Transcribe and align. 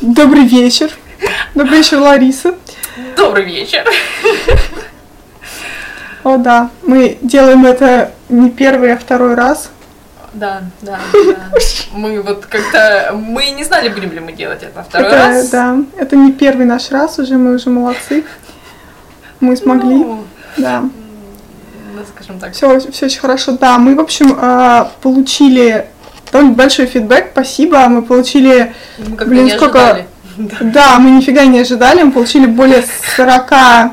Добрый 0.00 0.44
вечер. 0.44 0.90
Добрый 1.54 1.78
вечер, 1.78 1.98
Лариса. 2.00 2.54
Добрый 3.16 3.44
вечер. 3.44 3.84
О, 6.24 6.36
да, 6.38 6.70
мы 6.82 7.18
делаем 7.22 7.64
это 7.64 8.12
не 8.28 8.50
первый, 8.50 8.92
а 8.92 8.98
второй 8.98 9.34
раз. 9.34 9.70
Да, 10.32 10.62
да, 10.82 10.98
да. 11.12 11.38
Мы 11.92 12.20
вот 12.20 12.46
как-то... 12.46 13.12
Мы 13.14 13.50
не 13.50 13.64
знали, 13.64 13.88
будем 13.88 14.12
ли 14.12 14.20
мы 14.20 14.32
делать 14.32 14.62
это 14.62 14.82
второй 14.82 15.06
это, 15.08 15.16
раз. 15.16 15.48
Да, 15.48 15.76
это 15.96 16.16
не 16.16 16.32
первый 16.32 16.66
наш 16.66 16.90
раз 16.90 17.18
уже, 17.18 17.36
мы 17.38 17.54
уже 17.54 17.70
молодцы. 17.70 18.24
Мы 19.40 19.56
смогли, 19.56 19.94
Ну, 19.94 20.24
да. 20.56 20.80
ну, 20.82 22.02
скажем 22.14 22.38
так. 22.40 22.52
Все, 22.54 22.80
все 22.90 23.06
очень 23.06 23.20
хорошо. 23.20 23.52
Да, 23.52 23.78
мы, 23.78 23.94
в 23.94 24.00
общем, 24.00 24.36
а, 24.38 24.90
получили 25.00 25.86
довольно 26.36 26.54
большой 26.54 26.86
фидбэк, 26.86 27.28
спасибо. 27.32 27.78
Мы 27.88 28.02
получили, 28.02 28.74
Мы 28.98 29.16
как-то 29.16 29.26
Блин, 29.26 29.44
не 29.46 29.50
сколько- 29.50 29.78
ожидали. 29.82 30.06
Да. 30.60 30.98
мы 30.98 31.10
нифига 31.10 31.44
не 31.46 31.60
ожидали, 31.60 32.02
мы 32.02 32.12
получили 32.12 32.44
более 32.46 32.84
40 33.16 33.92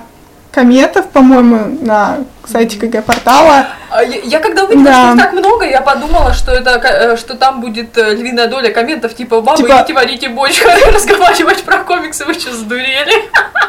комментов, 0.51 1.07
по-моему, 1.09 1.77
на 1.81 2.17
сайте 2.45 2.77
КГ 2.77 3.01
портала. 3.01 3.67
А 3.89 4.03
Я, 4.03 4.19
я 4.23 4.39
когда 4.39 4.65
увидела, 4.65 4.83
Да. 4.85 5.03
что 5.05 5.13
их 5.15 5.19
так 5.21 5.33
много, 5.33 5.65
я 5.65 5.79
подумала, 5.81 6.33
что 6.33 6.51
это 6.51 6.71
э, 6.83 7.15
что 7.17 7.35
там 7.35 7.61
будет 7.61 7.97
э, 7.97 8.13
львиная 8.15 8.47
доля 8.47 8.71
комментов 8.71 9.15
типа 9.15 9.39
«Бабы, 9.41 9.57
Типа- 9.63 9.77
идите 9.79 9.93
варите 9.93 10.29
борщ, 10.29 10.61
разговаривать 10.93 11.63
про 11.63 11.77
комиксы, 11.77 12.25
вы 12.25 12.33
что, 12.33 12.53
сдурели?» 12.53 13.13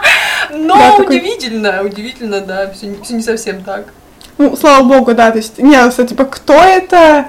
Но 0.51 0.74
Да, 0.77 0.91
такой- 0.96 1.18
удивительно, 1.18 1.82
удивительно, 1.84 2.41
да, 2.41 2.70
все 2.74 2.87
не 3.15 3.23
совсем 3.23 3.62
так. 3.62 3.84
Ну, 4.37 4.56
слава 4.56 4.82
богу, 4.82 5.15
да, 5.15 5.30
то 5.30 5.38
есть, 5.38 5.59
не, 5.59 5.77
кстати, 5.88 6.09
типа, 6.09 6.24
кто 6.24 6.54
это? 6.54 7.27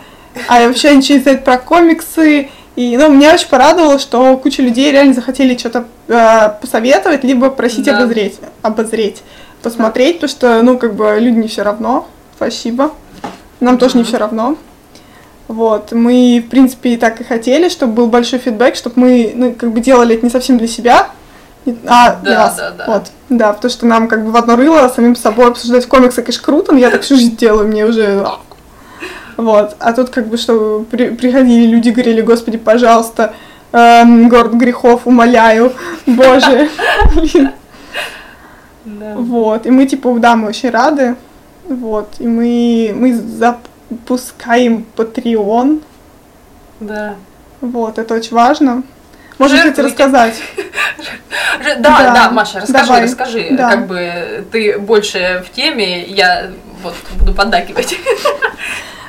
А 0.47 0.61
я 0.61 0.67
вообще 0.67 0.95
ничего 0.95 1.17
не 1.17 1.23
знает 1.23 1.43
про 1.43 1.57
комиксы. 1.57 2.49
И, 2.75 2.97
ну, 2.97 3.09
меня 3.09 3.33
очень 3.33 3.47
порадовало, 3.47 3.99
что 3.99 4.35
куча 4.37 4.61
людей 4.61 4.91
реально 4.91 5.13
захотели 5.13 5.57
что-то 5.57 5.85
э, 6.09 6.49
посоветовать, 6.59 7.23
либо 7.23 7.49
просить 7.49 7.85
Да. 7.85 7.97
обозреть, 7.97 8.39
обозреть, 8.61 9.23
посмотреть, 9.61 10.15
потому 10.15 10.29
что, 10.29 10.61
ну, 10.61 10.77
как 10.77 10.93
бы, 10.93 11.15
люди 11.19 11.37
не 11.37 11.47
все 11.47 11.63
равно. 11.63 12.05
Спасибо. 12.35 12.91
Нам 13.61 13.77
тоже 13.77 13.97
не 13.97 14.03
все 14.03 14.17
равно. 14.17 14.57
Вот, 15.47 15.91
мы, 15.93 16.43
в 16.45 16.49
принципе, 16.49 16.95
и 16.95 16.97
так 16.97 17.21
и 17.21 17.23
хотели, 17.23 17.69
чтобы 17.69 17.93
был 17.93 18.07
большой 18.07 18.39
фидбэк, 18.39 18.75
чтобы 18.75 18.99
мы, 18.99 19.31
ну, 19.35 19.53
как 19.53 19.71
бы 19.71 19.79
делали 19.79 20.15
это 20.15 20.25
не 20.25 20.31
совсем 20.31 20.57
для 20.57 20.67
себя, 20.67 21.07
а 21.87 22.15
для 22.17 22.31
Да, 22.35 22.43
вас. 22.43 22.55
да, 22.57 22.71
да. 22.71 22.85
Вот, 22.87 23.03
да, 23.29 23.53
потому 23.53 23.71
что 23.71 23.85
нам 23.85 24.07
как 24.07 24.25
бы 24.25 24.31
в 24.31 24.35
одно 24.35 24.55
рыло 24.55 24.91
самим 24.93 25.15
собой 25.15 25.47
обсуждать 25.47 25.85
комиксы, 25.85 26.21
конечно, 26.23 26.43
круто, 26.43 26.71
но 26.73 26.79
я 26.79 26.89
так 26.89 27.03
всю 27.03 27.15
жизнь 27.15 27.37
делаю, 27.37 27.67
мне 27.67 27.85
уже... 27.85 28.27
Вот, 29.37 29.75
а 29.79 29.93
тут 29.93 30.09
как 30.09 30.27
бы, 30.27 30.37
что 30.37 30.85
при- 30.89 31.09
приходили 31.09 31.67
люди, 31.67 31.89
говорили, 31.89 32.21
господи, 32.21 32.57
пожалуйста, 32.57 33.33
эм, 33.73 34.29
город 34.29 34.53
грехов, 34.53 35.01
умоляю, 35.05 35.73
боже. 36.05 36.69
Вот, 38.85 39.65
и 39.65 39.71
мы, 39.71 39.85
типа, 39.87 40.13
да, 40.19 40.35
мы 40.35 40.49
очень 40.49 40.69
рады, 40.69 41.15
вот, 41.67 42.13
и 42.19 42.27
мы, 42.27 42.93
мы 42.95 43.13
запускаем 43.15 44.85
Patreon, 44.95 45.81
Да. 46.79 47.15
вот, 47.61 47.97
это 47.97 48.13
очень 48.13 48.35
важно. 48.35 48.83
Можно, 49.37 49.57
кстати, 49.57 49.75
Жертвуйте. 49.81 49.81
рассказать. 50.03 50.41
Да, 51.63 51.75
Да, 51.79 52.13
да, 52.13 52.31
Маша, 52.31 52.61
расскажи, 52.61 52.85
давай. 52.85 53.03
расскажи. 53.03 53.47
Да. 53.51 53.69
Как 53.71 53.87
бы 53.87 54.45
ты 54.51 54.77
больше 54.79 55.43
в 55.45 55.53
теме, 55.53 56.05
я 56.05 56.51
вот 56.83 56.93
буду 57.19 57.33
поддакивать. 57.33 57.97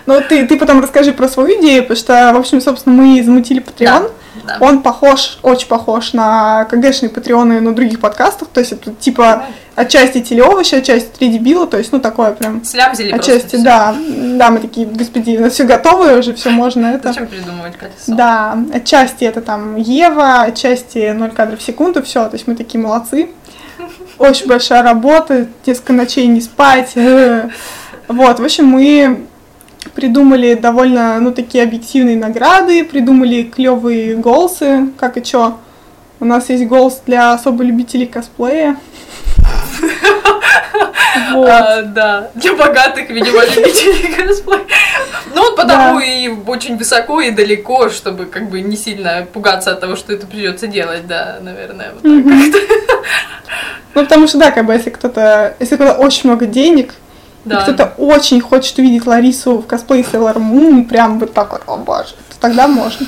Ну, 0.07 0.21
ты, 0.29 0.47
ты 0.47 0.57
потом 0.57 0.81
расскажи 0.81 1.13
про 1.13 1.29
свою 1.29 1.61
идею, 1.61 1.83
потому 1.83 1.99
что, 1.99 2.33
в 2.35 2.39
общем, 2.39 2.61
собственно, 2.61 2.95
мы 2.95 3.23
замутили 3.23 3.63
Patreon. 3.63 4.11
Да. 4.47 4.59
Он 4.61 4.83
похож, 4.83 5.39
очень 5.43 5.67
похож 5.67 6.13
на 6.13 6.67
КГшные 6.67 7.11
патреоны 7.11 7.61
на 7.61 7.75
других 7.75 8.01
подкастах, 8.01 8.49
то 8.49 8.61
есть 8.61 8.73
это 8.73 8.93
типа 8.93 9.47
отчасти 9.75 10.21
телеовощи, 10.21 10.77
отчасти 10.77 11.09
три 11.19 11.31
дебила, 11.31 11.67
то 11.67 11.79
есть, 11.79 11.91
ну, 11.91 12.01
такое 12.01 12.33
прям 12.33 12.65
Слямзили 12.65 13.13
отчасти, 13.13 13.57
да, 13.57 13.97
да, 14.37 14.51
мы 14.51 14.61
такие, 14.61 14.87
господи, 14.87 15.37
у 15.37 15.41
нас 15.41 15.55
все 15.55 15.65
готово, 15.65 16.17
уже 16.19 16.35
все 16.35 16.51
можно 16.51 16.87
это. 16.87 17.09
Зачем 17.09 17.27
придумывать 17.27 17.77
колесо? 17.77 17.95
Да, 18.07 18.57
отчасти 18.73 19.25
это 19.25 19.41
там 19.41 19.77
Ева, 19.77 20.43
отчасти 20.43 21.11
0 21.11 21.31
кадров 21.31 21.59
в 21.59 21.63
секунду, 21.63 22.03
все, 22.03 22.29
то 22.29 22.35
есть 22.35 22.47
мы 22.47 22.55
такие 22.55 22.81
молодцы. 22.81 23.31
Очень 24.19 24.47
большая 24.47 24.83
работа, 24.83 25.47
несколько 25.67 25.93
ночей 25.93 26.27
не 26.27 26.41
спать. 26.41 26.93
Вот, 28.09 28.39
в 28.39 28.45
общем, 28.45 28.67
мы 28.67 29.27
придумали 29.91 30.55
довольно, 30.55 31.19
ну, 31.21 31.33
такие 31.33 31.65
объективные 31.65 32.17
награды, 32.17 32.85
придумали 32.85 33.43
клевые 33.43 34.15
голсы, 34.17 34.89
как 34.99 35.17
и 35.17 35.23
чё. 35.23 35.59
У 36.21 36.25
нас 36.25 36.49
есть 36.49 36.65
голос 36.67 37.03
для 37.07 37.33
особо 37.35 37.63
любителей 37.65 38.07
косплея. 38.07 38.77
Вот. 41.33 41.49
А, 41.49 41.83
да, 41.83 42.31
для 42.35 42.55
богатых, 42.55 43.09
видимо, 43.11 43.43
любителей 43.45 44.15
косплея. 44.27 44.61
Ну, 45.35 45.43
вот 45.43 45.57
потому 45.57 45.99
Да. 45.99 46.05
и 46.05 46.29
очень 46.29 46.77
высоко 46.77 47.21
и 47.21 47.31
далеко, 47.31 47.89
чтобы 47.89 48.27
как 48.27 48.51
бы 48.51 48.61
не 48.61 48.77
сильно 48.77 49.27
пугаться 49.33 49.73
от 49.73 49.81
того, 49.81 49.97
что 49.97 50.13
это 50.13 50.27
придется 50.27 50.67
делать, 50.67 51.07
да, 51.07 51.39
наверное, 51.41 51.93
вот 51.95 52.03
так 52.03 52.11
Мгм. 52.13 52.53
как-то. 52.53 52.59
Ну, 53.95 54.03
потому 54.03 54.29
что, 54.29 54.39
да, 54.39 54.51
как 54.51 54.67
бы, 54.67 54.75
если 54.75 54.91
кто-то, 54.91 55.55
если 55.59 55.77
кто-то 55.77 55.95
очень 55.95 56.29
много 56.29 56.45
денег, 56.47 56.95
Да. 57.47 57.63
кто-то 57.63 57.93
очень 57.97 58.41
хочет 58.41 58.79
увидеть 58.79 59.07
Ларису 59.07 59.59
в 59.59 59.67
косплее 59.67 60.03
Sailor 60.05 60.37
Moon, 60.37 60.85
прям 60.85 61.19
вот 61.19 61.33
так 61.33 61.53
вот, 61.53 61.63
о 61.67 61.77
боже, 61.79 62.11
то 62.29 62.37
тогда 62.41 62.67
можно. 62.69 63.07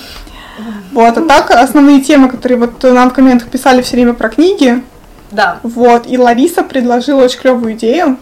Вот, 0.93 1.19
а 1.19 1.21
так 1.23 1.51
основные 1.51 2.01
темы, 2.01 2.29
которые 2.29 2.59
вот 2.59 2.83
нам 2.83 3.11
в 3.11 3.13
комментах 3.13 3.49
писали 3.49 3.83
все 3.83 3.97
время 3.97 4.15
про 4.15 4.29
книги, 4.29 4.83
Да. 5.31 5.59
вот, 5.63 6.07
и 6.07 6.17
Лариса 6.19 6.63
предложила 6.63 7.25
очень 7.25 7.39
клевую 7.41 7.75
идею. 7.75 8.17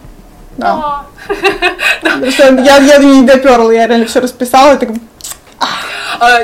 Да. 0.57 1.05
Потому 2.01 2.31
что 2.31 2.53
я, 2.61 2.77
я 2.77 2.97
не 2.97 3.23
доперла, 3.23 3.71
я 3.71 3.87
реально 3.87 4.05
все 4.05 4.19
расписала, 4.19 4.73
и 4.73 4.77
так, 4.77 4.89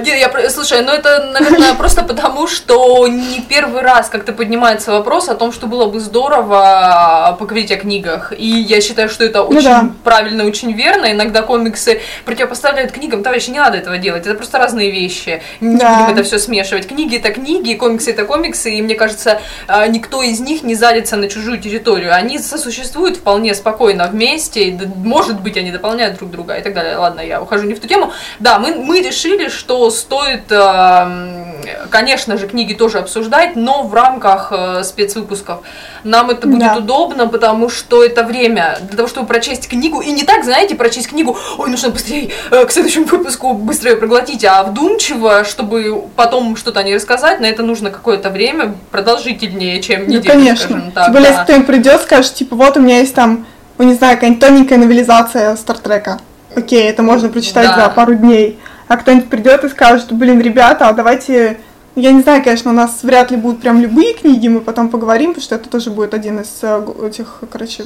я, 0.06 0.30
про- 0.30 0.50
слушай, 0.50 0.82
ну 0.82 0.92
это, 0.92 1.32
наверное, 1.34 1.74
просто 1.78 2.04
потому, 2.04 2.48
что 2.48 3.08
не 3.08 3.42
первый 3.42 3.82
раз 3.82 4.10
как-то 4.10 4.34
поднимается 4.34 4.92
вопрос 4.92 5.30
о 5.30 5.36
том, 5.36 5.52
что 5.52 5.68
было 5.68 5.86
бы 5.86 6.00
здорово 6.00 7.36
поговорить 7.40 7.72
о 7.72 7.78
книгах. 7.78 8.34
И 8.38 8.46
я 8.48 8.82
считаю, 8.82 9.10
что 9.10 9.24
это 9.24 9.44
очень 9.44 9.58
Ну 9.58 9.64
да. 9.64 9.90
правильно, 10.04 10.46
очень 10.46 10.74
верно. 10.74 11.12
Иногда 11.12 11.42
комиксы 11.42 12.02
противопоставляют 12.26 12.92
книгам. 12.92 13.24
Товарищи, 13.24 13.50
не 13.50 13.60
надо 13.60 13.78
этого 13.78 13.98
делать. 13.98 14.26
Это 14.26 14.36
просто 14.36 14.58
разные 14.58 14.92
вещи. 14.92 15.42
Не 15.62 15.78
Да. 15.78 16.04
будем 16.06 16.14
это 16.18 16.24
все 16.24 16.40
смешивать. 16.40 16.88
Книги 16.88 17.18
это 17.18 17.32
книги, 17.32 17.74
комиксы 17.74 18.12
это 18.12 18.26
комиксы. 18.26 18.72
И 18.74 18.82
мне 18.82 18.96
кажется, 18.96 19.40
а, 19.68 19.88
никто 19.88 20.22
из 20.22 20.40
них 20.40 20.64
не 20.64 20.76
зарится 20.76 21.16
на 21.16 21.28
чужую 21.28 21.60
территорию. 21.60 22.14
Они 22.14 22.40
сосуществуют 22.40 23.18
вполне 23.18 23.54
спокойно 23.56 24.08
вместе. 24.08 24.78
Может 24.96 25.40
быть, 25.42 25.58
они 25.58 25.72
дополняют 25.72 26.18
друг 26.18 26.32
друга 26.32 26.56
и 26.56 26.62
так 26.62 26.74
далее. 26.74 26.98
Ладно, 26.98 27.22
я 27.22 27.42
ухожу 27.42 27.66
не 27.66 27.74
в 27.74 27.80
ту 27.80 27.88
тему. 27.88 28.12
Да, 28.40 28.60
мы, 28.60 28.76
мы 28.76 29.02
решили, 29.02 29.50
что 29.50 29.63
стоит, 29.90 30.52
эм, 30.52 31.56
конечно 31.90 32.38
же, 32.38 32.48
книги 32.48 32.74
тоже 32.74 33.00
обсуждать, 33.00 33.56
но 33.56 33.84
в 33.84 33.94
рамках 33.94 34.52
э, 34.52 34.84
спецвыпусков. 34.84 35.62
Нам 36.04 36.30
это 36.30 36.48
будет 36.48 36.60
Да. 36.60 36.78
удобно, 36.78 37.28
потому 37.28 37.70
что 37.70 38.04
это 38.04 38.24
время 38.24 38.78
для 38.82 38.98
того, 38.98 39.08
чтобы 39.08 39.28
прочесть 39.28 39.70
книгу. 39.70 40.02
И 40.02 40.12
не 40.12 40.24
так, 40.24 40.44
знаете, 40.44 40.76
прочесть 40.76 41.08
книгу, 41.08 41.38
ой, 41.58 41.70
нужно 41.70 41.90
быстрее 41.90 42.32
э, 42.52 42.66
к 42.66 42.72
следующему 42.72 43.06
выпуску 43.06 43.54
быстрее 43.54 43.96
проглотить, 43.96 44.44
а 44.46 44.64
вдумчиво, 44.64 45.44
чтобы 45.46 46.04
потом 46.16 46.56
что-то 46.56 46.82
о 46.82 46.84
ней 46.84 46.96
рассказать, 46.96 47.40
на 47.40 47.46
это 47.46 47.64
нужно 47.64 47.90
какое-то 47.90 48.30
время 48.30 48.76
продолжительнее, 48.92 49.82
чем 49.82 50.02
ну, 50.02 50.14
неделю, 50.16 50.34
конечно. 50.34 50.66
скажем 50.70 50.92
так. 50.92 51.06
Тем 51.06 51.14
более, 51.14 51.30
да. 51.30 51.34
если 51.34 51.44
кто-нибудь 51.44 51.68
придет, 51.68 52.02
скажет, 52.02 52.34
типа, 52.34 52.56
вот 52.56 52.78
у 52.78 52.82
меня 52.82 53.00
есть 53.00 53.16
там, 53.16 53.46
ну, 53.78 53.86
не 53.86 53.94
знаю, 53.94 54.16
какая-нибудь 54.18 54.42
тоненькая 54.42 54.78
новелизация 54.78 55.56
Стартрека. 55.56 56.20
Окей, 56.56 56.84
это 56.90 57.02
можно 57.02 57.30
прочитать 57.30 57.68
Да. 57.68 57.86
за 57.86 57.90
пару 57.90 58.14
дней. 58.14 58.60
А 58.94 58.98
кто-нибудь 58.98 59.28
придет 59.28 59.64
и 59.64 59.70
скажет, 59.70 60.12
блин, 60.12 60.40
ребята, 60.40 60.88
а 60.88 60.94
давайте... 60.94 61.58
Я 61.96 62.12
не 62.12 62.22
знаю, 62.22 62.44
конечно, 62.44 62.70
у 62.70 62.76
нас 62.76 63.00
вряд 63.02 63.32
ли 63.32 63.38
будут 63.38 63.60
прям 63.60 63.82
любые 63.82 64.14
книги, 64.14 64.48
мы 64.48 64.62
потом 64.62 64.90
поговорим, 64.90 65.32
потому 65.32 65.44
что 65.44 65.56
это 65.56 65.68
тоже 65.68 65.90
будет 65.90 66.14
один 66.14 66.40
из 66.42 66.60
э, 66.62 66.86
этих, 67.08 67.40
короче, 67.52 67.86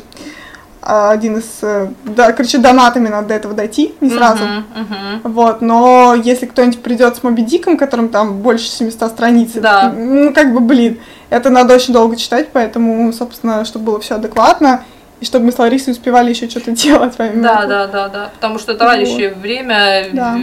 а, 0.82 1.12
один 1.12 1.38
из... 1.38 1.46
э, 1.62 1.88
Да, 2.04 2.34
короче, 2.34 2.58
донатами 2.58 3.08
надо 3.08 3.30
до 3.30 3.34
этого 3.36 3.54
дойти, 3.54 3.96
не 4.02 4.10
сразу. 4.10 4.44
Мгм, 4.44 4.66
мгм. 4.76 5.22
Вот, 5.32 5.62
но 5.62 6.14
если 6.22 6.46
кто-нибудь 6.46 6.82
придет 6.82 7.16
с 7.16 7.24
Моби 7.24 7.42
Диком, 7.44 7.78
которым 7.78 8.10
там 8.10 8.40
больше 8.42 8.68
700 8.68 9.12
страниц, 9.12 9.52
Да. 9.56 9.94
ну, 9.96 10.34
как 10.34 10.54
бы, 10.54 10.60
блин, 10.60 11.00
это 11.30 11.50
надо 11.50 11.74
очень 11.76 11.94
долго 11.94 12.18
читать, 12.18 12.50
поэтому, 12.52 13.14
собственно, 13.14 13.64
чтобы 13.64 13.86
было 13.86 14.00
все 14.02 14.16
адекватно, 14.16 14.84
и 15.22 15.26
чтобы 15.26 15.46
мы 15.46 15.52
с 15.54 15.58
Ларисой 15.60 15.94
успевали 15.94 16.32
еще 16.32 16.50
что-то 16.50 16.72
делать. 16.84 17.14
помимо 17.18 17.44
Да, 17.44 17.56
этого. 17.64 17.68
да, 17.70 17.88
да, 17.88 18.08
да. 18.10 18.30
Потому 18.36 18.60
что 18.60 18.74
товарищи, 18.76 19.34
время 19.42 20.06
Да. 20.14 20.38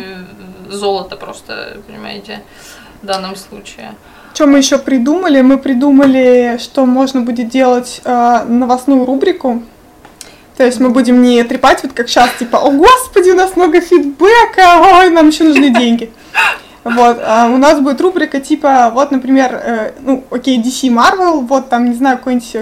Золото 0.70 1.16
просто, 1.16 1.78
понимаете, 1.87 2.43
в 3.02 3.06
данном 3.06 3.37
случае. 3.37 3.94
Что 4.34 4.46
мы 4.46 4.58
еще 4.58 4.78
придумали? 4.78 5.40
Мы 5.43 5.58
придумали, 5.58 6.58
что 6.61 6.87
можно 6.87 7.20
будет 7.20 7.49
делать 7.49 8.00
э, 8.05 8.44
новостную 8.49 9.05
рубрику. 9.05 9.62
То 10.56 10.64
есть 10.64 10.81
мы 10.81 10.90
будем 10.90 11.22
не 11.22 11.43
трепать, 11.44 11.82
вот 11.82 11.93
как 11.93 12.08
сейчас, 12.08 12.31
типа, 12.38 12.58
о 12.58 12.70
господи, 12.70 13.31
у 13.31 13.37
нас 13.37 13.56
много 13.56 13.81
фидбэка, 13.81 14.99
ой, 14.99 15.11
нам 15.11 15.28
еще 15.28 15.44
нужны 15.44 15.70
деньги. 15.70 16.12
Вот, 16.84 17.19
а 17.25 17.46
у 17.46 17.56
нас 17.56 17.81
будет 17.81 18.00
рубрика 18.00 18.40
типа, 18.40 18.90
вот, 18.93 19.10
например, 19.10 19.55
э, 19.55 19.93
ну, 20.00 20.22
окей, 20.31 20.60
DC 20.60 20.90
Marvel, 20.90 21.40
вот 21.40 21.69
там, 21.70 21.88
не 21.88 21.94
знаю, 21.94 22.19
какой-нибудь 22.19 22.56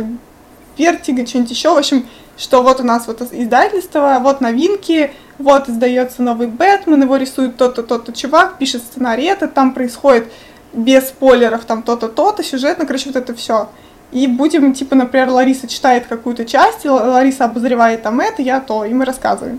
Vertigo, 0.78 1.26
что-нибудь 1.26 1.50
еще, 1.50 1.74
в 1.74 1.78
общем, 1.78 2.06
что 2.38 2.62
вот 2.62 2.80
у 2.80 2.84
нас 2.84 3.06
вот 3.06 3.20
издательство, 3.32 4.18
вот 4.22 4.40
новинки, 4.40 5.12
вот 5.42 5.68
издается 5.68 6.22
новый 6.22 6.46
Бэтмен, 6.46 7.02
его 7.02 7.16
рисует 7.16 7.56
тот-то, 7.56 7.82
тот-то 7.82 8.12
чувак, 8.12 8.58
пишет 8.58 8.82
сценарий, 8.82 9.24
это 9.24 9.48
там 9.48 9.74
происходит 9.74 10.30
без 10.72 11.08
спойлеров, 11.08 11.64
там 11.64 11.82
то-то, 11.82 12.08
то-то, 12.08 12.42
сюжетно, 12.42 12.86
короче, 12.86 13.08
вот 13.08 13.16
это 13.16 13.34
все. 13.34 13.68
И 14.10 14.26
будем, 14.26 14.74
типа, 14.74 14.94
например, 14.94 15.30
Лариса 15.30 15.66
читает 15.66 16.06
какую-то 16.06 16.44
часть, 16.44 16.84
Лариса 16.84 17.46
обозревает 17.46 18.02
там 18.02 18.20
это, 18.20 18.42
я 18.42 18.60
то, 18.60 18.84
и 18.84 18.92
мы 18.92 19.04
рассказываем. 19.04 19.58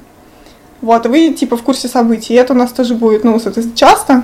Вот, 0.82 1.06
и 1.06 1.10
вы, 1.10 1.30
типа, 1.30 1.58
в 1.58 1.64
курсе 1.64 1.88
событий. 1.88 2.34
И 2.34 2.38
это 2.38 2.54
у 2.54 2.56
нас 2.58 2.72
тоже 2.72 2.94
будет, 2.94 3.24
ну, 3.24 3.40
соответственно, 3.40 3.78
часто. 3.78 4.24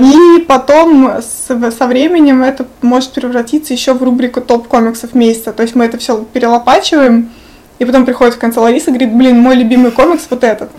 И 0.00 0.40
потом 0.40 1.08
с, 1.20 1.46
со 1.46 1.86
временем 1.86 2.42
это 2.42 2.66
может 2.82 3.12
превратиться 3.12 3.72
еще 3.72 3.94
в 3.94 4.02
рубрику 4.02 4.40
топ 4.40 4.66
комиксов 4.66 5.14
месяца. 5.14 5.52
То 5.52 5.62
есть 5.62 5.76
мы 5.76 5.84
это 5.84 5.98
все 5.98 6.24
перелопачиваем, 6.32 7.30
и 7.78 7.84
потом 7.84 8.04
приходит 8.04 8.34
в 8.34 8.38
конце 8.38 8.60
Лариса 8.60 8.90
и 8.90 8.94
говорит, 8.94 9.14
блин, 9.14 9.40
мой 9.40 9.56
любимый 9.56 9.90
комикс 9.90 10.26
вот 10.30 10.44
этот. 10.44 10.70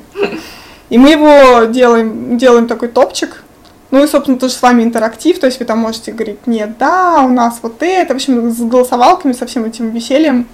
И 0.90 0.98
мы 0.98 1.12
его 1.12 1.66
делаем, 1.66 2.38
делаем 2.38 2.68
такой 2.68 2.90
топчик. 2.90 3.44
Ну 3.92 4.04
и, 4.04 4.08
собственно, 4.08 4.38
тоже 4.38 4.54
с 4.54 4.62
вами 4.62 4.84
интерактив, 4.84 5.40
то 5.40 5.48
есть 5.48 5.60
вы 5.60 5.66
там 5.66 5.80
можете 5.80 6.12
говорить, 6.12 6.46
нет, 6.46 6.78
да, 6.78 7.24
у 7.26 7.30
нас 7.30 7.60
вот 7.64 7.82
это, 7.82 8.14
в 8.14 8.18
общем, 8.18 8.52
с 8.52 8.60
голосовалками, 8.60 9.34
со 9.34 9.48
всем 9.48 9.66
этим 9.66 9.90
весельем, 9.90 10.48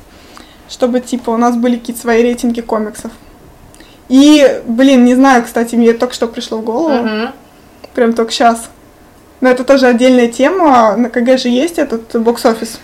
чтобы, 0.70 1.02
типа, 1.02 1.32
у 1.32 1.38
нас 1.38 1.58
были 1.58 1.76
какие-то 1.76 2.02
свои 2.02 2.24
рейтинги 2.24 2.62
комиксов. 2.62 3.12
И, 4.08 4.62
блин, 4.66 5.04
не 5.04 5.16
знаю, 5.16 5.44
кстати, 5.44 5.76
мне 5.76 5.92
только 5.94 6.14
что 6.14 6.28
пришло 6.28 6.60
в 6.60 6.64
голову, 6.64 6.94
uh-huh. 6.94 7.32
прям 7.94 8.14
только 8.14 8.32
сейчас. 8.32 8.70
Но 9.42 9.50
это 9.50 9.66
тоже 9.66 9.88
отдельная 9.88 10.30
тема, 10.30 10.96
на 10.96 11.10
КГ 11.10 11.38
же 11.38 11.50
есть 11.50 11.78
этот 11.78 12.16
бокс-офис. 12.22 12.80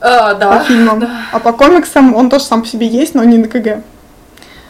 А, 0.00 0.34
да. 0.34 0.58
По 0.58 0.64
фильмам. 0.64 1.00
Да. 1.00 1.10
А 1.32 1.38
по 1.38 1.52
комиксам 1.52 2.14
он 2.14 2.30
тоже 2.30 2.44
сам 2.44 2.62
по 2.62 2.68
себе 2.68 2.86
есть, 2.86 3.14
но 3.14 3.24
не 3.24 3.38
на 3.38 3.48
КГ. 3.48 3.82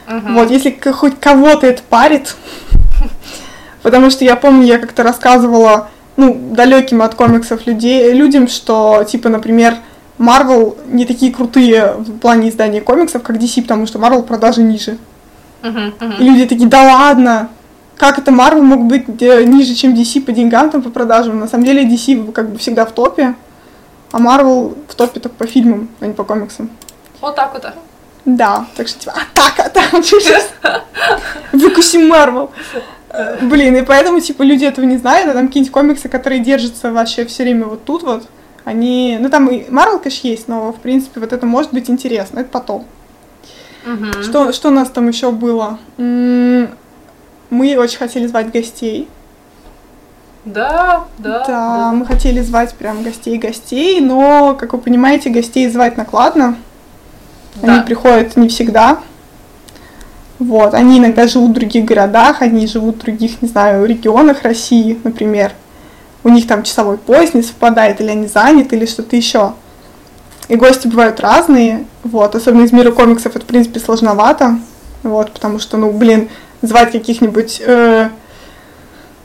Угу. 0.08 0.32
Вот, 0.32 0.50
если 0.50 0.76
хоть 0.92 1.18
кого-то 1.20 1.66
это 1.66 1.82
парит, 1.88 2.36
потому 3.82 4.10
что 4.10 4.24
я 4.24 4.36
помню, 4.36 4.64
я 4.64 4.78
как-то 4.78 5.02
рассказывала, 5.02 5.88
ну, 6.16 6.36
далеким 6.52 7.02
от 7.02 7.14
комиксов 7.14 7.66
людей, 7.66 8.12
людям, 8.12 8.48
что, 8.48 9.04
типа, 9.04 9.28
например, 9.28 9.76
Marvel 10.18 10.76
не 10.86 11.06
такие 11.06 11.32
крутые 11.32 11.94
в 11.96 12.18
плане 12.18 12.48
издания 12.50 12.80
комиксов, 12.80 13.22
как 13.22 13.36
DC, 13.36 13.62
потому 13.62 13.86
что 13.86 13.98
Marvel 13.98 14.22
продажи 14.22 14.62
ниже. 14.62 14.98
Uh-huh, 15.62 15.92
uh-huh. 15.98 16.18
И 16.18 16.24
люди 16.24 16.46
такие, 16.46 16.68
да 16.68 16.82
ладно, 16.82 17.48
как 17.96 18.18
это 18.18 18.30
Marvel 18.30 18.62
мог 18.62 18.84
быть 18.84 19.04
э, 19.20 19.44
ниже, 19.44 19.74
чем 19.74 19.94
DC 19.94 20.22
по 20.22 20.32
деньгам, 20.32 20.70
там, 20.70 20.82
по 20.82 20.90
продажам? 20.90 21.38
На 21.38 21.48
самом 21.48 21.64
деле 21.64 21.84
DC 21.84 22.32
как 22.32 22.50
бы 22.50 22.58
всегда 22.58 22.84
в 22.84 22.92
топе. 22.92 23.34
А 24.12 24.18
Марвел 24.18 24.76
в 24.88 24.94
топе 24.94 25.20
только 25.20 25.36
по 25.36 25.46
фильмам, 25.46 25.88
а 26.00 26.06
не 26.06 26.12
по 26.12 26.24
комиксам. 26.24 26.70
Вот 27.20 27.36
так 27.36 27.52
вот. 27.52 27.66
Да, 28.24 28.66
так 28.76 28.88
что 28.88 28.98
типа, 28.98 29.12
атака, 29.12 29.70
там 29.70 30.02
сейчас 30.02 30.50
выкусим 31.52 32.08
Марвел. 32.08 32.50
Блин, 33.42 33.76
и 33.76 33.82
поэтому, 33.82 34.20
типа, 34.20 34.42
люди 34.42 34.64
этого 34.64 34.84
не 34.84 34.96
знают, 34.96 35.28
а 35.28 35.32
там 35.32 35.48
какие-нибудь 35.48 35.72
комиксы, 35.72 36.08
которые 36.08 36.40
держатся 36.40 36.92
вообще 36.92 37.24
все 37.26 37.42
время 37.42 37.66
вот 37.66 37.84
тут 37.84 38.02
вот, 38.02 38.28
они, 38.64 39.18
ну 39.20 39.28
там 39.30 39.48
и 39.48 39.68
Марвел, 39.68 39.98
конечно, 39.98 40.28
есть, 40.28 40.48
но, 40.48 40.72
в 40.72 40.76
принципе, 40.76 41.20
вот 41.20 41.32
это 41.32 41.46
может 41.46 41.72
быть 41.72 41.90
интересно, 41.90 42.40
это 42.40 42.50
потом. 42.50 42.86
Угу. 43.84 44.22
Что, 44.22 44.52
что 44.52 44.68
у 44.68 44.72
нас 44.72 44.90
там 44.90 45.08
еще 45.08 45.32
было? 45.32 45.78
Мы 45.96 46.68
очень 47.76 47.98
хотели 47.98 48.26
звать 48.26 48.52
гостей. 48.52 49.08
Да, 50.44 51.04
да, 51.18 51.38
да. 51.38 51.44
Да, 51.46 51.92
мы 51.92 52.06
хотели 52.06 52.40
звать 52.40 52.74
прям 52.74 53.02
гостей-гостей, 53.02 54.00
но, 54.00 54.56
как 54.58 54.72
вы 54.72 54.78
понимаете, 54.78 55.30
гостей 55.30 55.68
звать 55.68 55.96
накладно. 55.96 56.56
Да. 57.56 57.74
Они 57.74 57.82
приходят 57.82 58.36
не 58.36 58.48
всегда. 58.48 58.98
Вот, 60.38 60.72
они 60.72 60.98
иногда 60.98 61.26
живут 61.26 61.50
в 61.50 61.54
других 61.54 61.84
городах, 61.84 62.40
они 62.40 62.66
живут 62.66 62.96
в 62.96 63.00
других, 63.00 63.42
не 63.42 63.48
знаю, 63.48 63.84
регионах 63.84 64.42
России, 64.42 64.98
например. 65.04 65.52
У 66.24 66.30
них 66.30 66.46
там 66.46 66.62
часовой 66.62 66.96
пояс 66.96 67.34
не 67.34 67.42
совпадает, 67.42 68.00
или 68.00 68.08
они 68.08 68.26
заняты, 68.26 68.76
или 68.76 68.86
что-то 68.86 69.16
еще. 69.16 69.52
И 70.48 70.56
гости 70.56 70.88
бывают 70.88 71.20
разные, 71.20 71.84
вот, 72.02 72.34
особенно 72.34 72.64
из 72.64 72.72
мира 72.72 72.90
комиксов 72.90 73.36
это, 73.36 73.44
в 73.44 73.48
принципе, 73.48 73.80
сложновато, 73.80 74.58
вот, 75.02 75.30
потому 75.32 75.58
что, 75.58 75.76
ну, 75.76 75.92
блин, 75.92 76.30
звать 76.62 76.92
каких-нибудь 76.92 77.62
э, 77.64 78.08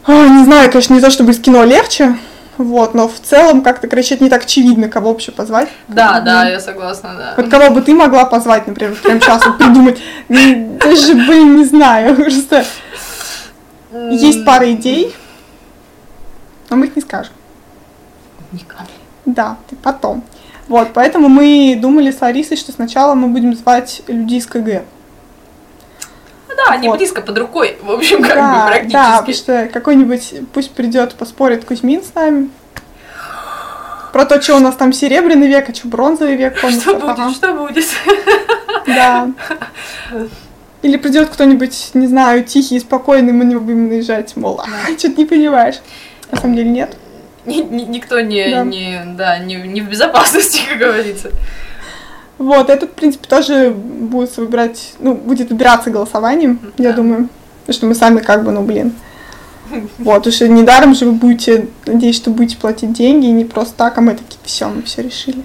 а, 0.07 0.27
не 0.27 0.43
знаю, 0.43 0.69
конечно, 0.69 0.93
не 0.93 1.01
то 1.01 1.09
чтобы 1.09 1.31
из 1.31 1.39
кино 1.39 1.63
легче, 1.63 2.17
вот, 2.57 2.93
но 2.93 3.07
в 3.07 3.19
целом 3.19 3.61
как-то, 3.61 3.87
короче, 3.87 4.15
это 4.15 4.23
не 4.23 4.29
так 4.29 4.43
очевидно, 4.43 4.87
кого 4.87 5.09
вообще 5.09 5.31
позвать. 5.31 5.69
Да, 5.87 6.21
да, 6.21 6.47
я 6.47 6.59
согласна, 6.59 7.15
да. 7.17 7.33
Вот 7.35 7.49
кого 7.49 7.71
бы 7.71 7.81
ты 7.81 7.93
могла 7.93 8.25
позвать, 8.25 8.67
например, 8.67 8.95
прямо 8.95 9.19
сейчас 9.19 9.45
вот 9.45 9.57
придумать, 9.57 9.99
даже, 10.29 11.15
блин, 11.15 11.57
не 11.57 11.65
знаю, 11.65 12.15
просто 12.17 12.65
есть 13.91 14.45
пара 14.45 14.71
идей, 14.71 15.13
но 16.69 16.77
мы 16.77 16.85
их 16.85 16.95
не 16.95 17.01
скажем. 17.01 17.33
Никому. 18.51 18.87
Да, 19.25 19.57
ты 19.69 19.75
потом. 19.75 20.23
Вот, 20.67 20.93
поэтому 20.93 21.29
мы 21.29 21.77
думали 21.79 22.11
с 22.11 22.21
Арисой, 22.21 22.57
что 22.57 22.71
сначала 22.71 23.15
мы 23.15 23.27
будем 23.27 23.55
звать 23.55 24.01
людей 24.07 24.39
из 24.39 24.47
КГ 24.47 24.83
да, 26.55 26.73
они 26.73 26.87
вот. 26.87 26.97
близко 26.97 27.21
под 27.21 27.37
рукой, 27.37 27.77
в 27.81 27.91
общем, 27.91 28.21
как 28.21 28.35
да, 28.35 28.51
бы 28.51 28.67
практически. 28.67 28.93
Да, 28.93 29.17
потому 29.17 29.33
что 29.33 29.69
какой-нибудь, 29.71 30.33
пусть 30.53 30.71
придет, 30.71 31.15
поспорит 31.15 31.65
Кузьмин 31.65 32.03
с 32.03 32.13
нами. 32.13 32.49
Про 34.13 34.25
то, 34.25 34.41
что 34.41 34.55
у 34.55 34.59
нас 34.59 34.75
там 34.75 34.93
серебряный 34.93 35.47
век, 35.47 35.69
а 35.69 35.73
что 35.73 35.87
бронзовый 35.87 36.37
век. 36.37 36.59
Помнится. 36.61 36.89
Что 36.91 36.99
будет, 36.99 37.19
ага. 37.19 37.31
что 37.31 37.53
будет. 37.53 37.85
Да. 38.87 39.29
Или 40.81 40.97
придет 40.97 41.29
кто-нибудь, 41.29 41.91
не 41.95 42.07
знаю, 42.07 42.43
тихий 42.43 42.79
спокойный, 42.79 43.33
мы 43.33 43.43
не 43.45 43.55
будем 43.55 43.89
наезжать, 43.89 44.35
мол, 44.37 44.61
а, 44.61 44.67
что-то 44.97 45.15
не 45.17 45.25
понимаешь. 45.25 45.75
На 46.31 46.39
самом 46.39 46.55
деле 46.55 46.69
нет. 46.69 46.95
Никто 47.45 48.19
не, 48.21 48.49
да. 48.49 48.63
не, 48.63 49.01
да, 49.17 49.39
не, 49.39 49.55
не 49.55 49.81
в 49.81 49.89
безопасности, 49.89 50.61
как 50.69 50.77
говорится. 50.77 51.31
Вот, 52.37 52.69
этот, 52.69 52.91
в 52.91 52.93
принципе, 52.93 53.27
тоже 53.27 53.69
будет 53.71 54.35
выбирать, 54.37 54.93
ну, 54.99 55.15
будет 55.15 55.49
выбираться 55.49 55.89
голосованием, 55.89 56.59
да. 56.77 56.83
я 56.83 56.93
думаю. 56.93 57.29
Потому 57.61 57.73
что 57.73 57.85
мы 57.87 57.95
сами 57.95 58.19
как 58.19 58.43
бы, 58.43 58.51
ну, 58.51 58.61
блин. 58.61 58.93
Вот, 59.97 60.27
уж 60.27 60.41
недаром 60.41 60.93
же 60.93 61.05
вы 61.05 61.13
будете, 61.13 61.67
надеюсь, 61.85 62.15
что 62.15 62.29
будете 62.29 62.57
платить 62.57 62.93
деньги, 62.93 63.25
и 63.25 63.31
не 63.31 63.45
просто 63.45 63.73
так, 63.75 63.97
а 63.97 64.01
мы 64.01 64.11
такие, 64.11 64.37
все, 64.43 64.69
мы 64.69 64.83
все 64.83 65.01
решили. 65.01 65.43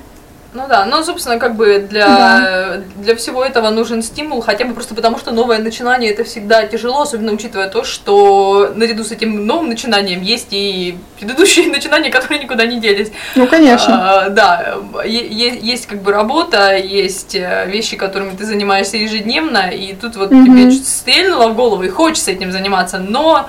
Ну 0.52 0.66
да, 0.68 0.84
ну, 0.84 1.04
собственно, 1.04 1.38
как 1.38 1.54
бы 1.54 1.86
для, 1.88 2.06
да. 2.06 2.82
для 2.96 3.14
всего 3.14 3.44
этого 3.44 3.70
нужен 3.70 4.02
стимул, 4.02 4.40
хотя 4.40 4.64
бы 4.64 4.74
просто 4.74 4.96
потому, 4.96 5.16
что 5.16 5.30
новое 5.30 5.58
начинание 5.58 6.10
это 6.10 6.24
всегда 6.24 6.66
тяжело, 6.66 7.02
особенно 7.02 7.32
учитывая 7.32 7.68
то, 7.68 7.84
что 7.84 8.72
наряду 8.74 9.04
с 9.04 9.12
этим 9.12 9.46
новым 9.46 9.68
начинанием 9.68 10.22
есть 10.22 10.48
и 10.50 10.98
предыдущие 11.20 11.68
начинания, 11.72 12.10
которые 12.10 12.42
никуда 12.42 12.66
не 12.66 12.80
делись. 12.80 13.12
Ну, 13.36 13.46
конечно. 13.46 14.24
А, 14.24 14.30
да, 14.30 14.74
есть, 15.04 15.86
как 15.86 16.02
бы 16.02 16.10
работа, 16.10 16.76
есть 16.76 17.36
э, 17.36 17.66
вещи, 17.68 17.96
которыми 17.96 18.34
ты 18.34 18.44
занимаешься 18.44 18.96
ежедневно, 18.96 19.70
и 19.70 19.94
тут 19.94 20.16
вот 20.16 20.32
угу. 20.32 20.44
тебе 20.44 20.72
что-то 20.72 20.90
стрельнуло 20.90 21.48
в 21.50 21.54
голову, 21.54 21.84
и 21.84 21.88
хочется 21.88 22.32
этим 22.32 22.50
заниматься, 22.50 22.98
но, 22.98 23.48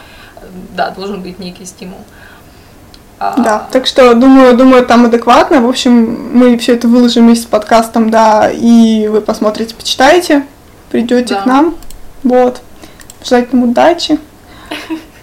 да, 0.76 0.92
должен 0.92 1.24
быть 1.24 1.40
некий 1.40 1.66
стимул. 1.66 2.02
А, 3.24 3.36
да, 3.38 3.68
так 3.72 3.86
что 3.86 4.16
думаю, 4.16 4.58
думаю, 4.58 4.84
там 4.84 5.06
адекватно. 5.06 5.62
В 5.62 5.70
общем, 5.70 6.32
мы 6.34 6.58
все 6.58 6.74
это 6.74 6.88
выложим 6.88 7.28
вместе 7.28 7.44
с 7.44 7.48
подкастом, 7.48 8.10
да, 8.10 8.50
и 8.52 9.08
вы 9.10 9.22
посмотрите, 9.22 9.76
почитаете, 9.76 10.44
придете 10.90 11.36
да. 11.36 11.42
к 11.42 11.46
нам. 11.46 11.76
Вот. 12.24 12.62
Желать 13.24 13.54
нам 13.54 13.66
удачи. 13.66 14.18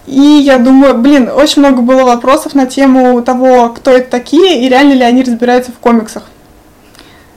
И 0.07 0.21
я 0.21 0.59
думаю, 0.59 0.97
блин, 0.97 1.29
очень 1.29 1.61
много 1.61 1.83
было 1.83 2.05
вопросов 2.05 2.55
на 2.55 2.67
тему 2.67 3.21
того, 3.21 3.71
кто 3.71 3.91
это 3.91 4.09
такие 4.09 4.65
и 4.65 4.69
реально 4.69 4.93
ли 4.93 5.03
они 5.03 5.25
разбираются 5.25 5.73
в 5.73 5.81
комиксах. 5.81 6.23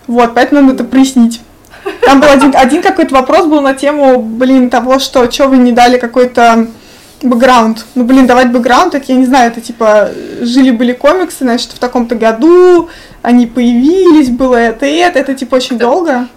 Вот, 0.06 0.36
поэтому 0.36 0.62
надо 0.62 0.76
это 0.76 0.84
прояснить. 0.84 1.42
Там 2.06 2.22
был 2.22 2.30
один, 2.30 2.54
один 2.56 2.84
какой-то 2.84 3.16
вопрос 3.16 3.48
был 3.48 3.62
на 3.62 3.74
тему, 3.74 4.22
блин, 4.22 4.70
того, 4.70 5.00
что 5.00 5.30
что 5.32 5.48
вы 5.48 5.58
не 5.58 5.72
дали 5.72 5.98
какой-то 5.98 6.68
бэкграунд. 7.24 7.86
Ну, 7.96 8.04
блин, 8.04 8.28
давать 8.28 8.52
бэкграунд, 8.52 8.92
так 8.92 9.08
я 9.10 9.16
не 9.16 9.26
знаю, 9.26 9.52
это 9.52 9.62
типа 9.62 10.10
жили-были 10.42 10.94
комиксы, 10.94 11.40
значит, 11.40 11.72
в 11.72 11.80
таком-то 11.80 12.16
году 12.16 12.90
они 13.22 13.48
появились, 13.48 14.30
было 14.30 14.56
это 14.56 14.86
и 14.86 14.96
это, 14.96 15.20
это 15.20 15.34
типа 15.34 15.56
очень 15.56 15.76
это 15.76 15.86
долго. 15.86 16.28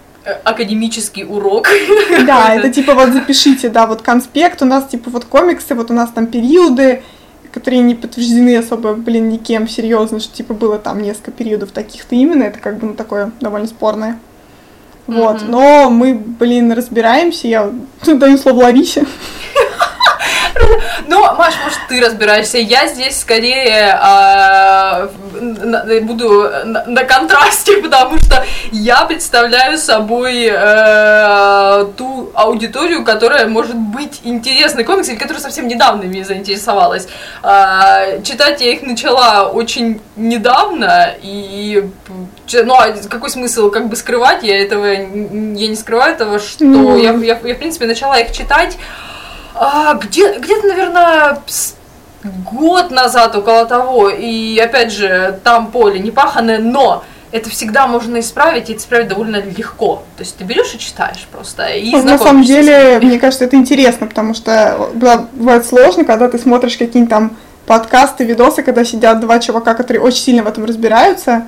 Академический 0.43 1.23
урок. 1.23 1.67
Да, 2.25 2.53
это 2.53 2.69
типа 2.73 2.93
вот 2.93 3.09
запишите, 3.09 3.69
да, 3.69 3.87
вот 3.87 4.01
конспект, 4.01 4.61
у 4.61 4.65
нас 4.65 4.85
типа 4.85 5.09
вот 5.09 5.25
комиксы, 5.25 5.75
вот 5.75 5.91
у 5.91 5.93
нас 5.93 6.09
там 6.11 6.27
периоды, 6.27 7.03
которые 7.51 7.81
не 7.81 7.95
подтверждены 7.95 8.57
особо, 8.57 8.93
блин, 8.93 9.29
никем 9.29 9.67
серьезно, 9.67 10.19
что 10.19 10.35
типа 10.35 10.53
было 10.53 10.77
там 10.77 11.01
несколько 11.01 11.31
периодов 11.31 11.71
таких-то 11.71 12.15
именно, 12.15 12.43
это 12.43 12.59
как 12.59 12.79
бы 12.79 12.87
ну 12.87 12.93
такое 12.93 13.31
довольно 13.39 13.67
спорное. 13.67 14.19
Вот, 15.07 15.37
mm-hmm. 15.37 15.49
но 15.49 15.89
мы, 15.91 16.15
блин, 16.15 16.71
разбираемся, 16.71 17.47
я 17.47 17.71
даю 18.05 18.37
слово 18.37 18.63
Ларисе. 18.63 19.05
Ну, 21.07 21.21
Маш, 21.35 21.55
может, 21.63 21.79
ты 21.87 22.01
разбираешься. 22.01 22.57
Я 22.57 22.87
здесь 22.87 23.19
скорее 23.19 23.97
а, 24.01 25.09
буду 26.01 26.49
на, 26.65 27.03
контрасте, 27.03 27.77
потому 27.81 28.17
что 28.17 28.45
я 28.71 29.05
представляю 29.05 29.77
собой 29.77 30.49
э, 30.51 31.85
ту 31.97 32.31
аудиторию, 32.33 33.03
которая 33.03 33.47
может 33.47 33.75
быть 33.75 34.21
интересной 34.23 34.83
комикс, 34.83 35.09
или 35.09 35.17
которая 35.17 35.41
совсем 35.41 35.67
недавно 35.67 36.03
ими 36.03 36.23
заинтересовалась. 36.23 37.07
А, 37.43 38.21
читать 38.23 38.61
я 38.61 38.71
их 38.71 38.81
начала 38.81 39.49
очень 39.49 40.01
недавно, 40.15 41.13
и 41.21 41.89
ну, 42.53 42.75
а 42.75 42.93
какой 43.09 43.29
смысл 43.29 43.69
как 43.69 43.89
бы 43.89 43.95
скрывать? 43.95 44.43
Я 44.43 44.61
этого, 44.61 44.85
я 44.85 45.67
не 45.67 45.75
скрываю 45.75 46.13
этого, 46.13 46.39
что 46.39 46.63
mm. 46.63 47.01
я, 47.01 47.11
я, 47.11 47.39
я, 47.43 47.55
в 47.55 47.57
принципе, 47.57 47.85
начала 47.85 48.19
их 48.19 48.31
читать 48.31 48.77
а, 49.57 49.93
где, 49.95 50.37
где-то, 50.37 50.67
наверное, 50.67 51.37
год 52.51 52.91
назад, 52.91 53.35
около 53.35 53.65
того, 53.65 54.09
и 54.09 54.57
опять 54.59 54.91
же, 54.91 55.39
там 55.43 55.67
поле 55.71 55.99
не 55.99 56.11
паханное, 56.11 56.59
но 56.59 57.03
это 57.31 57.49
всегда 57.49 57.87
можно 57.87 58.19
исправить, 58.19 58.69
и 58.69 58.75
исправить 58.75 59.07
довольно 59.07 59.37
легко. 59.37 60.03
То 60.17 60.23
есть 60.23 60.37
ты 60.37 60.43
берешь 60.43 60.73
и 60.73 60.79
читаешь 60.79 61.27
просто. 61.31 61.67
И 61.67 61.91
ну, 61.91 62.03
на 62.03 62.17
самом 62.17 62.43
деле, 62.43 62.99
мне 63.01 63.19
кажется, 63.19 63.45
это 63.45 63.55
интересно, 63.55 64.07
потому 64.07 64.33
что 64.33 64.89
бывает 64.93 65.65
сложно, 65.65 66.05
когда 66.05 66.29
ты 66.29 66.37
смотришь 66.37 66.77
какие-нибудь 66.77 67.09
там 67.09 67.37
подкасты, 67.65 68.23
видосы, 68.23 68.63
когда 68.63 68.85
сидят 68.85 69.19
два 69.19 69.39
чувака, 69.39 69.73
которые 69.73 70.01
очень 70.01 70.19
сильно 70.19 70.43
в 70.43 70.47
этом 70.47 70.65
разбираются, 70.65 71.47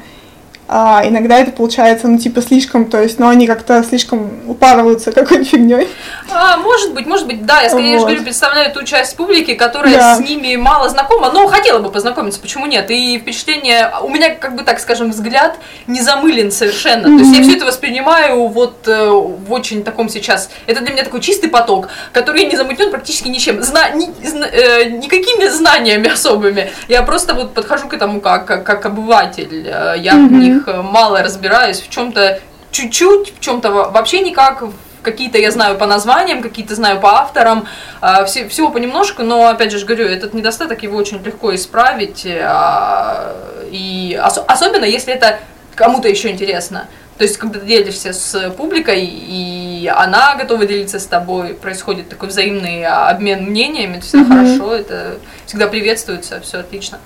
а, 0.70 1.02
иногда 1.06 1.40
это 1.40 1.52
получается, 1.52 2.08
ну, 2.08 2.18
типа, 2.18 2.42
слишком, 2.42 2.86
то 2.86 3.02
есть, 3.02 3.20
ну, 3.20 3.28
они 3.28 3.48
как-то 3.48 3.84
слишком 3.84 4.30
упарываются 4.48 5.14
какой-то 5.14 5.46
фигней. 5.46 5.88
А, 6.30 6.58
может 6.58 6.94
быть, 6.94 7.06
может 7.06 7.26
быть, 7.26 7.46
да, 7.46 7.62
я 7.62 7.70
скорее 7.70 7.98
вот. 7.98 8.06
говорю, 8.06 8.24
представляю 8.24 8.74
ту 8.74 8.84
часть 8.84 9.16
публики, 9.16 9.54
которая 9.54 9.94
да. 9.94 10.16
с 10.16 10.20
ними 10.20 10.58
мало 10.58 10.90
знакома, 10.90 11.32
но 11.32 11.48
хотела 11.48 11.80
бы 11.80 11.90
познакомиться, 11.90 12.42
почему 12.42 12.66
нет? 12.66 12.92
И 12.92 13.18
впечатление, 13.18 13.92
у 14.04 14.10
меня, 14.10 14.36
как 14.36 14.56
бы 14.56 14.64
так 14.64 14.80
скажем, 14.82 15.12
взгляд 15.12 15.58
не 15.88 16.02
замылен 16.02 16.52
совершенно. 16.52 17.08
Mm-hmm. 17.08 17.18
То 17.18 17.24
есть 17.24 17.38
я 17.38 17.44
все 17.44 17.56
это 17.56 17.66
воспринимаю 17.66 18.48
вот 18.48 18.88
э, 18.88 19.10
в 19.10 19.52
очень 19.54 19.84
таком 19.86 20.10
сейчас, 20.10 20.50
это 20.66 20.82
для 20.82 20.92
меня 20.92 21.04
такой 21.06 21.22
чистый 21.22 21.48
поток, 21.48 21.88
который 22.12 22.44
не 22.44 22.58
замутнен 22.58 22.92
практически 22.92 23.30
ничем, 23.30 23.64
зна, 23.64 23.90
ни, 23.92 24.10
зна, 24.28 24.48
э, 24.48 24.90
никакими 24.90 25.48
знаниями 25.48 26.10
особыми. 26.10 26.72
Я 26.90 27.04
просто 27.04 27.34
вот 27.34 27.54
подхожу 27.54 27.88
к 27.88 27.94
этому 27.94 28.20
как, 28.20 28.46
как, 28.46 28.64
как 28.66 28.86
обыватель. 28.86 29.66
Э, 29.66 29.96
я 29.98 30.14
mm-hmm. 30.14 30.28
в 30.28 30.57
них 30.58 30.68
э, 30.68 30.82
мало 30.82 31.24
разбираюсь, 31.24 31.80
в 31.80 31.90
чем-то 31.90 32.40
чуть-чуть, 32.72 33.36
в 33.38 33.40
чем-то 33.40 33.72
вообще 33.72 34.20
никак, 34.20 34.64
какие-то 35.02 35.38
я 35.38 35.52
знаю 35.52 35.78
по 35.78 35.86
названиям, 35.86 36.42
какие-то 36.42 36.76
знаю 36.76 37.00
по 37.00 37.20
авторам, 37.20 37.66
а, 38.02 38.26
все, 38.26 38.48
всего 38.50 38.70
понемножку, 38.70 39.24
но, 39.24 39.48
опять 39.48 39.72
же, 39.72 39.86
говорю, 39.86 40.08
этот 40.08 40.34
недостаток 40.34 40.84
его 40.84 40.98
очень 40.98 41.24
легко 41.24 41.56
исправить, 41.56 42.28
а, 42.28 43.36
и 43.72 44.20
ос- 44.22 44.44
особенно 44.48 44.86
если 44.86 45.14
это 45.14 45.40
кому-то 45.76 46.10
еще 46.10 46.30
интересно. 46.30 46.88
То 47.18 47.24
есть, 47.24 47.38
когда 47.38 47.60
ты 47.60 47.66
делишься 47.66 48.14
с 48.14 48.52
публикой, 48.52 49.04
и 49.04 49.92
она 49.96 50.36
готова 50.36 50.68
делиться 50.68 51.00
с 51.00 51.06
тобой, 51.08 51.56
происходит 51.56 52.10
такой 52.10 52.30
взаимный 52.30 52.86
обмен 52.86 53.46
мнениями, 53.46 53.98
это 53.98 54.06
всегда 54.06 54.36
mm-hmm. 54.36 54.58
хорошо, 54.58 54.76
это 54.76 55.18
всегда 55.48 55.68
приветствуется, 55.68 56.42
все 56.42 56.60
отлично. 56.60 57.00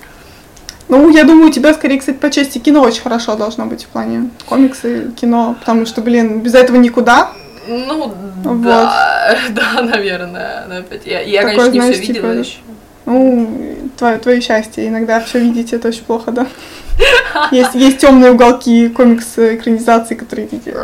Ну, 0.92 1.08
я 1.08 1.24
думаю, 1.24 1.48
у 1.48 1.50
тебя, 1.50 1.72
скорее, 1.72 1.98
кстати, 1.98 2.18
по 2.18 2.30
части 2.30 2.58
кино 2.58 2.82
очень 2.82 3.00
хорошо 3.00 3.34
должно 3.34 3.64
быть 3.64 3.84
в 3.84 3.86
плане 3.86 4.28
комиксы, 4.44 5.10
кино, 5.18 5.56
потому 5.58 5.86
что, 5.86 6.02
блин, 6.02 6.40
без 6.40 6.54
этого 6.54 6.76
никуда. 6.76 7.30
Ну, 7.66 8.12
вот. 8.44 8.62
да, 8.62 9.38
да, 9.52 9.80
наверное. 9.80 10.66
Но 10.68 10.76
опять, 10.76 11.06
я, 11.06 11.20
я 11.22 11.40
Такое, 11.48 11.70
конечно, 11.70 11.72
не 11.72 11.80
знаешь, 11.80 11.96
все 11.96 12.06
видела 12.12 12.34
типа, 12.34 12.38
еще. 12.40 12.58
Ну, 13.06 13.78
твое, 13.96 14.18
твое 14.18 14.40
счастье. 14.42 14.86
Иногда 14.86 15.20
все 15.20 15.38
видеть 15.38 15.72
это 15.72 15.88
очень 15.88 16.04
плохо, 16.04 16.30
да. 16.30 16.46
Есть, 17.52 17.74
есть 17.74 17.96
темные 17.96 18.32
уголки 18.32 18.90
комикс 18.90 19.38
экранизации, 19.38 20.14
которые 20.14 20.46
видите 20.46 20.76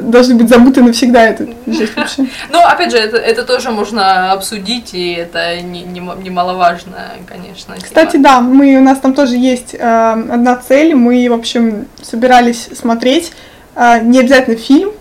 должны 0.00 0.34
быть 0.34 0.48
забыты 0.48 0.82
навсегда, 0.82 1.24
это 1.24 1.46
жесть 1.66 1.96
вообще. 1.96 2.26
Ну, 2.50 2.60
опять 2.60 2.90
же, 2.90 2.98
это, 2.98 3.16
это 3.16 3.44
тоже 3.44 3.70
можно 3.70 4.32
обсудить, 4.32 4.94
и 4.94 5.12
это 5.12 5.60
не, 5.60 5.82
не, 5.82 6.00
немаловажно, 6.00 7.12
конечно. 7.26 7.74
Кстати, 7.82 8.12
тема. 8.12 8.24
да, 8.24 8.40
мы, 8.40 8.76
у 8.76 8.82
нас 8.82 8.98
там 8.98 9.14
тоже 9.14 9.36
есть 9.36 9.74
э, 9.74 9.78
одна 9.78 10.56
цель, 10.56 10.94
мы, 10.94 11.28
в 11.28 11.32
общем, 11.32 11.86
собирались 12.02 12.68
смотреть 12.74 13.32
э, 13.76 14.00
не 14.02 14.20
обязательно 14.20 14.56
фильм, 14.56 14.92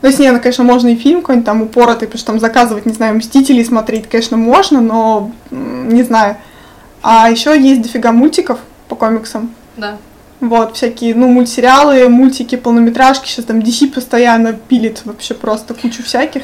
то 0.00 0.06
есть, 0.06 0.18
нет, 0.20 0.32
ну, 0.32 0.40
конечно, 0.40 0.64
можно 0.64 0.88
и 0.88 0.96
фильм 0.96 1.20
какой-нибудь 1.20 1.46
там 1.46 1.62
упоротый, 1.62 2.06
потому 2.06 2.18
что 2.18 2.26
там 2.28 2.40
заказывать, 2.40 2.86
не 2.86 2.92
знаю, 2.92 3.16
Мстителей 3.16 3.64
смотреть, 3.64 4.08
конечно, 4.08 4.36
можно, 4.36 4.80
но 4.80 5.32
не 5.50 6.04
знаю. 6.04 6.36
А 7.02 7.28
еще 7.30 7.58
есть 7.60 7.82
дофига 7.82 8.12
мультиков 8.12 8.60
по 8.88 8.94
комиксам. 8.94 9.54
Да. 9.76 9.96
Вот, 10.40 10.76
всякие, 10.76 11.14
ну, 11.14 11.28
мультсериалы, 11.28 12.08
мультики, 12.08 12.56
полнометражки. 12.56 13.28
Сейчас 13.28 13.44
там 13.46 13.58
DC 13.58 13.92
постоянно 13.92 14.52
пилит 14.52 15.02
вообще 15.04 15.34
просто 15.34 15.74
кучу 15.74 16.02
всяких. 16.02 16.42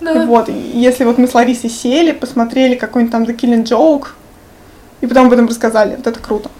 Да. 0.00 0.26
Вот, 0.26 0.48
если 0.48 1.04
вот 1.04 1.16
мы 1.18 1.28
с 1.28 1.34
Ларисой 1.34 1.70
сели, 1.70 2.12
посмотрели 2.12 2.74
какой-нибудь 2.74 3.12
там 3.12 3.22
The 3.22 3.36
Killing 3.36 3.64
Joke, 3.64 4.08
и 5.00 5.06
потом 5.06 5.26
об 5.26 5.32
этом 5.32 5.48
рассказали, 5.48 5.96
вот 5.96 6.06
это 6.06 6.20
круто. 6.20 6.50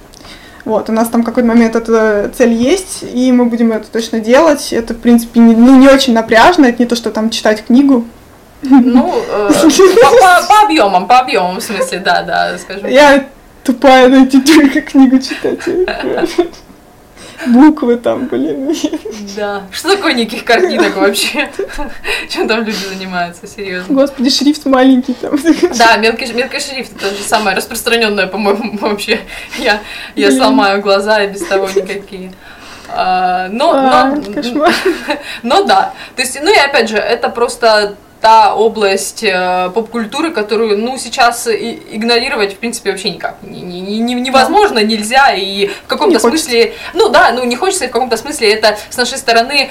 Вот, 0.64 0.88
у 0.88 0.92
нас 0.92 1.08
там 1.08 1.24
какой-то 1.24 1.48
момент 1.48 1.74
эта 1.74 2.30
цель 2.36 2.52
есть, 2.52 3.02
и 3.02 3.32
мы 3.32 3.46
будем 3.46 3.72
это 3.72 3.88
точно 3.88 4.20
делать. 4.20 4.72
Это, 4.72 4.94
в 4.94 4.98
принципе, 4.98 5.40
не, 5.40 5.56
ну, 5.56 5.76
не 5.76 5.88
очень 5.88 6.14
напряжно, 6.14 6.66
это 6.66 6.80
не 6.80 6.88
то, 6.88 6.94
что 6.94 7.10
там 7.10 7.30
читать 7.30 7.64
книгу. 7.64 8.04
Ну, 8.62 9.12
э, 9.28 9.50
по 10.48 10.62
объемам, 10.64 11.08
по 11.08 11.18
объемам, 11.18 11.56
в 11.56 11.62
смысле, 11.62 11.98
да, 11.98 12.22
да, 12.22 12.56
скажем. 12.58 12.88
Я 12.88 13.26
тупая 13.64 14.09
найти 14.09 14.40
только 14.40 14.81
книгу 14.83 15.19
читать. 15.19 15.61
Буквы 17.47 17.97
там, 17.97 18.26
блин. 18.26 18.75
Да. 19.37 19.64
Что 19.73 19.97
такое 19.97 20.14
никаких 20.14 20.45
картинок 20.45 20.97
вообще? 20.97 21.50
Чем 22.28 22.47
там 22.47 22.62
люди 22.62 22.85
занимаются, 22.88 23.47
серьезно? 23.47 23.95
Господи, 23.95 24.31
шрифт 24.31 24.64
маленький 24.64 25.14
там. 25.14 25.37
Да, 25.76 25.97
мелкий, 25.97 26.33
мелкий 26.33 26.61
шрифт, 26.61 26.95
это 26.97 27.14
же 27.14 27.23
самое 27.23 27.57
распространенное, 27.57 28.28
по-моему, 28.28 28.78
вообще. 28.78 29.21
Я, 29.59 29.81
я 30.14 30.31
сломаю 30.31 30.81
глаза 30.81 31.23
и 31.25 31.33
без 31.33 31.45
того 31.45 31.69
никакие. 31.69 32.33
А, 32.88 33.49
но, 33.49 33.73
а, 33.75 34.14
но, 34.14 34.33
кошмар. 34.33 34.73
но 35.42 35.64
да. 35.64 35.95
То 36.14 36.23
есть, 36.23 36.38
ну 36.40 36.52
и 36.52 36.59
опять 36.59 36.90
же, 36.90 36.97
это 36.97 37.28
просто 37.28 37.97
та 38.22 38.54
область 38.54 39.24
э, 39.24 39.70
поп-культуры, 39.74 40.30
которую, 40.30 40.78
ну, 40.78 40.96
сейчас 40.96 41.48
игнорировать, 41.48 42.54
в 42.54 42.58
принципе, 42.58 42.92
вообще 42.92 43.10
никак 43.10 43.36
не, 43.42 43.60
не, 43.60 43.98
не, 43.98 44.14
невозможно, 44.14 44.78
нельзя, 44.78 45.34
и 45.34 45.66
в 45.66 45.88
каком-то 45.88 46.20
смысле, 46.20 46.72
ну 46.94 47.08
да, 47.08 47.32
ну 47.32 47.42
не 47.42 47.56
хочется, 47.56 47.84
и 47.84 47.88
в 47.88 47.90
каком-то 47.90 48.16
смысле 48.16 48.52
это 48.52 48.78
с 48.90 48.96
нашей 48.96 49.18
стороны 49.18 49.70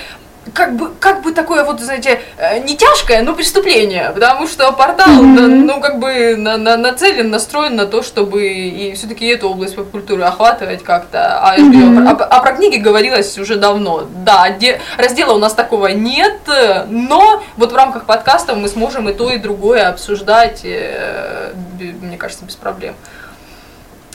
как 0.54 0.76
бы, 0.76 0.90
как 1.00 1.22
бы 1.22 1.34
такое 1.34 1.64
вот, 1.64 1.80
знаете, 1.80 2.20
э, 2.38 2.60
не 2.60 2.76
тяжкое, 2.76 3.22
но 3.22 3.34
преступление, 3.34 4.12
потому 4.14 4.48
что 4.48 4.72
портал, 4.72 5.08
mm-hmm. 5.08 5.48
ну, 5.48 5.80
как 5.80 6.00
бы 6.00 6.36
на, 6.36 6.58
на, 6.58 6.78
нацелен, 6.78 7.30
настроен 7.30 7.76
на 7.76 7.86
то, 7.86 8.02
чтобы 8.02 8.48
и 8.48 8.94
все-таки 8.94 9.28
эту 9.28 9.50
область 9.50 9.76
поп-культуры 9.76 10.24
охватывать 10.24 10.84
как-то. 10.84 11.40
А, 11.40 11.58
mm-hmm. 11.58 12.08
а, 12.08 12.24
а 12.24 12.40
про 12.42 12.54
книги 12.54 12.78
говорилось 12.78 13.38
уже 13.38 13.56
давно. 13.56 14.08
Да, 14.26 14.50
де, 14.50 14.82
раздела 14.98 15.34
у 15.34 15.40
нас 15.40 15.54
такого 15.54 15.88
нет, 15.88 16.40
но 16.88 17.44
вот 17.56 17.72
в 17.72 17.76
рамках 17.76 18.06
подкаста 18.06 18.56
мы 18.56 18.68
сможем 18.68 19.10
и 19.10 19.14
то, 19.14 19.30
и 19.30 19.38
другое 19.38 19.88
обсуждать, 19.90 20.62
э, 20.64 21.54
мне 22.02 22.18
кажется, 22.18 22.46
без 22.46 22.56
проблем. 22.56 22.96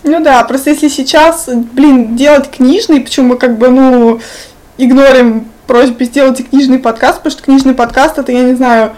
Ну 0.03 0.23
да, 0.23 0.43
просто 0.45 0.71
если 0.71 0.89
сейчас, 0.89 1.49
блин, 1.49 2.17
делать 2.17 2.51
книжный, 2.51 3.01
почему 3.01 3.31
мы 3.31 3.37
как 3.39 3.59
бы, 3.59 3.69
ну, 3.71 4.21
игнорим 4.79 5.51
просьбе 5.67 6.07
сделайте 6.07 6.43
книжный 6.43 6.79
подкаст, 6.79 7.19
потому 7.19 7.33
что 7.33 7.43
книжный 7.43 7.75
подкаст 7.75 8.19
это, 8.19 8.33
я 8.33 8.43
не 8.43 8.55
знаю, 8.55 8.95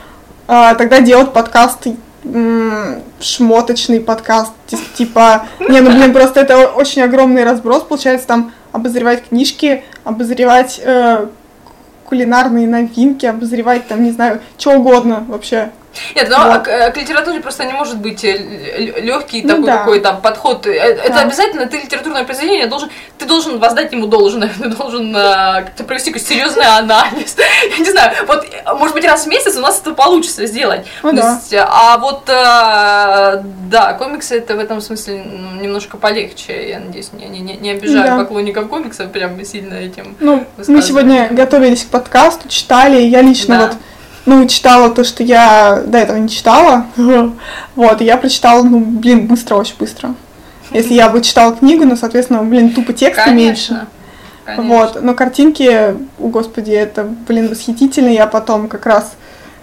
а, 0.46 0.74
тогда 0.74 1.00
делать 1.00 1.32
подкаст 1.32 1.86
шмоточный 3.20 4.00
подкаст, 4.00 4.52
типа, 4.94 5.46
не, 5.60 5.80
ну 5.80 5.90
блин, 5.90 6.12
просто 6.12 6.40
это 6.40 6.68
очень 6.68 7.02
огромный 7.02 7.44
разброс, 7.44 7.82
получается, 7.82 8.26
там 8.26 8.52
обозревать 8.72 9.28
книжки, 9.28 9.84
обозревать 10.04 10.80
э, 10.84 11.26
кулинарные 12.04 12.66
новинки, 12.66 13.24
обозревать 13.24 13.86
там, 13.86 14.02
не 14.02 14.10
знаю, 14.10 14.40
что 14.58 14.72
угодно 14.72 15.24
вообще. 15.28 15.70
Нет, 16.14 16.28
но 16.28 16.52
вот. 16.52 16.62
к, 16.62 16.90
к 16.92 16.96
литературе 16.96 17.40
просто 17.40 17.64
не 17.64 17.72
может 17.72 17.98
быть 17.98 18.24
э, 18.24 18.36
легкий 19.00 19.42
ну, 19.42 19.48
такой 19.48 19.66
да. 19.66 19.76
какой-то 19.78 20.12
подход. 20.14 20.66
Э, 20.66 20.72
это 20.72 21.14
да. 21.14 21.20
обязательно 21.20 21.66
ты 21.66 21.78
литературное 21.78 22.24
произведение 22.24 22.66
должен, 22.66 22.90
ты 23.18 23.26
должен 23.26 23.58
воздать 23.58 23.92
ему 23.92 24.06
должное, 24.06 24.50
ты 24.58 24.68
должен 24.68 25.14
э, 25.16 25.64
как-то 25.64 25.84
провести 25.84 26.10
какой-то 26.10 26.28
серьезный 26.28 26.66
анализ. 26.66 27.36
Я 27.70 27.78
не 27.78 27.90
знаю, 27.90 28.14
вот 28.26 28.46
может 28.78 28.94
быть 28.94 29.04
раз 29.04 29.24
в 29.24 29.28
месяц 29.28 29.56
у 29.56 29.60
нас 29.60 29.80
это 29.80 29.92
получится 29.92 30.46
сделать. 30.46 30.86
Ну, 31.02 31.12
да. 31.12 31.34
есть, 31.34 31.54
а 31.54 31.98
вот 31.98 32.28
э, 32.28 33.42
да, 33.70 33.92
комиксы 33.94 34.38
это 34.38 34.54
в 34.54 34.58
этом 34.58 34.80
смысле 34.80 35.24
немножко 35.60 35.96
полегче. 35.96 36.70
Я 36.70 36.80
надеюсь, 36.80 37.10
не, 37.12 37.26
не, 37.26 37.56
не 37.56 37.70
обижаю 37.70 38.06
да. 38.06 38.18
поклонников 38.18 38.68
комиксов 38.68 39.10
прям 39.10 39.42
сильно 39.44 39.74
этим. 39.74 40.16
Ну, 40.20 40.44
мы 40.66 40.82
сегодня 40.82 41.28
готовились 41.30 41.84
к 41.84 41.88
подкасту, 41.88 42.48
читали, 42.48 43.00
я 43.00 43.22
лично 43.22 43.58
да. 43.58 43.66
вот 43.66 43.76
ну, 44.26 44.46
читала 44.46 44.90
то, 44.90 45.04
что 45.04 45.22
я 45.22 45.82
до 45.86 45.98
этого 45.98 46.16
не 46.18 46.28
читала. 46.28 46.86
Вот, 47.76 48.00
и 48.00 48.04
я 48.04 48.16
прочитала, 48.16 48.62
ну, 48.62 48.80
блин, 48.80 49.26
быстро, 49.26 49.56
очень 49.56 49.76
быстро. 49.78 50.14
Если 50.70 50.94
я 50.94 51.08
бы 51.08 51.22
читала 51.22 51.54
книгу, 51.54 51.84
ну, 51.84 51.96
соответственно, 51.96 52.42
блин, 52.42 52.72
тупо 52.74 52.92
текста 52.92 53.30
меньше. 53.30 53.86
Конечно. 54.44 54.74
Вот, 54.74 55.02
но 55.02 55.14
картинки, 55.14 55.94
о, 56.18 56.28
господи, 56.28 56.72
это, 56.72 57.04
блин, 57.04 57.48
восхитительно. 57.48 58.08
Я 58.08 58.26
потом 58.26 58.68
как 58.68 58.86
раз, 58.86 59.12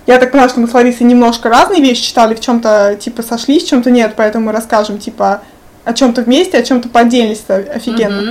я 0.08 0.18
так 0.20 0.32
поняла, 0.32 0.48
что 0.50 0.60
мы 0.60 0.68
с 0.68 0.74
Ларисой 0.74 1.08
немножко 1.08 1.50
разные 1.50 1.82
вещи 1.82 2.04
читали, 2.04 2.36
в 2.36 2.40
чем-то 2.40 2.96
типа 3.00 3.24
сошлись, 3.24 3.64
в 3.64 3.70
чем-то 3.70 3.90
нет, 3.90 4.14
поэтому 4.16 4.46
мы 4.48 4.52
расскажем 4.52 5.00
типа 5.00 5.42
о 5.86 5.94
чем-то 5.94 6.22
вместе, 6.22 6.58
о 6.58 6.64
чем-то 6.64 6.90
по 6.90 7.00
отдельности, 7.02 7.52
офигенно. 7.52 8.22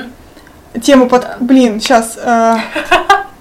Мгм. 0.75 0.81
Тему 0.81 1.09
под, 1.09 1.23
Да. 1.23 1.37
блин, 1.41 1.81
сейчас. 1.81 2.19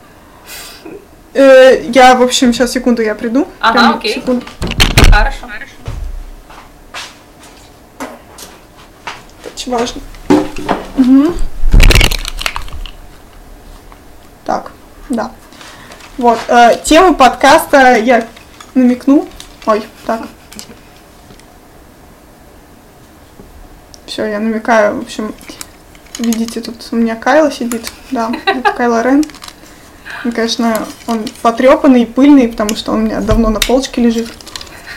Я, 1.34 2.16
в 2.16 2.22
общем, 2.22 2.54
сейчас 2.54 2.72
секунду, 2.72 3.02
я 3.02 3.16
приду. 3.16 3.48
Ага, 3.60 3.74
Прям 3.74 3.96
окей. 3.98 4.14
секунду. 4.14 4.46
Хорошо. 5.12 5.48
Очень 9.56 9.72
важно. 9.72 10.02
Мгм. 10.98 11.36
Так, 14.46 14.72
да. 15.10 15.32
Вот, 16.18 16.40
э, 16.48 16.80
тему 16.84 17.16
подкаста 17.16 17.96
я 17.98 18.28
намекну. 18.76 19.28
Ой, 19.66 19.84
так. 20.06 20.22
Все, 24.06 24.26
я 24.26 24.40
намекаю, 24.40 24.98
в 24.98 25.02
общем, 25.04 25.34
видите, 26.20 26.62
тут 26.62 26.76
у 26.92 26.98
меня 26.98 27.16
Кайла 27.16 27.52
сидит, 27.52 27.92
да, 28.12 28.32
это 28.46 28.72
Кайло 28.74 29.02
Рен. 29.02 29.24
И, 30.26 30.32
конечно, 30.32 30.86
он 31.08 31.26
потрепанный, 31.42 32.06
пыльный, 32.06 32.48
потому 32.48 32.76
что 32.76 32.92
он 32.92 33.00
у 33.00 33.02
меня 33.04 33.20
давно 33.22 33.50
на 33.50 33.60
полочке 33.60 34.02
лежит. 34.02 34.28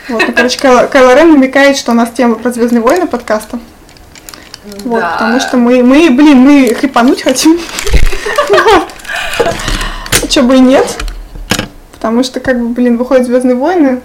Вот, 0.08 0.23
ну, 0.26 0.32
короче, 0.35 0.58
Кайло, 0.58 0.87
Кайло 0.87 1.14
Рен 1.16 1.32
намекает, 1.32 1.76
что 1.76 1.90
у 1.92 1.94
нас 1.94 2.11
тема 2.11 2.37
про 2.37 2.52
Звездные 2.52 2.80
войны 2.80 3.06
подкаста. 3.06 3.58
Вот, 4.85 5.00
Да. 5.00 5.12
потому 5.12 5.40
что 5.40 5.56
мы, 5.56 5.82
мы, 5.82 6.11
блин, 6.11 6.38
мы 6.38 6.75
хрипануть 6.75 7.23
хотим. 7.23 7.58
Че 10.28 10.42
бы 10.42 10.56
и 10.56 10.61
нет. 10.61 10.87
Потому 11.92 12.23
что, 12.23 12.40
как 12.40 12.61
бы, 12.61 12.68
блин, 12.68 12.96
выходят 12.96 13.26
Звездные 13.26 13.56
войны, 13.56 14.00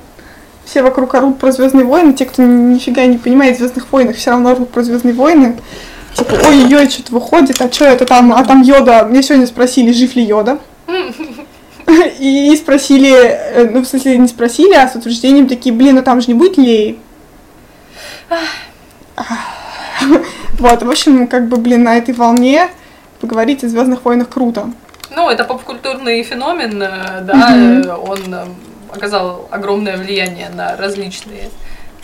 все 0.65 0.81
вокруг 0.81 1.13
орут 1.13 1.39
про 1.39 1.51
Звездные 1.51 1.85
войны, 1.85 2.13
те, 2.13 2.25
кто 2.25 2.41
нифига 2.41 3.05
не 3.05 3.17
понимает 3.17 3.57
Звездных 3.57 3.91
войнах, 3.91 4.15
все 4.15 4.31
равно 4.31 4.51
орут 4.51 4.71
про 4.71 4.83
Звездные 4.83 5.13
войны. 5.13 5.57
Типа, 6.13 6.33
ой-ой, 6.47 6.89
что-то 6.89 7.13
выходит, 7.13 7.61
а 7.61 7.71
что 7.71 7.85
это 7.85 8.05
там, 8.05 8.33
а 8.33 8.43
там 8.43 8.61
Йода, 8.61 9.05
мне 9.05 9.21
сегодня 9.23 9.47
спросили, 9.47 9.91
жив 9.91 10.15
ли 10.15 10.23
Йода. 10.23 10.57
И 12.19 12.55
спросили, 12.55 13.11
э, 13.11 13.69
ну, 13.69 13.81
в 13.81 13.87
смысле, 13.87 14.17
не 14.17 14.27
спросили, 14.27 14.73
а 14.73 14.87
с 14.87 14.95
утверждением 14.95 15.47
такие, 15.47 15.73
блин, 15.73 15.97
а 15.97 16.01
там 16.01 16.21
же 16.21 16.27
не 16.27 16.33
будет 16.33 16.57
Леи. 16.57 16.99
Вот, 20.59 20.83
в 20.83 20.89
общем, 20.89 21.27
как 21.27 21.47
бы, 21.47 21.57
блин, 21.57 21.83
на 21.83 21.97
этой 21.97 22.13
волне 22.13 22.69
поговорить 23.19 23.63
о 23.63 23.67
Звездных 23.67 24.05
войнах 24.05 24.29
круто. 24.29 24.71
Ну, 25.15 25.29
это 25.29 25.43
попкультурный 25.43 26.23
феномен, 26.23 26.81
э, 26.81 27.21
да, 27.21 27.51
э, 27.55 27.95
он 27.95 28.35
оказал 28.93 29.47
огромное 29.51 29.97
влияние 29.97 30.49
на 30.49 30.77
различные 30.77 31.49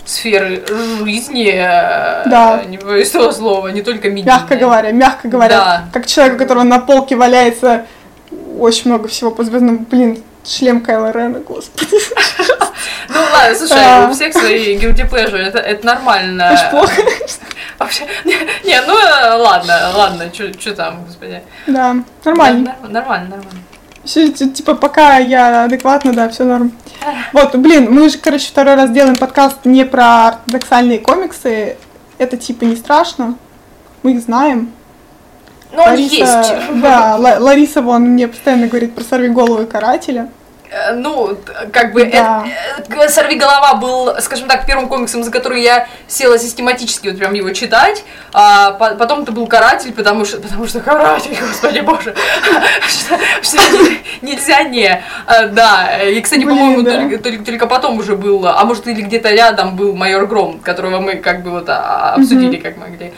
сферы 0.04 0.64
жизни, 0.66 1.52
Да. 1.54 2.62
не 2.66 2.78
боюсь 2.78 3.10
этого 3.10 3.30
слова, 3.30 3.68
не 3.68 3.82
только 3.82 4.08
медийные. 4.08 4.34
Мягко 4.38 4.56
говоря, 4.56 4.90
мягко 4.90 5.28
говоря. 5.28 5.56
Да. 5.56 5.84
Как 5.92 6.06
человек, 6.06 6.36
у 6.36 6.38
которого 6.38 6.64
на 6.64 6.78
полке 6.78 7.14
валяется 7.14 7.86
очень 8.58 8.90
много 8.90 9.08
всего 9.08 9.30
по 9.30 9.44
звездным, 9.44 9.86
блин, 9.90 10.22
шлем 10.44 10.80
Кайла 10.80 11.10
Рена, 11.12 11.40
господи. 11.40 11.96
Ну 13.08 13.20
ладно, 13.32 13.54
слушай, 13.56 13.76
А. 13.78 14.08
у 14.08 14.14
всех 14.14 14.32
свои 14.32 14.76
pleasure, 15.04 15.36
это, 15.36 15.58
это 15.58 15.86
нормально. 15.86 16.50
Аж 16.50 16.70
плохо. 16.70 16.92
Вообще, 17.78 18.04
не, 18.24 18.34
не, 18.64 18.80
ну 18.82 18.94
э, 18.98 19.34
ладно, 19.36 19.90
ладно, 19.94 20.30
что 20.32 20.74
там, 20.74 21.04
господи. 21.04 21.42
Да, 21.66 21.96
нормально. 22.24 22.76
Да, 22.82 22.88
нормально, 22.88 23.28
нормально. 23.36 23.60
Всё, 24.04 24.30
т- 24.32 24.48
типа, 24.50 24.74
пока 24.74 25.18
я 25.18 25.64
адекватно, 25.64 26.12
да, 26.12 26.28
все 26.28 26.44
норм. 26.44 26.72
Вот, 27.32 27.54
блин, 27.56 27.92
мы 27.92 28.08
же, 28.08 28.18
короче, 28.18 28.48
второй 28.48 28.74
раз 28.74 28.90
делаем 28.90 29.16
подкаст 29.16 29.64
не 29.64 29.84
про 29.84 30.28
ортодоксальные 30.28 30.98
комиксы. 30.98 31.76
Это, 32.18 32.36
типа, 32.36 32.64
не 32.64 32.76
страшно. 32.76 33.36
Мы 34.02 34.12
их 34.12 34.20
знаем. 34.22 34.72
Ну, 35.72 35.82
он 35.82 35.96
есть. 35.96 36.52
Да, 36.82 37.16
Ла- 37.16 37.38
Лариса, 37.38 37.82
вон, 37.82 38.02
мне 38.02 38.28
постоянно 38.28 38.66
говорит 38.68 38.94
про 38.94 39.04
сорви 39.04 39.28
голову 39.28 39.62
и 39.62 39.66
карателя. 39.66 40.28
Э, 40.70 40.92
Ну, 40.92 41.36
как 41.72 41.92
бы 41.94 42.04
Да. 42.04 42.44
Сорви 43.08 43.36
голова 43.36 43.74
был, 43.74 44.20
скажем 44.20 44.48
так, 44.48 44.66
первым 44.66 44.88
комиксом, 44.88 45.22
за 45.24 45.30
который 45.30 45.62
я 45.62 45.86
села 46.06 46.38
систематически 46.38 47.08
вот 47.08 47.18
прям 47.18 47.32
его 47.34 47.50
читать. 47.50 48.04
А 48.34 48.72
по- 48.72 48.94
потом 48.94 49.22
это 49.22 49.32
был 49.32 49.46
каратель, 49.46 49.92
потому 49.92 50.24
что, 50.26 50.38
потому 50.40 50.66
что 50.66 50.80
каратель, 50.80 51.36
господи 51.40 51.80
боже, 51.80 52.14
что, 53.42 53.58
нельзя 54.22 54.62
не. 54.64 55.02
А, 55.26 55.46
Да, 55.48 56.02
и, 56.02 56.20
кстати, 56.20 56.42
по-моему, 56.44 57.18
только 57.18 57.66
потом 57.66 57.98
уже 57.98 58.16
был, 58.16 58.46
а 58.46 58.62
может 58.64 58.86
или 58.86 59.00
где-то 59.02 59.30
рядом 59.30 59.76
был 59.76 59.94
майор 59.96 60.26
Гром, 60.26 60.60
которого 60.60 61.00
мы 61.00 61.16
как 61.16 61.42
бы 61.42 61.50
вот 61.50 61.68
а, 61.68 62.14
обсудили 62.16 62.56
как 62.56 62.76
могли. 62.76 63.12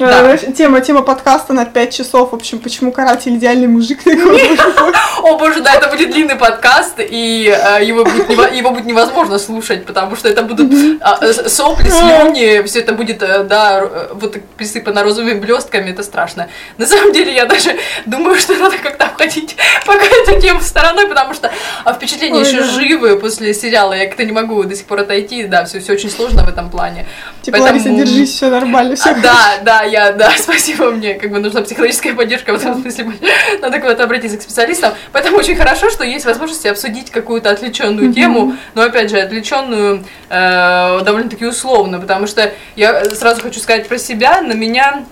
Э, 0.00 0.06
Да. 0.06 0.20
знаешь, 0.20 0.56
Тема, 0.56 0.80
тема 0.80 1.02
подкаста 1.02 1.52
на 1.52 1.64
5 1.64 1.94
часов. 1.94 2.32
В 2.32 2.34
общем, 2.34 2.58
почему 2.58 2.92
каратель 2.92 3.36
идеальный 3.36 3.66
мужик 3.66 4.02
такой. 4.02 4.58
О 5.22 5.38
боже, 5.38 5.60
да, 5.60 5.74
это 5.74 5.88
будет 5.88 6.10
длинный 6.10 6.36
подкаст, 6.36 6.94
и 6.98 7.48
э, 7.48 7.84
его, 7.84 8.04
будет 8.04 8.84
невозможно 8.84 9.38
слушать, 9.38 9.86
потому 9.86 10.16
что 10.16 10.28
это 10.28 10.42
будут 10.42 10.72
а, 11.00 11.18
э, 11.20 11.32
сопли, 11.48 11.88
слюни, 11.88 12.62
все 12.66 12.80
это 12.80 12.92
будет, 12.92 13.22
э, 13.22 13.44
да, 13.44 13.80
э, 13.82 14.08
вот 14.12 14.36
присыпано 14.56 15.02
розовыми 15.02 15.38
блестками, 15.38 15.90
это 15.90 16.02
страшно. 16.02 16.48
На 16.78 16.86
самом 16.86 17.12
деле, 17.12 17.34
я 17.34 17.46
даже 17.46 17.76
думаю, 18.06 18.38
что 18.38 18.54
надо 18.54 18.76
как-то 18.78 19.06
обходить 19.06 19.56
пока 19.86 20.04
эту 20.04 20.40
тему 20.40 20.60
стороной, 20.60 21.08
потому 21.08 21.34
что 21.34 21.50
а, 21.84 21.92
впечатления 21.94 22.40
еще 22.40 22.62
живы 22.62 23.18
после 23.18 23.54
сериала, 23.54 23.94
я 23.94 24.06
как-то 24.06 24.24
не 24.24 24.32
могу 24.32 24.62
до 24.64 24.74
сих 24.76 24.86
пор 24.86 25.00
отойти, 25.00 25.44
да, 25.44 25.64
все, 25.64 25.78
очень 25.78 26.10
сложно 26.10 26.44
в 26.44 26.48
этом 26.48 26.70
плане. 26.70 27.06
Типа, 27.42 27.56
Лариса, 27.56 27.88
держись, 27.88 28.34
все 28.34 28.48
нормально, 28.50 28.96
все. 28.96 29.10
А, 29.10 29.14
да, 29.14 29.38
да, 29.62 29.82
я, 29.86 30.12
да, 30.12 30.32
спасибо 30.38 30.90
мне, 30.90 31.14
как 31.14 31.30
бы 31.30 31.38
нужна 31.38 31.62
психологическая 31.62 32.14
поддержка 32.14 32.52
в 32.52 32.56
этом 32.56 32.80
смысле, 32.80 33.12
надо 33.60 33.80
куда-то 33.80 34.04
обратиться 34.04 34.38
к 34.38 34.42
специалистам, 34.42 34.94
поэтому 35.12 35.38
очень 35.38 35.56
хорошо, 35.56 35.90
что 35.90 36.04
есть 36.04 36.24
возможность 36.24 36.66
обсудить 36.66 37.10
какую-то 37.10 37.50
отвлеченную 37.50 38.12
тему, 38.12 38.56
но 38.74 38.82
опять 38.82 39.10
же 39.10 39.18
отвлеченную 39.18 40.04
э, 40.28 41.00
довольно-таки 41.04 41.46
условно, 41.46 41.98
потому 42.00 42.26
что 42.26 42.52
я 42.76 43.04
сразу 43.06 43.42
хочу 43.42 43.60
сказать 43.60 43.88
про 43.88 43.98
себя, 43.98 44.40
на 44.42 44.52
меня 44.52 45.04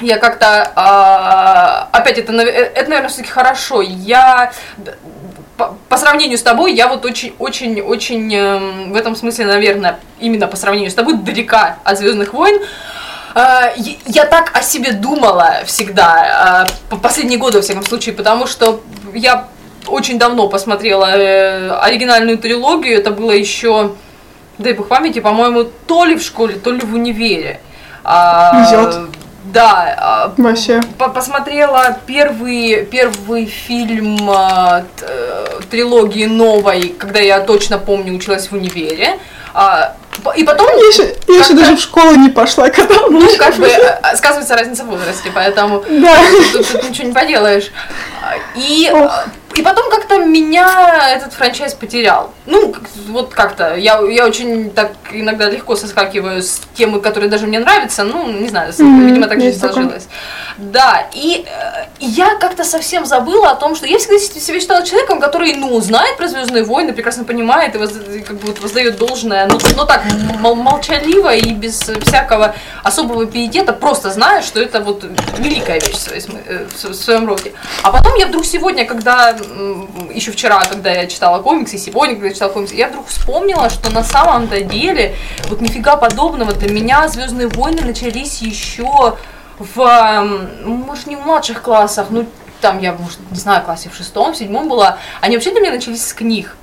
я 0.00 0.18
как-то, 0.18 0.72
а, 0.74 1.88
опять 1.92 2.18
это, 2.18 2.32
э, 2.32 2.44
это 2.44 2.90
наверное, 2.90 3.08
все-таки 3.08 3.30
хорошо. 3.30 3.80
Я 3.80 4.52
по, 5.56 5.76
по 5.88 5.96
сравнению 5.96 6.38
с 6.38 6.42
тобой, 6.42 6.74
я 6.74 6.88
вот 6.88 7.04
очень, 7.04 7.34
очень, 7.38 7.80
очень 7.80 8.34
эм, 8.34 8.92
в 8.92 8.96
этом 8.96 9.16
смысле, 9.16 9.46
наверное, 9.46 9.98
именно 10.20 10.46
по 10.48 10.56
сравнению 10.56 10.90
с 10.90 10.94
тобой 10.94 11.14
далека 11.14 11.78
от 11.84 11.98
Звездных 11.98 12.34
войн. 12.34 12.60
А, 13.38 13.70
я- 14.06 14.24
так 14.24 14.56
о 14.56 14.62
себе 14.62 14.92
думала 14.92 15.56
всегда, 15.66 16.64
а, 16.64 16.66
по 16.88 16.96
последние 16.96 17.38
годы, 17.38 17.58
во 17.58 17.62
всяком 17.62 17.84
случае, 17.84 18.14
потому 18.14 18.46
что 18.46 18.80
я 19.12 19.48
очень 19.86 20.18
давно 20.18 20.48
посмотрела 20.48 21.04
э, 21.18 21.68
оригинальную 21.82 22.38
трилогию, 22.38 22.96
это 22.96 23.10
было 23.10 23.32
еще, 23.32 23.92
дай 24.56 24.72
бог 24.72 24.88
памяти, 24.88 25.18
по-моему, 25.18 25.64
то 25.86 26.06
ли 26.06 26.16
в 26.16 26.22
школе, 26.22 26.54
то 26.54 26.72
ли 26.72 26.80
в 26.80 26.94
универе. 26.94 27.60
Везет. 28.04 29.10
Да, 29.52 29.94
а, 29.98 30.32
Вообще. 30.38 30.80
по- 30.98 31.10
посмотрела 31.10 31.98
первый, 32.06 32.86
первый 32.86 33.44
фильм 33.44 34.30
э, 34.30 34.82
трилогии 35.70 36.24
новой, 36.24 36.88
когда 36.88 37.20
я 37.20 37.40
точно 37.40 37.76
помню, 37.78 38.14
училась 38.14 38.48
в 38.50 38.54
универе. 38.54 39.18
А, 39.58 39.96
и 40.36 40.44
потом, 40.44 40.68
Я 40.68 40.86
еще, 40.88 41.16
я 41.28 41.38
еще 41.38 41.54
даже 41.54 41.76
в 41.76 41.80
школу 41.80 42.14
не 42.16 42.28
пошла, 42.28 42.68
когда 42.68 42.94
ну, 43.08 43.26
как 43.38 43.54
бы, 43.56 43.66
э, 43.66 44.16
сказывается 44.16 44.54
разница 44.54 44.84
в 44.84 44.88
возрасте, 44.88 45.30
поэтому 45.34 45.82
Да. 45.88 46.14
тут, 46.52 46.68
тут 46.68 46.90
ничего 46.90 47.08
не 47.08 47.14
поделаешь. 47.14 47.70
А, 48.22 48.34
И, 48.54 48.90
Ох. 48.92 49.24
И 49.56 49.62
потом 49.62 49.90
как-то 49.90 50.18
меня 50.18 51.10
этот 51.16 51.32
франчайз 51.32 51.74
потерял. 51.74 52.32
Ну, 52.46 52.74
вот 53.08 53.32
как-то. 53.34 53.74
Я, 53.76 54.00
я 54.02 54.26
очень 54.26 54.70
так 54.70 54.92
иногда 55.12 55.48
легко 55.50 55.76
соскакиваю 55.76 56.42
с 56.42 56.60
темы, 56.74 57.00
которые 57.00 57.30
даже 57.30 57.46
мне 57.46 57.58
нравятся. 57.58 58.04
Ну, 58.04 58.26
не 58.30 58.48
знаю, 58.48 58.72
Мгм, 58.78 59.06
видимо, 59.06 59.26
так 59.26 59.40
жизнь 59.40 59.58
сложилась. 59.58 60.06
Да, 60.58 61.06
и 61.12 61.44
э, 61.46 61.86
я 62.00 62.34
как-то 62.36 62.64
совсем 62.64 63.04
забыла 63.06 63.50
о 63.50 63.54
том, 63.56 63.76
что 63.76 63.86
я 63.86 63.98
всегда 63.98 64.18
себя 64.18 64.60
считала 64.60 64.84
человеком, 64.86 65.20
который, 65.20 65.54
ну, 65.54 65.78
знает 65.80 66.16
про 66.16 66.28
Звездные 66.28 66.64
войны, 66.64 66.92
прекрасно 66.92 67.24
понимает 67.24 67.74
и, 67.74 67.78
воз- 67.78 67.92
как 68.26 68.36
бы 68.38 68.48
вот 68.48 68.60
воздает 68.60 68.96
должное, 68.96 69.46
но, 69.46 69.58
но 69.76 69.84
так 69.84 70.02
мол- 70.40 70.54
молчаливо 70.54 71.34
и 71.34 71.50
без 71.52 71.78
всякого 72.04 72.54
особого 72.82 73.26
пиетета, 73.26 73.72
просто 73.72 74.10
зная, 74.10 74.42
что 74.42 74.60
это 74.60 74.80
вот 74.80 75.04
великая 75.38 75.78
вещь 75.80 75.94
в, 75.94 75.98
своей 75.98 76.22
э, 76.46 76.66
в 76.74 76.94
своем 76.94 77.26
роде. 77.28 77.52
А 77.82 77.90
потом 77.92 78.14
я 78.14 78.26
вдруг 78.26 78.44
сегодня, 78.46 78.84
когда, 78.86 79.36
еще 80.12 80.32
вчера, 80.32 80.64
когда 80.64 80.90
я 80.90 81.06
читала 81.06 81.42
комиксы, 81.42 81.76
и 81.76 81.78
сегодня, 81.78 82.14
когда 82.14 82.28
я 82.28 82.34
читала 82.34 82.52
комиксы, 82.52 82.74
я 82.74 82.88
вдруг 82.88 83.06
вспомнила, 83.06 83.70
что 83.70 83.90
на 83.90 84.04
самом-то 84.04 84.60
деле 84.62 85.14
вот 85.48 85.60
нифига 85.60 85.96
подобного 85.96 86.52
для 86.52 86.70
меня 86.70 87.08
Звездные 87.08 87.48
войны 87.48 87.82
начались 87.82 88.42
еще 88.42 89.16
в, 89.58 90.24
может, 90.64 91.06
не 91.06 91.16
в 91.16 91.20
младших 91.20 91.62
классах, 91.62 92.08
ну, 92.10 92.26
там 92.60 92.78
я, 92.80 92.92
может, 92.92 93.18
не 93.30 93.38
знаю, 93.38 93.64
классе 93.64 93.90
в 93.90 93.96
шестом, 93.96 94.32
в 94.32 94.36
седьмом 94.36 94.68
была, 94.68 94.98
они 95.20 95.36
вообще 95.36 95.52
для 95.52 95.60
меня 95.60 95.72
начались 95.72 96.06
с 96.06 96.12
книг. 96.12 96.56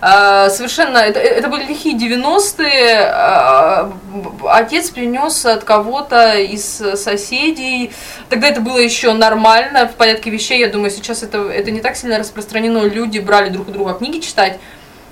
А, 0.00 0.48
совершенно, 0.50 0.98
это, 0.98 1.18
это 1.20 1.48
были 1.48 1.64
лихие 1.64 1.96
90-е, 1.96 3.10
а, 3.12 3.92
отец 4.48 4.90
принес 4.90 5.44
от 5.46 5.64
кого-то 5.64 6.38
из 6.38 6.82
соседей, 6.96 7.92
тогда 8.28 8.48
это 8.48 8.60
было 8.60 8.78
еще 8.78 9.12
нормально, 9.12 9.88
в 9.88 9.96
порядке 9.96 10.30
вещей, 10.30 10.60
я 10.60 10.68
думаю, 10.68 10.90
сейчас 10.90 11.22
это, 11.22 11.38
это 11.48 11.70
не 11.70 11.80
так 11.80 11.96
сильно 11.96 12.18
распространено, 12.18 12.84
люди 12.84 13.18
брали 13.18 13.50
друг 13.50 13.68
у 13.68 13.72
друга 13.72 13.94
книги 13.94 14.20
читать, 14.20 14.58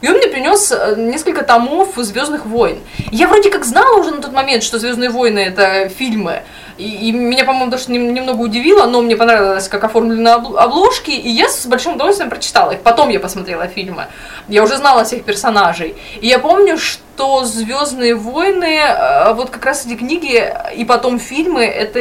и 0.01 0.09
он 0.09 0.15
мне 0.17 0.29
принес 0.29 0.71
э, 0.71 0.95
несколько 0.97 1.43
томов 1.43 1.89
Звездных 1.97 2.47
войн. 2.47 2.79
Я 3.11 3.27
вроде 3.27 3.51
как 3.51 3.65
знала 3.65 3.99
уже 3.99 4.13
на 4.13 4.23
тот 4.23 4.33
момент, 4.33 4.63
что 4.63 4.79
Звездные 4.79 5.11
войны 5.11 5.41
это 5.41 5.89
фильмы. 5.89 6.43
И, 6.79 7.09
и 7.09 7.13
меня, 7.13 7.45
по-моему, 7.45 7.71
даже 7.71 7.91
немного 7.91 8.41
удивило, 8.41 8.87
но 8.87 9.03
мне 9.03 9.17
понравилось, 9.17 9.69
как 9.69 9.85
оформлены 9.85 10.29
обложки, 10.29 11.11
и 11.11 11.29
я 11.29 11.49
с 11.49 11.67
большим 11.67 11.95
удовольствием 11.95 12.31
прочитала 12.31 12.71
их. 12.71 12.81
Потом 12.81 13.09
я 13.09 13.19
посмотрела 13.19 13.67
фильмы. 13.67 14.07
Я 14.49 14.63
уже 14.63 14.77
знала 14.77 15.05
всех 15.05 15.25
персонажей. 15.25 15.97
И 16.21 16.27
я 16.27 16.39
помню, 16.39 16.79
что 16.79 17.45
Звездные 17.45 18.15
войны, 18.15 18.79
э, 18.79 19.33
вот 19.35 19.51
как 19.51 19.65
раз 19.65 19.85
эти 19.85 19.97
книги 19.97 20.55
и 20.77 20.85
потом 20.85 21.19
фильмы, 21.19 21.65
это 21.65 22.01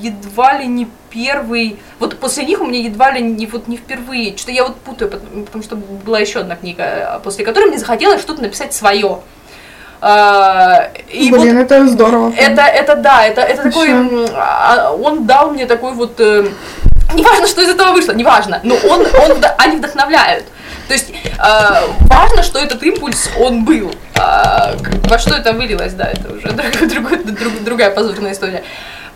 едва 0.00 0.58
ли 0.58 0.66
не 0.66 0.88
первый, 1.10 1.78
вот 1.98 2.18
после 2.18 2.44
них 2.44 2.60
у 2.60 2.66
меня 2.66 2.80
едва 2.80 3.10
ли 3.10 3.22
не 3.22 3.46
вот 3.46 3.68
не 3.68 3.76
впервые, 3.76 4.36
что 4.36 4.50
я 4.50 4.64
вот 4.64 4.76
путаю, 4.76 5.10
потому 5.46 5.64
что 5.64 5.76
была 5.76 6.20
еще 6.20 6.40
одна 6.40 6.56
книга, 6.56 7.20
после 7.24 7.44
которой 7.44 7.68
мне 7.68 7.78
захотелось 7.78 8.20
что-то 8.20 8.42
написать 8.42 8.74
свое. 8.74 9.20
А, 10.00 10.90
и 11.10 11.30
Блин, 11.30 11.56
вот 11.56 11.64
это 11.64 11.86
здорово. 11.86 12.32
Это, 12.36 12.62
это 12.62 12.96
да, 12.96 13.24
это, 13.24 13.40
это 13.40 13.62
такой, 13.64 13.88
а, 14.34 14.92
он 14.92 15.26
дал 15.26 15.50
мне 15.50 15.66
такой 15.66 15.92
вот, 15.94 16.20
э, 16.20 16.46
неважно, 17.14 17.46
что 17.46 17.62
из 17.62 17.70
этого 17.70 17.92
вышло, 17.92 18.12
неважно, 18.12 18.60
но 18.62 18.76
он, 18.76 19.00
он, 19.00 19.42
они 19.58 19.76
вдохновляют. 19.76 20.44
То 20.88 20.94
есть 20.94 21.10
э, 21.10 21.86
важно, 22.08 22.42
что 22.42 22.58
этот 22.58 22.82
импульс, 22.82 23.28
он 23.40 23.64
был. 23.64 23.92
Э, 24.14 24.76
во 25.08 25.18
что 25.18 25.34
это 25.34 25.52
вылилось, 25.52 25.94
да, 25.94 26.04
это 26.04 26.32
уже 26.32 26.48
друг, 26.52 27.08
друг, 27.08 27.24
друг, 27.24 27.64
другая 27.64 27.90
позорная 27.90 28.32
история. 28.32 28.62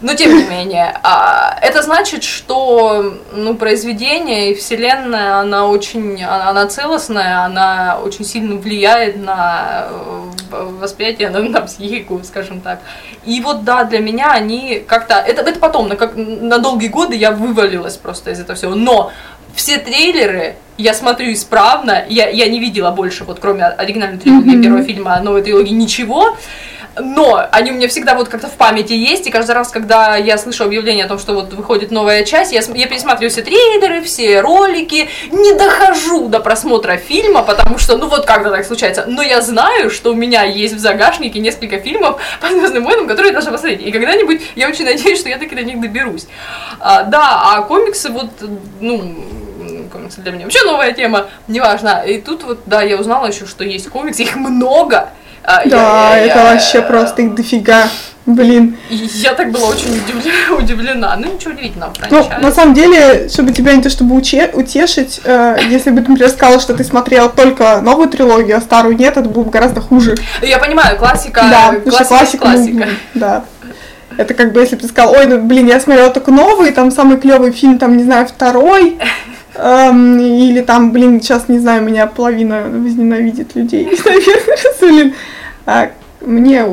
Но 0.00 0.14
тем 0.14 0.34
не 0.34 0.44
менее, 0.44 0.98
а, 1.02 1.58
это 1.60 1.82
значит, 1.82 2.24
что 2.24 3.18
ну, 3.32 3.54
произведение 3.54 4.52
и 4.52 4.54
вселенная, 4.54 5.36
она 5.40 5.66
очень, 5.66 6.22
она 6.22 6.66
целостная, 6.68 7.44
она 7.44 7.98
очень 8.02 8.24
сильно 8.24 8.56
влияет 8.56 9.22
на 9.22 9.88
э, 9.90 10.70
восприятие, 10.80 11.28
на, 11.28 11.40
на 11.40 11.60
психику, 11.60 12.20
скажем 12.24 12.62
так. 12.62 12.80
И 13.26 13.42
вот 13.42 13.64
да, 13.64 13.84
для 13.84 13.98
меня 13.98 14.32
они 14.32 14.82
как-то, 14.86 15.14
это, 15.14 15.42
это 15.42 15.60
потом, 15.60 15.88
на, 15.88 15.96
как, 15.96 16.12
на 16.16 16.58
долгие 16.58 16.88
годы 16.88 17.14
я 17.14 17.30
вывалилась 17.30 17.98
просто 17.98 18.30
из 18.30 18.40
этого 18.40 18.56
всего. 18.56 18.74
Но 18.74 19.12
все 19.54 19.76
трейлеры 19.76 20.56
я 20.78 20.94
смотрю 20.94 21.30
исправно, 21.32 22.06
я, 22.08 22.30
я 22.30 22.48
не 22.48 22.58
видела 22.58 22.90
больше, 22.90 23.24
вот 23.24 23.38
кроме 23.38 23.66
оригинальной 23.66 24.18
трилогии, 24.18 24.56
mm-hmm. 24.56 24.62
первого 24.62 24.82
фильма, 24.82 25.20
новой 25.20 25.42
трилогии, 25.42 25.74
ничего 25.74 26.36
но 26.98 27.46
они 27.52 27.70
у 27.70 27.74
меня 27.74 27.88
всегда 27.88 28.14
вот 28.14 28.28
как-то 28.28 28.48
в 28.48 28.52
памяти 28.52 28.92
есть, 28.92 29.26
и 29.26 29.30
каждый 29.30 29.52
раз, 29.52 29.70
когда 29.70 30.16
я 30.16 30.38
слышу 30.38 30.64
объявление 30.64 31.04
о 31.04 31.08
том, 31.08 31.18
что 31.18 31.34
вот 31.34 31.52
выходит 31.52 31.90
новая 31.90 32.24
часть, 32.24 32.52
я, 32.52 32.60
я 32.74 32.86
пересматриваю 32.86 33.30
все 33.30 33.42
трейлеры, 33.42 34.02
все 34.02 34.40
ролики, 34.40 35.08
не 35.30 35.52
дохожу 35.54 36.28
до 36.28 36.40
просмотра 36.40 36.96
фильма, 36.96 37.42
потому 37.42 37.78
что, 37.78 37.96
ну 37.96 38.08
вот 38.08 38.26
как-то 38.26 38.50
так 38.50 38.64
случается, 38.64 39.04
но 39.06 39.22
я 39.22 39.40
знаю, 39.40 39.90
что 39.90 40.12
у 40.12 40.14
меня 40.14 40.42
есть 40.44 40.74
в 40.74 40.78
загашнике 40.78 41.38
несколько 41.38 41.78
фильмов 41.78 42.20
по 42.40 42.48
Звездным 42.48 42.84
войнам, 42.84 43.06
которые 43.06 43.28
я 43.28 43.32
должна 43.32 43.52
посмотреть, 43.52 43.82
и 43.82 43.92
когда-нибудь 43.92 44.42
я 44.56 44.68
очень 44.68 44.84
надеюсь, 44.84 45.20
что 45.20 45.28
я 45.28 45.38
таки 45.38 45.54
до 45.54 45.62
них 45.62 45.80
доберусь. 45.80 46.26
А, 46.80 47.04
да, 47.04 47.42
а 47.52 47.62
комиксы 47.62 48.10
вот, 48.10 48.30
ну, 48.80 49.16
комиксы 49.92 50.20
для 50.20 50.32
меня 50.32 50.44
вообще 50.44 50.64
новая 50.64 50.92
тема, 50.92 51.28
неважно. 51.48 52.02
И 52.06 52.20
тут 52.20 52.44
вот, 52.44 52.60
да, 52.66 52.82
я 52.82 52.96
узнала 52.96 53.26
еще, 53.26 53.46
что 53.46 53.64
есть 53.64 53.88
комиксы, 53.88 54.22
их 54.22 54.36
много, 54.36 55.10
а, 55.44 55.62
да, 55.66 56.16
я, 56.16 56.16
я, 56.16 56.26
это 56.26 56.38
я, 56.38 56.52
вообще 56.52 56.82
просто 56.82 57.22
их 57.22 57.34
дофига. 57.34 57.88
Блин. 58.26 58.76
Я 58.90 59.34
так 59.34 59.50
была 59.50 59.68
очень 59.68 59.88
удивлена. 59.88 60.56
удивлена. 60.58 61.16
Ну, 61.16 61.34
ничего 61.34 61.52
удивительного. 61.52 61.92
Ну, 62.10 62.28
на 62.40 62.52
самом 62.52 62.74
деле, 62.74 63.28
чтобы 63.28 63.52
тебя 63.52 63.72
не 63.74 63.82
то 63.82 63.90
чтобы 63.90 64.14
уче- 64.14 64.50
утешить, 64.52 65.20
э, 65.24 65.58
если 65.68 65.90
бы 65.90 66.02
ты, 66.02 66.10
например, 66.10 66.30
сказала, 66.30 66.60
что 66.60 66.74
ты 66.74 66.84
смотрела 66.84 67.28
только 67.28 67.80
новую 67.80 68.08
трилогию, 68.08 68.58
а 68.58 68.60
старую 68.60 68.96
нет, 68.96 69.16
это 69.16 69.28
было 69.28 69.44
бы 69.44 69.50
гораздо 69.50 69.80
хуже. 69.80 70.16
Я 70.42 70.58
понимаю, 70.58 70.96
классика. 70.98 71.42
Да, 71.50 71.80
классика, 71.80 72.04
классика. 72.04 72.38
классика. 72.38 72.86
Ну, 72.86 73.20
да. 73.20 73.44
Это 74.20 74.34
как 74.34 74.52
бы, 74.52 74.60
если 74.60 74.76
бы 74.76 74.82
ты 74.82 74.88
сказал, 74.88 75.14
ой, 75.14 75.26
ну, 75.26 75.40
блин, 75.40 75.66
я 75.66 75.80
смотрела 75.80 76.10
только 76.10 76.30
новый, 76.30 76.72
там 76.72 76.90
самый 76.90 77.16
клевый 77.16 77.52
фильм, 77.52 77.78
там, 77.78 77.96
не 77.96 78.04
знаю, 78.04 78.26
второй, 78.26 78.98
эм, 79.54 80.18
или 80.18 80.60
там, 80.60 80.92
блин, 80.92 81.22
сейчас, 81.22 81.48
не 81.48 81.58
знаю, 81.58 81.82
меня 81.82 82.06
половина 82.06 82.64
возненавидит 82.64 83.54
людей, 83.54 83.86
наверное, 84.80 85.14
а 85.64 85.90
мне 86.20 86.66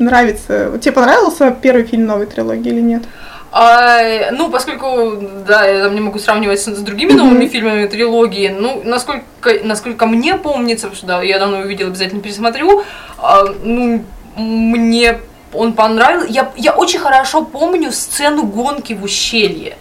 нравится. 0.00 0.76
Тебе 0.80 0.90
понравился 0.90 1.56
первый 1.62 1.84
фильм 1.84 2.06
новой 2.06 2.26
трилогии 2.26 2.72
или 2.72 2.80
нет? 2.80 3.04
А, 3.52 4.32
ну, 4.32 4.50
поскольку, 4.50 5.16
да, 5.46 5.64
я 5.68 5.84
там 5.84 5.94
не 5.94 6.00
могу 6.00 6.18
сравнивать 6.18 6.58
с, 6.58 6.74
с 6.74 6.80
другими 6.80 7.12
новыми 7.12 7.44
mm-hmm. 7.44 7.48
фильмами 7.48 7.86
трилогии, 7.86 8.48
ну, 8.48 8.82
насколько, 8.84 9.24
насколько 9.62 10.06
мне 10.06 10.34
помнится, 10.34 10.88
потому 10.88 10.96
что, 10.96 11.06
да, 11.06 11.22
я 11.22 11.38
давно 11.38 11.58
увидела, 11.58 11.90
обязательно 11.90 12.20
пересмотрю, 12.20 12.82
а, 13.16 13.44
ну, 13.62 14.04
мне 14.36 15.18
он 15.52 15.72
понравился. 15.72 16.32
Я, 16.32 16.50
я 16.56 16.72
очень 16.72 16.98
хорошо 16.98 17.44
помню 17.44 17.92
сцену 17.92 18.44
гонки 18.44 18.92
в 18.92 19.04
ущелье. 19.04 19.76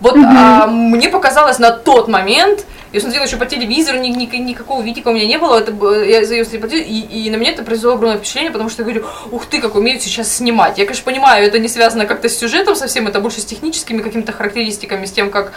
Вот 0.00 0.16
mm-hmm. 0.16 0.36
а, 0.36 0.66
мне 0.66 1.08
показалось 1.08 1.58
на 1.58 1.70
тот 1.70 2.08
момент, 2.08 2.64
я 2.92 3.00
смотрела 3.00 3.24
еще 3.24 3.36
по 3.36 3.46
телевизору, 3.46 3.98
ни, 3.98 4.08
ни, 4.08 4.36
никакого 4.36 4.82
видика 4.82 5.08
у 5.08 5.12
меня 5.12 5.26
не 5.26 5.38
было. 5.38 5.58
Это, 5.58 5.72
я 6.04 6.20
ее 6.20 6.44
смотрела, 6.44 6.82
и, 6.82 7.00
и 7.00 7.30
на 7.30 7.36
меня 7.36 7.52
это 7.52 7.62
произвело 7.62 7.94
огромное 7.94 8.18
впечатление, 8.18 8.50
потому 8.50 8.68
что 8.68 8.82
я 8.82 8.84
говорю, 8.84 9.06
ух 9.30 9.46
ты, 9.46 9.60
как 9.60 9.74
умеют 9.74 10.02
сейчас 10.02 10.34
снимать. 10.34 10.78
Я, 10.78 10.84
конечно, 10.84 11.04
понимаю, 11.04 11.46
это 11.46 11.58
не 11.58 11.68
связано 11.68 12.06
как-то 12.06 12.28
с 12.28 12.36
сюжетом 12.38 12.74
совсем, 12.74 13.08
это 13.08 13.20
больше 13.20 13.40
с 13.40 13.44
техническими 13.44 14.02
какими-то 14.02 14.32
характеристиками, 14.32 15.06
с 15.06 15.12
тем, 15.12 15.30
как 15.30 15.52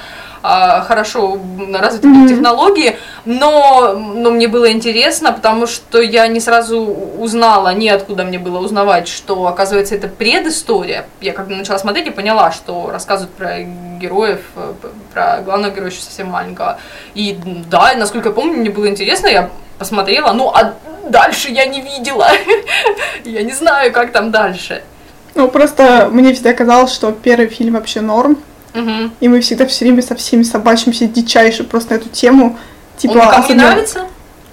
а, 0.47 0.81
хорошо 0.81 1.39
развиты 1.73 2.07
mm-hmm. 2.07 2.27
технологии, 2.27 2.97
но, 3.25 3.93
но 3.93 4.29
мне 4.29 4.47
было 4.47 4.71
интересно, 4.71 5.33
потому 5.33 5.65
что 5.65 5.99
я 5.99 6.27
не 6.27 6.39
сразу 6.39 6.79
узнала, 6.79 7.73
неоткуда 7.73 8.23
мне 8.23 8.37
было 8.37 8.59
узнавать, 8.59 9.07
что, 9.07 9.47
оказывается, 9.47 9.95
это 9.95 10.07
предыстория. 10.07 11.07
Я 11.19 11.33
когда 11.33 11.55
начала 11.55 11.79
смотреть, 11.79 12.05
я 12.05 12.11
поняла, 12.11 12.51
что 12.51 12.91
рассказывают 12.91 13.33
про 13.33 13.61
героев, 13.99 14.41
э, 14.55 14.73
про 15.15 15.41
главного 15.41 15.73
героя 15.73 15.89
еще 15.89 16.01
совсем 16.01 16.27
маленького. 16.27 16.77
И 17.15 17.39
да, 17.71 17.93
насколько 17.95 18.29
я 18.29 18.35
помню, 18.35 18.57
мне 18.57 18.69
было 18.69 18.89
интересно, 18.89 19.27
я 19.27 19.49
посмотрела, 19.79 20.33
ну 20.33 20.49
а 20.49 20.73
дальше 21.09 21.49
я 21.49 21.65
не 21.65 21.81
видела. 21.81 22.27
я 23.23 23.41
не 23.41 23.53
знаю, 23.53 23.93
как 23.93 24.11
там 24.11 24.31
дальше. 24.31 24.83
Ну, 25.33 25.47
просто 25.47 26.09
мне 26.11 26.33
всегда 26.33 26.53
казалось, 26.53 26.93
что 26.93 27.11
первый 27.11 27.47
фильм 27.47 27.73
вообще 27.73 28.01
норм, 28.01 28.37
Угу. 28.75 29.11
И 29.21 29.29
мы 29.29 29.39
всегда 29.39 29.65
все 29.67 29.85
время 29.85 30.01
со 30.01 30.15
всеми 30.15 30.43
собачимся 30.43 31.05
дичайше 31.05 31.63
просто 31.63 31.93
на 31.93 31.97
эту 31.97 32.09
тему. 32.09 32.57
Типа, 32.97 33.13
Он 33.13 33.17
никому 33.19 33.31
особенно... 33.31 33.61
не 33.61 33.69
нравится? 33.69 34.05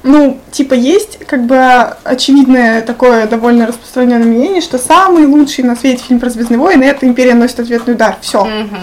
Ну, 0.05 0.41
типа, 0.53 0.75
есть 0.75 1.19
как 1.27 1.45
бы 1.45 1.57
очевидное 2.05 2.83
такое 2.83 3.27
довольно 3.27 3.67
распространенное 3.67 4.27
мнение, 4.27 4.61
что 4.61 4.79
самый 4.79 5.27
лучший 5.27 5.65
на 5.65 5.75
свете 5.75 6.05
фильм 6.05 6.21
про 6.21 6.31
Звездные 6.31 6.59
войны 6.59 6.85
это 6.85 7.07
Империя 7.07 7.35
носит 7.35 7.61
ответный 7.61 7.95
удар. 7.95 8.17
Все. 8.21 8.43
Угу. 8.43 8.77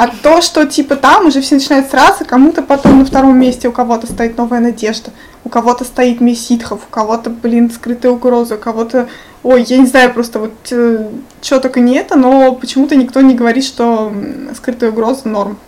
А 0.00 0.06
то, 0.06 0.40
что 0.40 0.64
типа 0.64 0.96
там 0.96 1.26
уже 1.26 1.42
все 1.42 1.56
начинают 1.56 1.90
сраться, 1.90 2.24
кому-то 2.24 2.62
потом 2.62 3.00
на 3.00 3.04
втором 3.04 3.38
месте 3.38 3.68
у 3.68 3.72
кого-то 3.72 4.10
стоит 4.10 4.38
новая 4.38 4.60
надежда, 4.60 5.10
у 5.44 5.50
кого-то 5.50 5.84
стоит 5.84 6.22
месситхов, 6.22 6.80
у 6.88 6.90
кого-то, 6.90 7.28
блин, 7.28 7.70
скрытая 7.70 8.12
угроза, 8.12 8.54
у 8.54 8.58
кого-то 8.58 9.10
Ой, 9.42 9.62
я 9.68 9.76
не 9.76 9.84
знаю, 9.84 10.14
просто 10.14 10.38
вот 10.38 10.54
э, 10.70 11.06
что 11.42 11.60
только 11.60 11.80
не 11.80 11.96
это, 11.96 12.16
но 12.16 12.54
почему-то 12.54 12.96
никто 12.96 13.20
не 13.20 13.34
говорит, 13.34 13.62
что 13.62 14.10
скрытая 14.56 14.90
угроза 14.90 15.28
норм. 15.28 15.58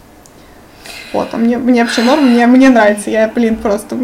Вот, 1.12 1.28
а 1.32 1.36
мне, 1.36 1.58
мне 1.58 1.82
вообще 1.82 2.02
норм, 2.02 2.30
мне, 2.30 2.46
мне 2.46 2.70
нравится, 2.70 3.10
я, 3.10 3.28
блин, 3.28 3.56
просто... 3.56 3.96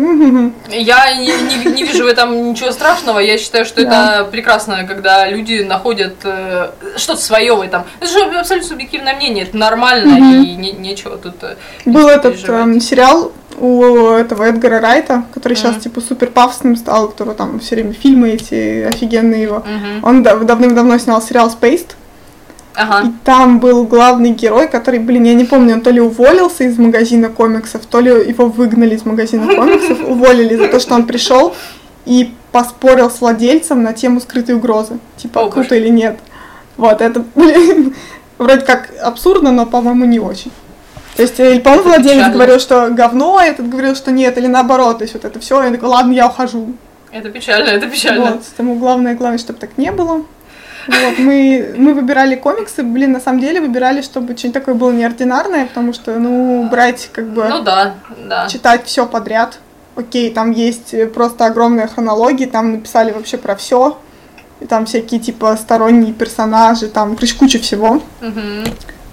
Я 0.69 1.15
не, 1.15 1.27
не, 1.27 1.73
не 1.73 1.85
вижу 1.85 2.05
в 2.05 2.07
этом 2.07 2.51
ничего 2.51 2.71
страшного, 2.71 3.19
я 3.19 3.39
считаю, 3.39 3.65
что 3.65 3.85
да. 3.85 4.21
это 4.21 4.25
прекрасно, 4.25 4.85
когда 4.85 5.29
люди 5.29 5.63
находят 5.63 6.17
э, 6.25 6.71
что-то 6.97 7.21
свое 7.21 7.55
в 7.55 7.63
этом. 7.63 7.85
Это 8.01 8.13
же 8.13 8.21
абсолютно 8.39 8.69
субъективное 8.69 9.17
мнение, 9.17 9.45
это 9.45 9.57
нормально, 9.57 10.19
mm-hmm. 10.19 10.45
и 10.45 10.57
не, 10.57 10.73
нечего 10.73 11.17
тут 11.17 11.37
э, 11.43 11.57
Был 11.87 12.09
этот 12.09 12.37
э, 12.47 12.81
сериал 12.81 13.33
у 13.59 14.11
этого 14.11 14.45
Эдгара 14.45 14.81
Райта, 14.81 15.25
который 15.33 15.55
mm-hmm. 15.55 15.57
сейчас 15.57 15.83
типа 15.83 16.01
супер 16.01 16.29
пафосным 16.29 16.77
стал, 16.77 17.07
у 17.07 17.09
которого 17.09 17.35
там 17.35 17.59
все 17.61 17.77
время 17.77 17.95
фильмы 17.95 18.31
эти 18.31 18.83
офигенные 18.83 19.43
его. 19.43 19.65
Mm-hmm. 19.67 20.01
Он 20.03 20.23
дав- 20.23 20.45
давным-давно 20.45 20.99
снял 20.99 21.23
сериал 21.23 21.49
Spaced, 21.49 21.93
Ага. 22.79 23.09
И 23.09 23.13
там 23.25 23.59
был 23.59 23.85
главный 23.85 24.31
герой, 24.31 24.69
который, 24.69 25.01
блин, 25.01 25.25
я 25.25 25.35
не 25.35 25.45
помню, 25.45 25.75
он 25.75 25.81
то 25.81 25.91
ли 25.91 26.01
уволился 26.01 26.63
из 26.63 26.79
магазина 26.79 27.29
комиксов, 27.29 27.85
то 27.87 27.99
ли 27.99 28.11
его 28.11 28.47
выгнали 28.47 28.95
из 28.95 29.05
магазина 29.05 29.53
комиксов, 29.53 29.99
уволили 30.09 30.55
за 30.55 30.69
то, 30.69 30.79
что 30.79 30.95
он 30.95 31.05
пришел 31.05 31.57
и 32.07 32.33
поспорил 32.53 33.11
с 33.11 33.21
владельцем 33.21 33.83
на 33.83 33.93
тему 33.95 34.21
скрытой 34.21 34.55
угрозы. 34.55 35.01
Типа, 35.17 35.41
О, 35.41 35.51
круто 35.51 35.75
или 35.75 35.89
нет. 35.89 36.21
Вот, 36.77 37.01
это, 37.01 37.25
блин, 37.35 37.97
вроде 38.39 38.65
как 38.65 38.91
абсурдно, 39.03 39.51
но, 39.51 39.67
по-моему, 39.67 40.05
не 40.05 40.21
очень. 40.21 40.53
То 41.17 41.23
есть, 41.23 41.41
или, 41.41 41.59
по-моему, 41.59 41.83
Это 41.83 41.89
владелец 41.89 42.15
печально. 42.15 42.35
говорил, 42.35 42.61
что 42.61 42.91
говно, 42.91 43.39
а 43.39 43.45
этот 43.45 43.69
говорил, 43.69 43.97
что 43.97 44.13
нет, 44.13 44.39
или 44.39 44.47
наоборот, 44.47 44.99
то 44.99 45.03
есть 45.03 45.15
вот 45.15 45.25
это 45.25 45.41
все, 45.41 45.61
я 45.65 45.73
такой, 45.73 45.89
ладно, 45.89 46.13
я 46.13 46.29
ухожу. 46.29 46.75
Это 47.11 47.29
печально, 47.31 47.71
это 47.71 47.89
печально. 47.89 48.33
Вот, 48.33 48.43
тому 48.57 48.77
главное, 48.77 49.17
главное, 49.17 49.39
чтобы 49.39 49.59
так 49.59 49.77
не 49.79 49.91
было. 49.91 50.23
Вот, 50.89 51.19
мы, 51.19 51.75
мы 51.77 51.93
выбирали 51.93 52.35
комиксы, 52.35 52.83
блин, 52.83 53.13
на 53.13 53.21
самом 53.21 53.41
деле 53.41 53.61
выбирали, 53.61 54.01
чтобы 54.01 54.37
что-нибудь 54.37 54.61
такое 54.61 54.75
было 54.75 54.91
неординарное, 54.91 55.67
потому 55.67 55.93
что, 55.93 56.19
ну, 56.19 56.67
брать, 56.69 57.11
как 57.13 57.29
бы, 57.29 57.47
Ну 57.47 57.63
да, 57.63 57.95
да. 58.27 58.49
читать 58.49 58.87
все 58.87 59.07
подряд. 59.07 59.59
Окей, 59.97 60.31
там 60.33 60.51
есть 60.53 60.95
просто 61.13 61.47
огромная 61.47 61.89
хронология, 61.89 62.49
там 62.49 62.73
написали 62.73 63.13
вообще 63.13 63.37
про 63.37 63.55
все. 63.55 63.99
И 64.61 64.67
там 64.67 64.87
всякие, 64.87 65.21
типа, 65.21 65.57
сторонние 65.57 66.13
персонажи, 66.13 66.89
там 66.89 67.15
короче, 67.15 67.37
куча 67.37 67.59
всего. 67.59 68.01
Мгм. 68.21 68.65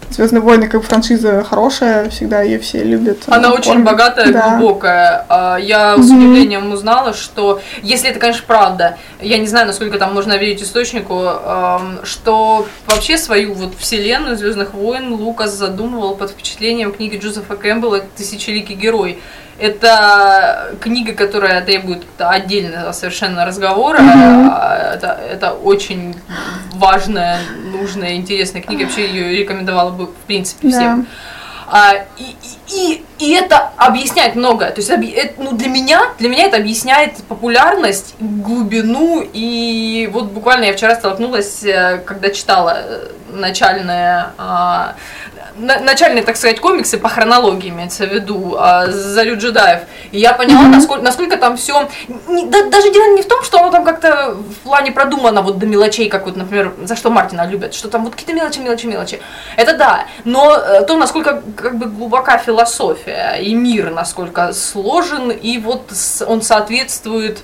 Звездные 0.10 0.42
войны, 0.42 0.68
как 0.68 0.84
франшиза 0.84 1.44
хорошая, 1.44 2.10
всегда 2.10 2.42
ее 2.42 2.60
все 2.60 2.84
любят. 2.84 3.18
Она 3.28 3.50
э, 3.50 3.52
очень 3.52 3.64
кормят. 3.72 3.86
богатая, 3.86 4.32
Да. 4.32 4.50
глубокая. 4.58 5.26
А, 5.30 5.58
Я 5.58 5.96
с 5.96 6.06
Мгм. 6.06 6.18
удивлением 6.18 6.72
узнала, 6.72 7.14
что, 7.14 7.60
если 7.82 8.10
это, 8.10 8.20
конечно, 8.20 8.44
правда, 8.48 8.98
я 9.20 9.38
не 9.38 9.48
знаю, 9.48 9.68
насколько 9.68 9.98
там 9.98 10.14
можно 10.14 10.38
верить 10.38 10.62
источнику, 10.64 11.30
что 12.04 12.66
вообще 12.88 13.18
свою 13.18 13.54
вот 13.54 13.74
вселенную 13.78 14.38
Звездных 14.38 14.74
войн 14.74 15.14
Лукас 15.14 15.52
задумывал 15.54 16.16
под 16.16 16.32
впечатлением 16.32 16.92
книги 16.94 17.18
Джозефа 17.18 17.56
Кэмпбелла 17.56 18.02
«Тысячеликий 18.16 18.76
герой». 18.76 19.20
Это 19.58 20.76
книга, 20.82 21.14
которая 21.14 21.62
требует 21.62 22.04
отдельного 22.18 22.92
совершенно 22.92 23.46
разговора. 23.46 24.00
А, 24.02 24.94
Это, 24.96 25.20
это 25.30 25.52
очень 25.54 26.16
важная, 26.74 27.40
нужная, 27.72 28.16
интересная 28.16 28.62
книга. 28.62 28.84
Вообще 28.84 29.08
ее 29.08 29.38
рекомендовала 29.38 29.92
бы, 29.92 30.08
в 30.08 30.16
принципе, 30.28 30.70
всем. 30.70 31.02
Да. 31.02 31.08
А, 31.68 31.94
и, 32.18 32.36
и, 32.68 33.06
и, 33.18 33.32
это 33.34 33.72
объясняет 33.78 34.36
многое. 34.36 34.70
То 34.72 34.82
есть 34.82 34.90
это, 34.90 35.42
ну, 35.42 35.54
для 35.54 35.68
меня, 35.68 36.02
для 36.20 36.30
меня 36.30 36.46
это 36.46 36.58
объясняет 36.58 37.16
популярность, 37.28 38.16
глубину. 38.20 39.24
И 39.34 40.10
вот 40.14 40.26
буквально 40.26 40.66
я 40.66 40.74
вчера 40.74 40.96
столкнулась, 40.96 41.64
э, 41.64 42.02
когда 42.06 42.30
читала 42.30 42.78
э, 42.78 43.08
начальные, 43.30 44.28
а, 44.38 44.96
на- 45.58 45.80
начальные, 45.80 46.24
так 46.24 46.36
сказать, 46.38 46.60
комиксы 46.60 46.98
по 46.98 47.10
хронологии, 47.10 47.70
имеется 47.70 48.06
в 48.06 48.14
виду, 48.14 48.56
а, 48.58 48.88
«Зарю 48.88 49.38
джедаев». 49.38 49.82
И 50.12 50.20
я 50.20 50.34
поняла, 50.34 50.62
Мгм. 50.62 50.72
насколько, 50.72 51.04
насколько 51.04 51.38
там 51.38 51.58
все... 51.58 51.88
даже 52.08 52.92
дело 52.94 53.16
не 53.16 53.22
в 53.22 53.28
том, 53.28 53.44
что 53.44 53.60
оно 53.60 53.72
там 53.72 53.84
как-то 53.86 54.36
в 54.36 54.56
плане 54.64 54.92
продумано 54.92 55.42
вот 55.42 55.58
до 55.58 55.66
мелочей, 55.66 56.10
как 56.10 56.26
вот, 56.26 56.36
например, 56.36 56.74
за 56.84 56.96
что 56.96 57.10
Мартина 57.10 57.48
любят, 57.48 57.74
что 57.74 57.90
там 57.90 58.04
вот 58.04 58.14
какие-то 58.16 58.34
мелочи, 58.34 58.60
мелочи, 58.60 58.86
мелочи. 58.86 59.22
Это 59.58 59.78
да, 59.78 60.06
но 60.24 60.56
э, 60.56 60.86
то, 60.86 60.98
насколько 60.98 61.42
как 61.56 61.78
бы 61.78 61.88
глубока 61.88 62.38
философия 62.38 63.38
и 63.42 63.54
мир, 63.54 63.92
насколько 63.92 64.54
сложен, 64.54 65.32
и 65.32 65.58
вот 65.58 65.92
он 66.28 66.42
соответствует 66.42 67.40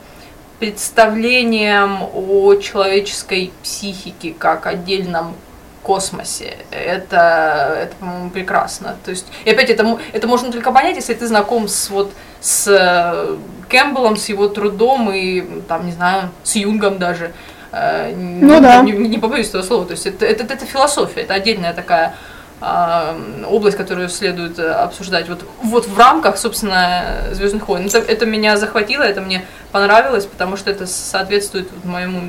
представлениям 0.60 2.04
о 2.14 2.56
человеческой 2.56 3.52
психике 3.64 4.34
как 4.38 4.68
отдельном 4.68 5.36
космосе. 5.84 6.58
Это, 6.72 7.76
это 7.82 7.96
по-моему, 8.00 8.30
прекрасно. 8.30 8.96
То 9.04 9.12
есть, 9.12 9.26
и 9.46 9.50
опять 9.50 9.70
это, 9.70 9.98
это 10.14 10.28
можно 10.28 10.52
только 10.52 10.72
понять, 10.72 10.96
если 10.96 11.14
ты 11.14 11.28
знаком 11.28 11.68
с 11.68 11.90
вот 11.90 12.12
с 12.40 12.68
э, 12.68 13.38
Кэмпбеллом, 13.70 14.18
с 14.18 14.30
его 14.30 14.48
трудом 14.48 15.12
и 15.12 15.62
там, 15.68 15.86
не 15.86 15.92
знаю, 15.92 16.30
с 16.44 16.56
Юнгом 16.56 16.98
даже. 16.98 17.32
Э, 17.72 18.14
Ну 18.16 18.56
не, 18.56 18.62
да. 18.62 18.82
Не, 18.82 18.92
не 18.92 19.18
побоюсь 19.18 19.50
этого 19.50 19.62
слова. 19.62 19.86
То 19.86 19.92
есть 19.92 20.06
это, 20.06 20.26
это, 20.26 20.44
это 20.44 20.66
философия, 20.66 21.22
это 21.22 21.34
отдельная 21.34 21.74
такая 21.74 22.16
а, 22.64 23.18
область, 23.50 23.76
которую 23.76 24.08
следует 24.10 24.60
э, 24.60 24.70
обсуждать. 24.70 25.28
Вот, 25.30 25.44
вот 25.64 25.88
в 25.88 25.98
рамках, 25.98 26.38
собственно, 26.38 27.30
Звездных 27.32 27.68
войн. 27.68 27.88
Это, 27.88 27.98
это 27.98 28.28
меня 28.28 28.56
захватило, 28.56 29.02
это 29.02 29.20
мне 29.22 29.46
понравилось, 29.72 30.28
потому 30.28 30.58
что 30.58 30.70
это 30.70 30.86
соответствует 30.86 31.70
моему 31.84 32.22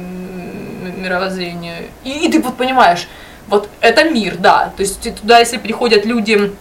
мировоззрению. 0.96 1.88
И, 2.02 2.26
и 2.26 2.32
ты 2.32 2.40
вот 2.40 2.56
понимаешь, 2.56 3.08
вот 3.52 3.68
это 3.80 4.04
мир, 4.04 4.36
да. 4.38 4.72
То 4.76 4.82
есть 4.82 5.14
туда, 5.20 5.38
если 5.38 5.58
приходят 5.58 6.06
люди 6.06 6.52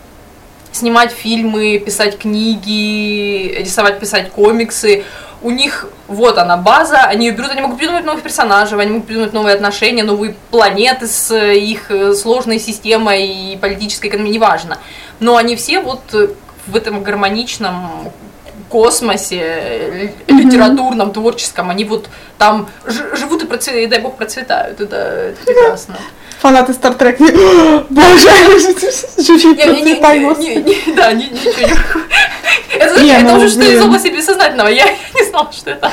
снимать 0.74 1.12
фильмы, 1.12 1.80
писать 1.80 2.18
книги, 2.18 3.56
рисовать, 3.58 4.00
писать 4.00 4.32
комиксы. 4.32 5.06
У 5.42 5.52
них 5.52 5.88
вот 6.08 6.38
она 6.38 6.58
база, 6.58 7.04
они 7.04 7.28
ее 7.28 7.32
берут, 7.32 7.52
они 7.52 7.62
могут 7.62 7.78
придумать 7.78 8.04
новых 8.04 8.22
персонажей, 8.22 8.80
они 8.80 8.92
могут 8.92 9.08
придумать 9.08 9.34
новые 9.34 9.56
отношения, 9.56 10.04
новые 10.04 10.36
планеты 10.52 11.08
с 11.08 11.34
их 11.36 11.90
э, 11.90 12.14
сложной 12.14 12.60
системой 12.60 13.26
и 13.26 13.58
политической 13.58 14.08
экономией, 14.08 14.36
неважно. 14.36 14.78
Но 15.20 15.38
они 15.38 15.56
все 15.56 15.80
вот 15.80 16.02
в 16.68 16.76
этом 16.76 17.04
гармоничном 17.04 18.12
космосе, 18.70 19.40
э, 19.40 20.10
литературном, 20.28 21.12
творческом, 21.12 21.70
они 21.70 21.86
вот 21.86 22.10
там 22.38 22.70
живут 22.86 23.44
и, 23.44 23.46
процветают, 23.46 23.88
и 23.88 23.88
дай 23.88 24.00
бог 24.00 24.18
процветают. 24.18 24.80
Это, 24.82 24.96
это 24.96 25.46
прекрасно. 25.46 25.98
Фанаты 26.42 26.74
Стартрек. 26.74 27.20
Боже, 27.90 28.30
живи, 29.20 29.56
Не, 30.56 30.94
да, 30.96 31.14
не- 31.14 31.28
ничего 31.28 31.52
не 31.68 32.80
Это, 32.80 33.00
ну, 33.32 33.38
уже 33.38 33.50
что 33.50 33.62
из 33.62 33.82
области 33.84 34.08
бессознательного. 34.08 34.70
Я 34.70 34.86
не 35.16 35.24
знала, 35.30 35.52
что 35.52 35.70
это. 35.70 35.92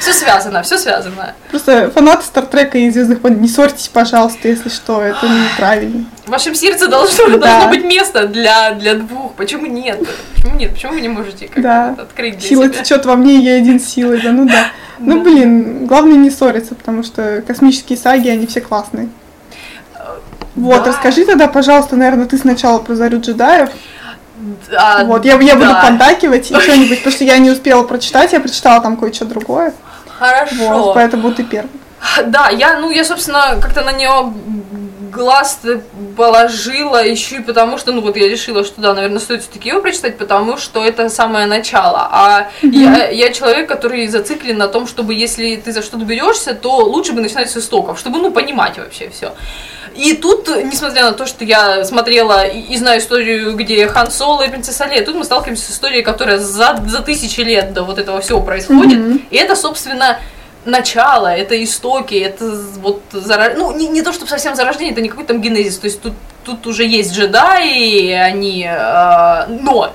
Все 0.00 0.14
связано, 0.14 0.62
все 0.62 0.78
связано. 0.78 1.34
Просто 1.50 1.90
фанаты 1.90 2.24
Стартрека 2.24 2.78
и 2.78 2.88
Звездных 2.90 3.22
войн, 3.22 3.38
не 3.40 3.48
ссорьтесь, 3.48 3.88
пожалуйста, 3.88 4.48
если 4.48 4.70
что, 4.70 5.02
это 5.02 5.28
неправильно. 5.28 6.06
В 6.24 6.30
вашем 6.30 6.54
сердце 6.54 6.88
должно, 6.88 7.28
Да. 7.28 7.38
должно 7.38 7.68
быть 7.68 7.84
место 7.84 8.26
для, 8.26 8.72
для 8.72 8.94
двух. 8.94 9.32
Почему 9.34 9.66
нет? 9.66 10.00
Почему 10.34 10.56
нет? 10.56 10.72
Почему 10.72 10.92
вы 10.94 11.02
не 11.02 11.08
можете 11.08 11.48
как 11.48 11.62
Да. 11.62 11.94
открыть 11.98 12.38
для 12.38 12.48
Сила 12.48 12.64
себя? 12.64 12.82
течет 12.82 13.04
во 13.04 13.14
мне, 13.14 13.36
я 13.40 13.56
един 13.58 13.78
силой, 13.78 14.22
да, 14.22 14.32
ну 14.32 14.46
да. 14.48 14.68
Ну 14.98 15.18
Да. 15.18 15.22
блин, 15.30 15.86
главное 15.86 16.16
не 16.16 16.30
ссориться, 16.30 16.74
потому 16.74 17.02
что 17.02 17.42
космические 17.46 17.98
саги, 17.98 18.28
они 18.28 18.46
все 18.46 18.60
классные. 18.62 19.08
Вот, 20.56 20.82
Да. 20.84 20.90
расскажи 20.90 21.24
тогда, 21.26 21.46
пожалуйста, 21.46 21.96
наверное, 21.96 22.26
ты 22.26 22.38
сначала 22.38 22.78
про 22.78 22.94
Зарю 22.94 23.20
джедаев. 23.20 23.68
А, 24.76 25.04
вот, 25.04 25.24
я, 25.26 25.38
я 25.40 25.54
буду 25.54 25.68
да. 25.70 25.82
поддакивать 25.82 26.50
и 26.50 26.54
что-нибудь, 26.60 26.98
потому 26.98 27.14
что 27.14 27.24
я 27.24 27.36
не 27.38 27.50
успела 27.50 27.82
прочитать, 27.82 28.32
я 28.32 28.40
прочитала 28.40 28.80
там 28.82 28.96
кое-что 28.96 29.26
другое. 29.26 29.74
Хорошо. 30.20 30.68
Вот, 30.68 30.94
поэтому 30.94 31.32
ты 31.32 31.42
первый. 31.44 31.70
Да, 32.26 32.50
я, 32.50 32.78
ну, 32.78 32.90
я, 32.90 33.04
собственно, 33.04 33.58
как-то 33.60 33.82
на 33.82 33.92
нее 33.92 34.32
глаз 35.10 35.60
положила 36.16 37.04
еще 37.04 37.36
и 37.36 37.40
потому, 37.40 37.78
что, 37.78 37.92
ну, 37.92 38.00
вот 38.00 38.16
я 38.16 38.28
решила, 38.28 38.64
что, 38.64 38.80
да, 38.80 38.94
наверное, 38.94 39.18
стоит 39.18 39.42
все-таки 39.42 39.70
его 39.70 39.80
прочитать, 39.80 40.18
потому 40.18 40.56
что 40.56 40.84
это 40.84 41.08
самое 41.08 41.46
начало. 41.46 42.08
А 42.12 42.50
я, 42.62 43.08
я 43.08 43.32
человек, 43.32 43.68
который 43.68 44.06
зациклен 44.06 44.58
на 44.58 44.68
том, 44.68 44.86
чтобы, 44.86 45.14
если 45.14 45.56
ты 45.56 45.72
за 45.72 45.82
что-то 45.82 46.04
берешься, 46.04 46.54
то 46.54 46.76
лучше 46.76 47.12
бы 47.12 47.20
начинать 47.20 47.50
с 47.50 47.56
истоков, 47.56 47.98
чтобы, 47.98 48.18
ну, 48.18 48.30
понимать 48.30 48.78
вообще 48.78 49.08
все. 49.08 49.32
И 49.94 50.14
тут, 50.14 50.48
несмотря 50.48 51.04
на 51.04 51.12
то, 51.12 51.26
что 51.26 51.44
я 51.44 51.84
смотрела 51.84 52.44
и, 52.46 52.60
и 52.60 52.76
знаю 52.76 53.00
историю, 53.00 53.56
где 53.56 53.86
Хан 53.88 54.10
Соло 54.10 54.42
и 54.42 54.48
принцесса 54.50 54.86
Лея, 54.86 55.04
тут 55.04 55.16
мы 55.16 55.24
сталкиваемся 55.24 55.64
с 55.64 55.70
историей, 55.70 56.02
которая 56.02 56.38
за, 56.38 56.82
за 56.86 57.00
тысячи 57.02 57.40
лет 57.40 57.72
до 57.72 57.82
вот 57.82 57.98
этого 57.98 58.20
всего 58.20 58.40
происходит. 58.40 58.98
Мгм. 58.98 59.22
И 59.30 59.36
это, 59.36 59.56
собственно, 59.56 60.18
начало, 60.64 61.28
это 61.28 61.62
истоки, 61.62 62.14
это 62.14 62.44
вот 62.76 63.02
зара- 63.12 63.54
ну 63.56 63.76
не, 63.76 63.88
не 63.88 64.02
то 64.02 64.12
чтобы 64.12 64.28
совсем 64.30 64.54
зарождение, 64.54 64.92
это 64.92 65.00
не 65.00 65.08
какой-то 65.08 65.32
там 65.32 65.42
генезис, 65.42 65.78
то 65.78 65.86
есть 65.86 66.02
тут, 66.02 66.12
тут 66.44 66.66
уже 66.66 66.84
есть 66.84 67.14
джедаи, 67.14 68.10
они, 68.12 68.68
э, 68.70 69.46
но 69.62 69.92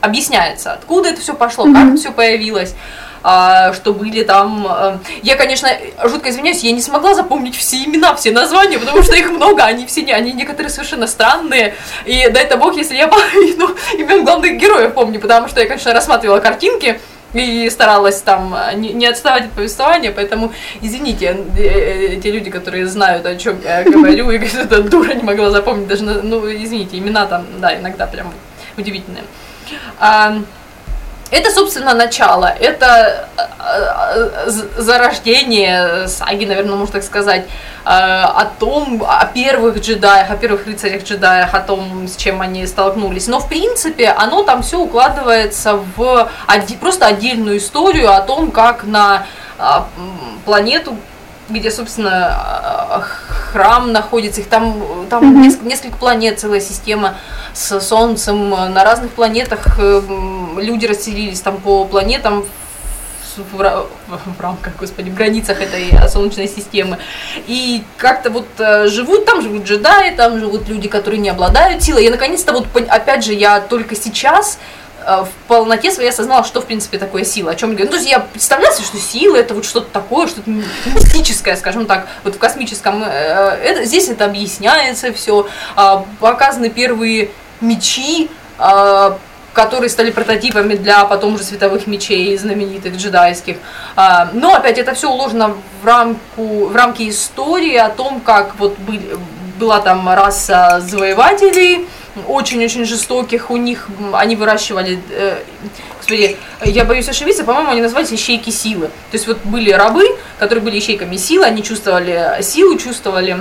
объясняется, 0.00 0.72
откуда 0.72 1.10
это 1.10 1.20
все 1.20 1.34
пошло, 1.34 1.64
как 1.64 1.74
Мгм. 1.74 1.92
это 1.92 2.00
все 2.00 2.12
появилось. 2.12 2.74
А, 3.22 3.72
что 3.72 3.92
были 3.92 4.22
там. 4.22 4.66
э, 4.68 4.98
Я, 5.22 5.36
конечно, 5.36 5.68
жутко 6.04 6.30
извиняюсь, 6.30 6.62
я 6.62 6.72
не 6.72 6.80
смогла 6.80 7.14
запомнить 7.14 7.56
все 7.56 7.84
имена, 7.84 8.14
все 8.14 8.30
названия, 8.30 8.78
потому 8.78 9.02
что 9.02 9.16
их 9.16 9.30
много, 9.30 9.64
они 9.64 9.86
все 9.86 10.02
не, 10.02 10.12
они 10.12 10.32
некоторые 10.32 10.70
совершенно 10.70 11.06
странные. 11.06 11.74
И 12.04 12.28
дай 12.30 12.44
это 12.44 12.56
бог, 12.56 12.76
если 12.76 12.96
я 12.96 13.08
половину 13.08 13.76
имен 13.98 14.24
главных 14.24 14.56
героев 14.56 14.94
помню, 14.94 15.20
потому 15.20 15.48
что 15.48 15.60
я, 15.60 15.66
конечно, 15.66 15.92
рассматривала 15.92 16.40
картинки 16.40 17.00
и 17.32 17.70
старалась 17.70 18.20
там 18.22 18.56
не, 18.76 18.92
не 18.92 19.06
отставать 19.06 19.44
от 19.44 19.52
повествования, 19.52 20.12
поэтому 20.12 20.52
извините, 20.80 21.36
э, 21.56 22.16
э, 22.16 22.20
те 22.20 22.30
люди, 22.30 22.50
которые 22.50 22.86
знают, 22.86 23.24
о 23.26 23.36
чем 23.36 23.60
я 23.62 23.82
говорю, 23.84 24.30
и 24.30 24.38
эта 24.38 24.82
дура 24.82 25.14
не 25.14 25.22
могла 25.22 25.50
запомнить 25.50 25.86
даже, 25.86 26.04
ну, 26.04 26.50
извините, 26.50 26.98
имена 26.98 27.26
там, 27.26 27.46
да, 27.58 27.76
иногда 27.78 28.06
прям 28.06 28.32
удивительные. 28.76 29.24
А, 29.98 30.38
это, 31.30 31.50
собственно, 31.50 31.94
начало. 31.94 32.46
Это 32.46 33.28
э, 33.36 34.50
зарождение 34.76 36.08
саги, 36.08 36.44
наверное, 36.44 36.76
можно 36.76 36.94
так 36.94 37.04
сказать, 37.04 37.44
о 37.84 38.44
том, 38.58 39.02
о 39.06 39.24
первых 39.24 39.80
джедаях, 39.80 40.30
о 40.30 40.36
первых 40.36 40.66
рыцарях-джедаях, 40.66 41.54
о 41.54 41.60
том, 41.60 42.06
с 42.06 42.16
чем 42.16 42.42
они 42.42 42.66
столкнулись. 42.66 43.26
Но, 43.26 43.40
в 43.40 43.48
принципе, 43.48 44.08
оно 44.10 44.42
там 44.42 44.62
все 44.62 44.78
укладывается 44.78 45.80
в 45.96 46.30
просто 46.78 47.06
отдельную 47.06 47.56
историю 47.56 48.12
о 48.12 48.20
том, 48.20 48.50
как 48.50 48.84
на 48.84 49.26
планету 50.44 50.96
где, 51.50 51.70
собственно, 51.70 53.04
храм 53.52 53.92
находится, 53.92 54.40
их 54.40 54.48
там, 54.48 55.06
там 55.08 55.24
mm-hmm. 55.24 55.42
несколько, 55.42 55.66
несколько 55.66 55.96
планет, 55.96 56.40
целая 56.40 56.60
система 56.60 57.16
с 57.52 57.80
Солнцем. 57.80 58.50
На 58.50 58.84
разных 58.84 59.10
планетах 59.10 59.78
э, 59.78 60.02
люди 60.58 60.86
расселились 60.86 61.40
там 61.40 61.58
по 61.58 61.84
планетам 61.84 62.44
в, 63.36 63.52
в, 63.52 63.88
в 64.36 64.40
рамках, 64.40 64.76
господи, 64.76 65.10
в 65.10 65.14
границах 65.14 65.60
этой 65.60 66.08
Солнечной 66.08 66.48
системы. 66.48 66.98
И 67.46 67.84
как-то 67.96 68.30
вот 68.30 68.46
э, 68.58 68.88
живут, 68.88 69.24
там 69.24 69.42
живут 69.42 69.64
джедаи, 69.64 70.14
там 70.14 70.38
живут 70.38 70.68
люди, 70.68 70.88
которые 70.88 71.20
не 71.20 71.30
обладают 71.30 71.82
силой. 71.82 72.04
Я 72.04 72.10
наконец-то 72.10 72.52
вот, 72.52 72.66
опять 72.88 73.24
же, 73.24 73.32
я 73.32 73.60
только 73.60 73.96
сейчас 73.96 74.58
Э, 74.89 74.89
в 75.18 75.48
полноте 75.48 75.90
своей 75.90 76.10
осознала, 76.10 76.44
что 76.44 76.60
в 76.60 76.66
принципе 76.66 76.98
такое 76.98 77.24
сила, 77.24 77.52
о 77.52 77.54
чем 77.54 77.70
я 77.70 77.76
говорю. 77.76 77.90
Ну, 77.90 77.96
то 77.96 77.98
есть 77.98 78.10
я 78.10 78.20
представляю 78.20 78.72
себе, 78.74 78.86
что 78.86 78.98
сила 78.98 79.36
это 79.36 79.54
вот 79.54 79.64
что-то 79.64 79.90
такое, 79.92 80.26
что-то 80.26 80.50
мистическое, 80.50 81.56
скажем 81.56 81.86
так, 81.86 82.06
вот 82.24 82.36
в 82.36 82.38
космическом. 82.38 83.02
Э, 83.04 83.58
это, 83.62 83.84
здесь 83.84 84.08
это 84.08 84.24
объясняется 84.24 85.12
все, 85.12 85.48
а, 85.76 86.04
показаны 86.20 86.70
первые 86.70 87.30
мечи, 87.60 88.30
а, 88.58 89.18
которые 89.52 89.90
стали 89.90 90.10
прототипами 90.10 90.74
для 90.74 91.04
потом 91.04 91.34
уже 91.34 91.44
световых 91.44 91.86
мечей 91.86 92.36
знаменитых 92.36 92.96
джедайских. 92.96 93.56
А, 93.96 94.30
но 94.32 94.54
опять 94.54 94.78
это 94.78 94.94
все 94.94 95.10
уложено 95.10 95.56
в, 95.82 95.86
рамку, 95.86 96.66
в 96.66 96.76
рамки 96.76 97.08
истории 97.08 97.76
о 97.76 97.88
том, 97.88 98.20
как 98.20 98.54
вот 98.58 98.78
были, 98.78 99.18
была 99.58 99.80
там 99.80 100.08
раса 100.08 100.80
завоевателей, 100.80 101.86
очень-очень 102.26 102.84
жестоких, 102.84 103.50
у 103.50 103.56
них, 103.56 103.88
они 104.12 104.36
выращивали, 104.36 105.00
э, 105.10 105.38
господи, 105.96 106.36
я 106.64 106.84
боюсь 106.84 107.08
ошибиться, 107.08 107.44
по-моему, 107.44 107.70
они 107.70 107.82
назывались 107.82 108.12
ищейки 108.12 108.50
силы. 108.50 108.86
То 108.86 109.16
есть 109.16 109.26
вот 109.26 109.38
были 109.44 109.70
рабы, 109.70 110.04
которые 110.38 110.64
были 110.64 110.78
ищейками 110.78 111.16
силы, 111.16 111.44
они 111.44 111.62
чувствовали 111.62 112.42
силу, 112.42 112.76
чувствовали 112.78 113.38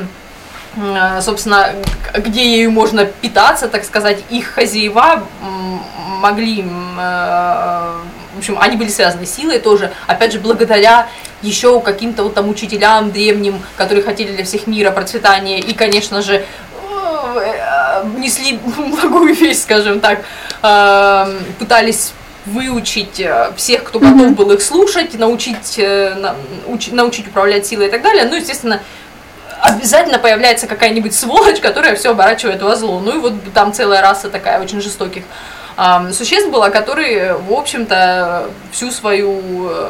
собственно, 1.21 1.73
где 2.13 2.57
ею 2.57 2.71
можно 2.71 3.03
питаться, 3.05 3.67
так 3.67 3.83
сказать, 3.83 4.19
их 4.29 4.47
хозяева 4.47 5.23
могли, 6.19 6.61
э, 6.61 6.65
в 8.35 8.37
общем, 8.37 8.57
они 8.59 8.77
были 8.77 8.89
связаны 8.89 9.25
с 9.25 9.33
силой 9.33 9.59
тоже, 9.59 9.91
опять 10.05 10.31
же, 10.31 10.39
благодаря 10.39 11.09
еще 11.41 11.81
каким-то 11.81 12.23
вот 12.23 12.35
там 12.35 12.49
учителям 12.49 13.11
древним, 13.11 13.61
которые 13.77 14.03
хотели 14.03 14.35
для 14.35 14.45
всех 14.45 14.67
мира 14.67 14.91
процветания, 14.91 15.59
и, 15.59 15.73
конечно 15.73 16.21
же, 16.21 16.45
Э, 17.35 17.58
несли 18.17 18.59
благую 18.75 19.33
весть, 19.33 19.63
скажем 19.63 19.99
так, 19.99 20.23
э, 20.61 21.39
пытались 21.59 22.13
выучить 22.45 23.19
э, 23.19 23.51
всех, 23.55 23.83
кто 23.83 23.99
готов 23.99 24.35
был 24.35 24.51
их 24.51 24.61
слушать, 24.61 25.13
научить, 25.17 25.79
научить 26.91 27.27
управлять 27.27 27.65
силой 27.65 27.87
и 27.87 27.91
так 27.91 28.01
далее. 28.01 28.25
Ну, 28.25 28.35
естественно, 28.35 28.81
обязательно 29.61 30.19
появляется 30.19 30.67
какая-нибудь 30.67 31.13
сволочь, 31.13 31.59
которая 31.59 31.95
все 31.95 32.11
оборачивает 32.11 32.61
во 32.61 32.75
зло. 32.75 32.99
Ну 32.99 33.15
и 33.15 33.19
вот 33.19 33.33
там 33.53 33.73
целая 33.73 34.01
раса 34.01 34.29
такая 34.29 34.61
очень 34.61 34.81
жестоких 34.81 35.23
существ 36.11 36.49
было, 36.49 36.69
которые, 36.69 37.35
в 37.35 37.53
общем-то, 37.53 38.49
всю 38.71 38.91
свою 38.91 39.39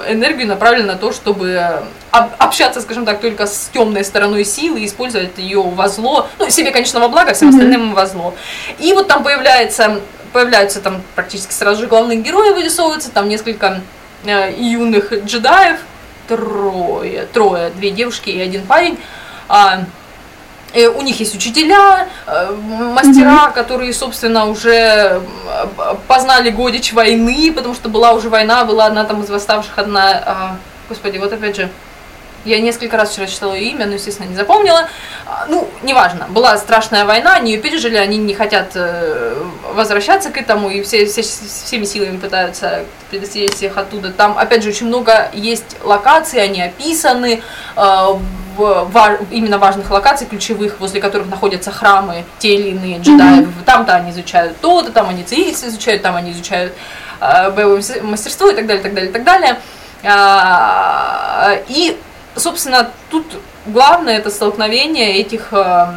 энергию 0.07 0.47
направили 0.47 0.83
на 0.83 0.95
то, 0.95 1.11
чтобы 1.11 1.83
общаться, 2.11 2.81
скажем 2.81 3.05
так, 3.05 3.21
только 3.21 3.47
с 3.47 3.69
темной 3.73 4.03
стороной 4.03 4.45
силы, 4.45 4.85
использовать 4.85 5.37
ее 5.37 5.61
во 5.61 5.87
зло, 5.89 6.27
ну, 6.37 6.49
себе, 6.49 6.71
конечно, 6.71 6.99
во 6.99 7.09
благо, 7.09 7.33
всем 7.33 7.49
остальным 7.49 7.93
во 7.93 8.05
зло. 8.05 8.35
И 8.77 8.93
вот 8.93 9.07
там 9.07 9.23
появляется, 9.23 9.99
появляются 10.33 10.81
там 10.81 11.01
практически 11.15 11.53
сразу 11.53 11.81
же 11.81 11.87
главные 11.87 12.19
герои 12.19 12.51
вырисовываются, 12.51 13.11
там 13.11 13.29
несколько 13.29 13.81
э, 14.25 14.53
юных 14.57 15.11
джедаев, 15.25 15.79
трое, 16.27 17.27
трое, 17.33 17.71
две 17.71 17.91
девушки 17.91 18.29
и 18.29 18.39
один 18.39 18.65
парень, 18.65 18.99
а, 19.47 19.85
и 20.73 20.85
у 20.85 21.01
них 21.01 21.19
есть 21.19 21.35
учителя, 21.35 22.07
э, 22.27 22.51
мастера, 22.51 23.47
mm-hmm. 23.47 23.53
которые, 23.53 23.93
собственно, 23.93 24.45
уже 24.45 24.71
э, 24.71 25.21
познали 26.07 26.49
годич 26.49 26.93
войны, 26.93 27.51
потому 27.53 27.75
что 27.75 27.89
была 27.89 28.13
уже 28.13 28.29
война, 28.29 28.65
была 28.65 28.85
одна 28.85 29.03
там 29.05 29.23
из 29.23 29.29
восставших, 29.29 29.77
одна, 29.77 30.23
а, 30.25 30.57
господи, 30.89 31.17
вот 31.17 31.33
опять 31.33 31.55
же, 31.55 31.69
я 32.45 32.59
несколько 32.61 32.95
раз 32.97 33.11
вчера 33.11 33.27
читала 33.27 33.53
ее 33.53 33.71
имя, 33.71 33.85
но, 33.85 33.93
естественно, 33.95 34.27
не 34.27 34.35
запомнила. 34.35 34.87
А, 35.25 35.45
ну, 35.49 35.67
неважно. 35.83 36.27
Была 36.29 36.57
страшная 36.57 37.05
война, 37.05 37.33
они 37.33 37.51
ее 37.51 37.59
пережили, 37.59 37.97
они 37.97 38.17
не 38.17 38.33
хотят 38.33 38.71
э, 38.75 39.43
возвращаться 39.73 40.29
к 40.29 40.37
этому, 40.37 40.69
и 40.69 40.81
все, 40.81 41.05
все, 41.05 41.21
всеми 41.21 41.83
силами 41.83 42.17
пытаются 42.17 42.85
предостеречь 43.09 43.55
всех 43.55 43.77
оттуда. 43.77 44.11
Там, 44.11 44.37
опять 44.37 44.63
же, 44.63 44.69
очень 44.69 44.87
много 44.87 45.29
есть 45.33 45.77
локаций, 45.83 46.41
они 46.41 46.61
описаны, 46.61 47.41
в, 48.59 49.19
именно 49.31 49.57
важных 49.57 49.89
локаций, 49.89 50.27
ключевых, 50.27 50.79
возле 50.79 51.01
которых 51.01 51.27
находятся 51.27 51.71
храмы, 51.71 52.25
те 52.39 52.55
или 52.55 52.69
иные 52.69 52.99
джедаи. 52.99 53.41
Mm-hmm. 53.41 53.63
Там-то 53.65 53.95
они 53.95 54.11
изучают 54.11 54.59
то-то, 54.59 54.91
там 54.91 55.09
они 55.09 55.23
целительство 55.23 55.67
изучают, 55.67 56.01
там 56.01 56.15
они 56.15 56.31
изучают 56.31 56.73
э, 57.21 57.49
боевое 57.51 57.81
мастерство 58.03 58.49
и 58.49 58.55
так 58.55 58.67
далее, 58.67 58.83
так 58.83 58.93
далее, 58.93 59.11
так 59.11 59.23
далее. 59.23 59.59
А, 60.03 61.57
и 61.67 61.97
собственно, 62.35 62.89
тут 63.09 63.25
главное 63.65 64.17
это 64.17 64.29
столкновение 64.29 65.17
этих 65.17 65.49
э, 65.51 65.87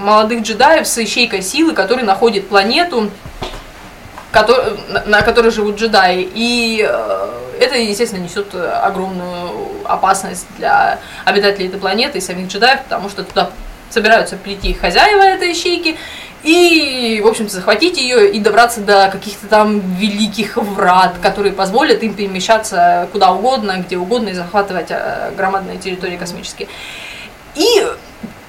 молодых 0.00 0.42
джедаев 0.42 0.86
с 0.86 0.98
ищейкой 0.98 1.42
силы, 1.42 1.72
который 1.72 2.04
находит 2.04 2.48
планету, 2.48 3.10
который, 4.36 4.78
на 5.06 5.22
которой 5.22 5.50
живут 5.50 5.76
джедаи. 5.76 6.28
И 6.34 6.86
э, 6.86 7.28
это, 7.58 7.76
естественно, 7.76 8.22
несет 8.22 8.54
огромную 8.54 9.50
опасность 9.84 10.46
для 10.58 10.98
обитателей 11.24 11.68
этой 11.68 11.80
планеты 11.80 12.18
и 12.18 12.20
самих 12.20 12.48
джедаев, 12.48 12.82
потому 12.82 13.08
что 13.08 13.24
туда 13.24 13.50
собираются 13.88 14.36
прийти 14.36 14.74
хозяева 14.74 15.22
этой 15.22 15.52
ищейки, 15.52 15.96
и, 16.42 17.20
в 17.24 17.26
общем-то, 17.26 17.52
захватить 17.52 17.96
ее 17.96 18.30
и 18.30 18.38
добраться 18.38 18.80
до 18.80 19.08
каких-то 19.10 19.46
там 19.46 19.80
великих 19.96 20.58
врат, 20.58 21.14
которые 21.22 21.52
позволят 21.52 22.02
им 22.02 22.12
перемещаться 22.12 23.08
куда 23.12 23.32
угодно, 23.32 23.78
где 23.78 23.96
угодно 23.96 24.28
и 24.28 24.34
захватывать 24.34 24.90
э, 24.90 25.32
громадные 25.34 25.78
территории 25.78 26.18
космические. 26.18 26.68
И 27.54 27.86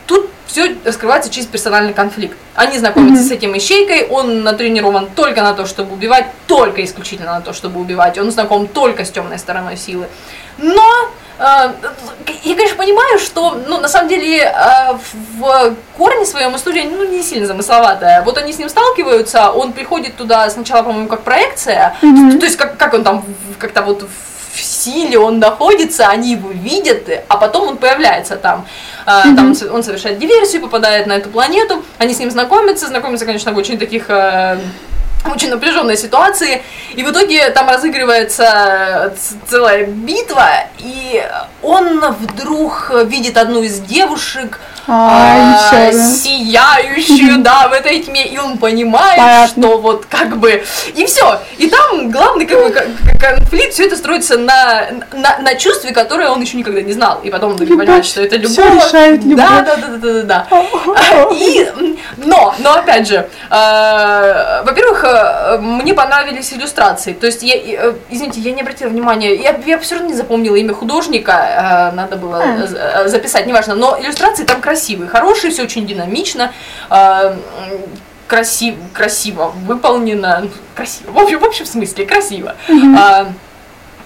тут 0.05 0.29
все 0.47 0.75
раскрывается 0.83 1.29
через 1.29 1.47
персональный 1.47 1.93
конфликт. 1.93 2.37
Они 2.55 2.77
знакомятся 2.79 3.23
mm-hmm. 3.23 3.27
с 3.27 3.31
этим 3.31 3.57
ищейкой, 3.57 4.07
он 4.07 4.43
натренирован 4.43 5.09
только 5.15 5.41
на 5.43 5.53
то, 5.53 5.65
чтобы 5.65 5.93
убивать, 5.93 6.25
только 6.47 6.83
исключительно 6.83 7.33
на 7.33 7.41
то, 7.41 7.53
чтобы 7.53 7.79
убивать. 7.79 8.17
Он 8.17 8.31
знаком 8.31 8.67
только 8.67 9.05
с 9.05 9.11
темной 9.11 9.37
стороной 9.37 9.77
силы. 9.77 10.07
Но 10.57 11.11
а, 11.39 11.75
я, 12.43 12.55
конечно, 12.55 12.77
понимаю, 12.77 13.19
что, 13.19 13.51
ну, 13.67 13.79
на 13.79 13.87
самом 13.87 14.09
деле, 14.09 14.43
а, 14.47 14.97
в 15.37 15.75
корне 15.95 16.25
своем 16.25 16.55
история, 16.55 16.85
ну, 16.85 17.05
не 17.05 17.21
сильно 17.21 17.45
замысловатая. 17.45 18.23
Вот 18.23 18.37
они 18.37 18.51
с 18.51 18.57
ним 18.57 18.69
сталкиваются, 18.69 19.51
он 19.51 19.73
приходит 19.73 20.15
туда 20.15 20.49
сначала, 20.49 20.81
по-моему, 20.81 21.07
как 21.07 21.21
проекция, 21.21 21.95
mm-hmm. 22.01 22.39
то 22.39 22.45
есть 22.45 22.57
как, 22.57 22.77
как 22.77 22.93
он 22.93 23.03
там 23.03 23.23
как-то 23.59 23.83
вот 23.83 24.07
в 24.57 24.63
силе 24.63 25.19
он 25.19 25.39
находится, 25.39 26.07
они 26.07 26.31
его 26.31 26.49
видят, 26.49 27.09
а 27.27 27.37
потом 27.37 27.69
он 27.69 27.77
появляется 27.77 28.35
там. 28.35 28.65
Mm-hmm. 29.05 29.35
Там 29.35 29.55
он 29.73 29.83
совершает 29.83 30.19
диверсию, 30.19 30.61
попадает 30.61 31.07
на 31.07 31.13
эту 31.13 31.29
планету, 31.29 31.83
они 31.97 32.13
с 32.13 32.19
ним 32.19 32.31
знакомятся, 32.31 32.87
знакомятся, 32.87 33.25
конечно, 33.25 33.51
в 33.51 33.57
очень 33.57 33.77
таких 33.77 34.09
очень 35.33 35.49
напряженной 35.49 35.97
ситуации, 35.97 36.63
и 36.95 37.03
в 37.03 37.11
итоге 37.11 37.49
там 37.49 37.67
разыгрывается 37.69 39.13
целая 39.47 39.85
битва, 39.85 40.47
и 40.79 41.23
он 41.61 41.99
вдруг 42.13 42.91
видит 43.05 43.37
одну 43.37 43.61
из 43.61 43.79
девушек, 43.79 44.59
а, 44.87 45.69
а, 45.69 45.91
сияющую, 45.91 47.39
да, 47.39 47.67
в 47.67 47.73
этой 47.73 47.99
тьме, 47.99 48.25
и 48.25 48.37
он 48.37 48.57
понимает, 48.57 49.17
Понятно. 49.17 49.47
что 49.47 49.77
вот 49.79 50.05
как 50.05 50.37
бы, 50.37 50.63
и 50.95 51.05
все, 51.05 51.41
и 51.57 51.67
там 51.67 52.09
главный 52.09 52.45
как 52.45 52.59
бы 52.63 52.71
конфликт, 53.19 53.73
все 53.73 53.87
это 53.87 53.97
строится 53.97 54.37
на, 54.37 54.87
на, 55.11 55.39
на 55.39 55.55
чувстве, 55.55 55.91
которое 55.91 56.29
он 56.29 56.39
еще 56.41 56.55
никогда 56.55 56.81
не 56.81 56.93
знал, 56.93 57.19
и 57.21 57.29
потом 57.29 57.51
он 57.51 57.57
понимает, 57.57 58.05
что 58.05 58.21
это 58.21 58.37
любовь. 58.37 58.53
Все 58.53 58.75
решает 58.75 59.23
любовь. 59.25 59.45
Да, 59.45 59.61
да, 59.61 59.75
да, 59.75 59.97
да, 59.97 60.23
да, 60.23 60.23
да. 60.23 61.27
И, 61.33 61.69
но, 62.17 62.55
но 62.59 62.75
опять 62.75 63.09
же, 63.09 63.27
э, 63.49 64.61
во-первых, 64.63 65.03
э, 65.03 65.57
мне 65.59 65.93
понравились 65.93 66.53
иллюстрации, 66.53 67.11
то 67.11 67.25
есть 67.25 67.43
я, 67.43 67.55
э, 67.55 67.93
извините, 68.09 68.39
я 68.39 68.53
не 68.53 68.61
обратила 68.61 68.87
внимания, 68.87 69.35
я, 69.35 69.59
я 69.65 69.79
все 69.79 69.95
равно 69.95 70.09
не 70.09 70.15
запомнила 70.15 70.55
имя 70.55 70.73
художника, 70.73 71.91
э, 71.91 71.95
надо 71.95 72.15
было 72.15 72.41
а. 72.41 73.07
записать, 73.09 73.45
неважно, 73.47 73.75
но 73.75 73.97
иллюстрации 73.99 74.45
там 74.45 74.61
красивые 74.61 74.76
красивый, 74.77 75.07
хороший, 75.07 75.49
все 75.49 75.63
очень 75.63 75.87
динамично. 75.87 76.53
А, 76.89 77.35
красиво, 78.27 78.77
красиво 78.93 79.53
выполнено, 79.65 80.41
ну, 80.43 80.49
красиво, 80.75 81.11
в 81.11 81.17
общем, 81.17 81.39
в 81.39 81.43
общем 81.43 81.65
смысле, 81.65 82.05
красиво. 82.05 82.55
А, 82.97 83.31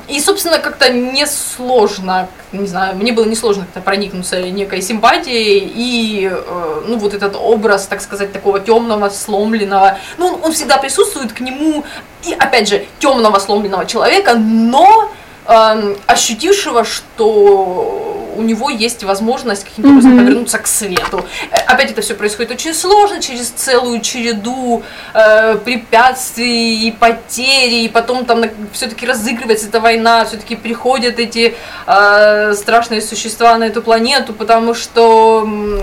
и, 0.07 0.19
собственно, 0.19 0.59
как-то 0.59 0.91
несложно, 0.91 2.27
не 2.51 2.67
знаю, 2.67 2.95
мне 2.95 3.11
было 3.11 3.25
несложно 3.25 3.63
как-то 3.63 3.81
проникнуться 3.81 4.41
некой 4.41 4.81
симпатией 4.81 5.71
и, 5.73 6.29
э, 6.29 6.81
ну, 6.87 6.97
вот 6.97 7.13
этот 7.13 7.35
образ, 7.35 7.87
так 7.87 8.01
сказать, 8.01 8.33
такого 8.33 8.59
темного, 8.59 9.09
сломленного, 9.09 9.97
ну, 10.17 10.27
он, 10.27 10.39
он 10.43 10.51
всегда 10.53 10.77
присутствует 10.77 11.33
к 11.33 11.39
нему, 11.39 11.85
и, 12.23 12.33
опять 12.33 12.67
же, 12.67 12.85
темного, 12.99 13.39
сломленного 13.39 13.85
человека, 13.85 14.35
но 14.35 15.09
эм, 15.47 15.97
ощутившего, 16.07 16.83
что 16.83 18.20
у 18.41 18.43
него 18.43 18.69
есть 18.69 19.03
возможность 19.03 19.63
каким-то 19.63 19.89
образом 19.91 20.11
Мгм. 20.15 20.25
повернуться 20.25 20.57
к 20.57 20.67
свету. 20.67 21.25
Э, 21.51 21.57
Опять 21.67 21.91
это 21.91 22.01
все 22.01 22.15
происходит 22.15 22.51
очень 22.51 22.73
сложно, 22.73 23.21
через 23.21 23.49
целую 23.49 24.01
череду 24.01 24.83
э, 25.13 25.55
препятствий 25.63 26.87
и 26.87 26.91
потерь, 26.91 27.73
и 27.85 27.89
потом 27.89 28.25
там 28.25 28.43
все-таки 28.73 29.05
разыгрывается 29.05 29.67
эта 29.67 29.79
война, 29.79 30.25
все-таки 30.25 30.55
приходят 30.55 31.19
эти 31.19 31.55
э, 31.87 32.53
страшные 32.55 33.01
существа 33.01 33.57
на 33.57 33.65
эту 33.65 33.81
планету, 33.81 34.33
потому 34.33 34.73
что, 34.73 35.41
м, 35.45 35.79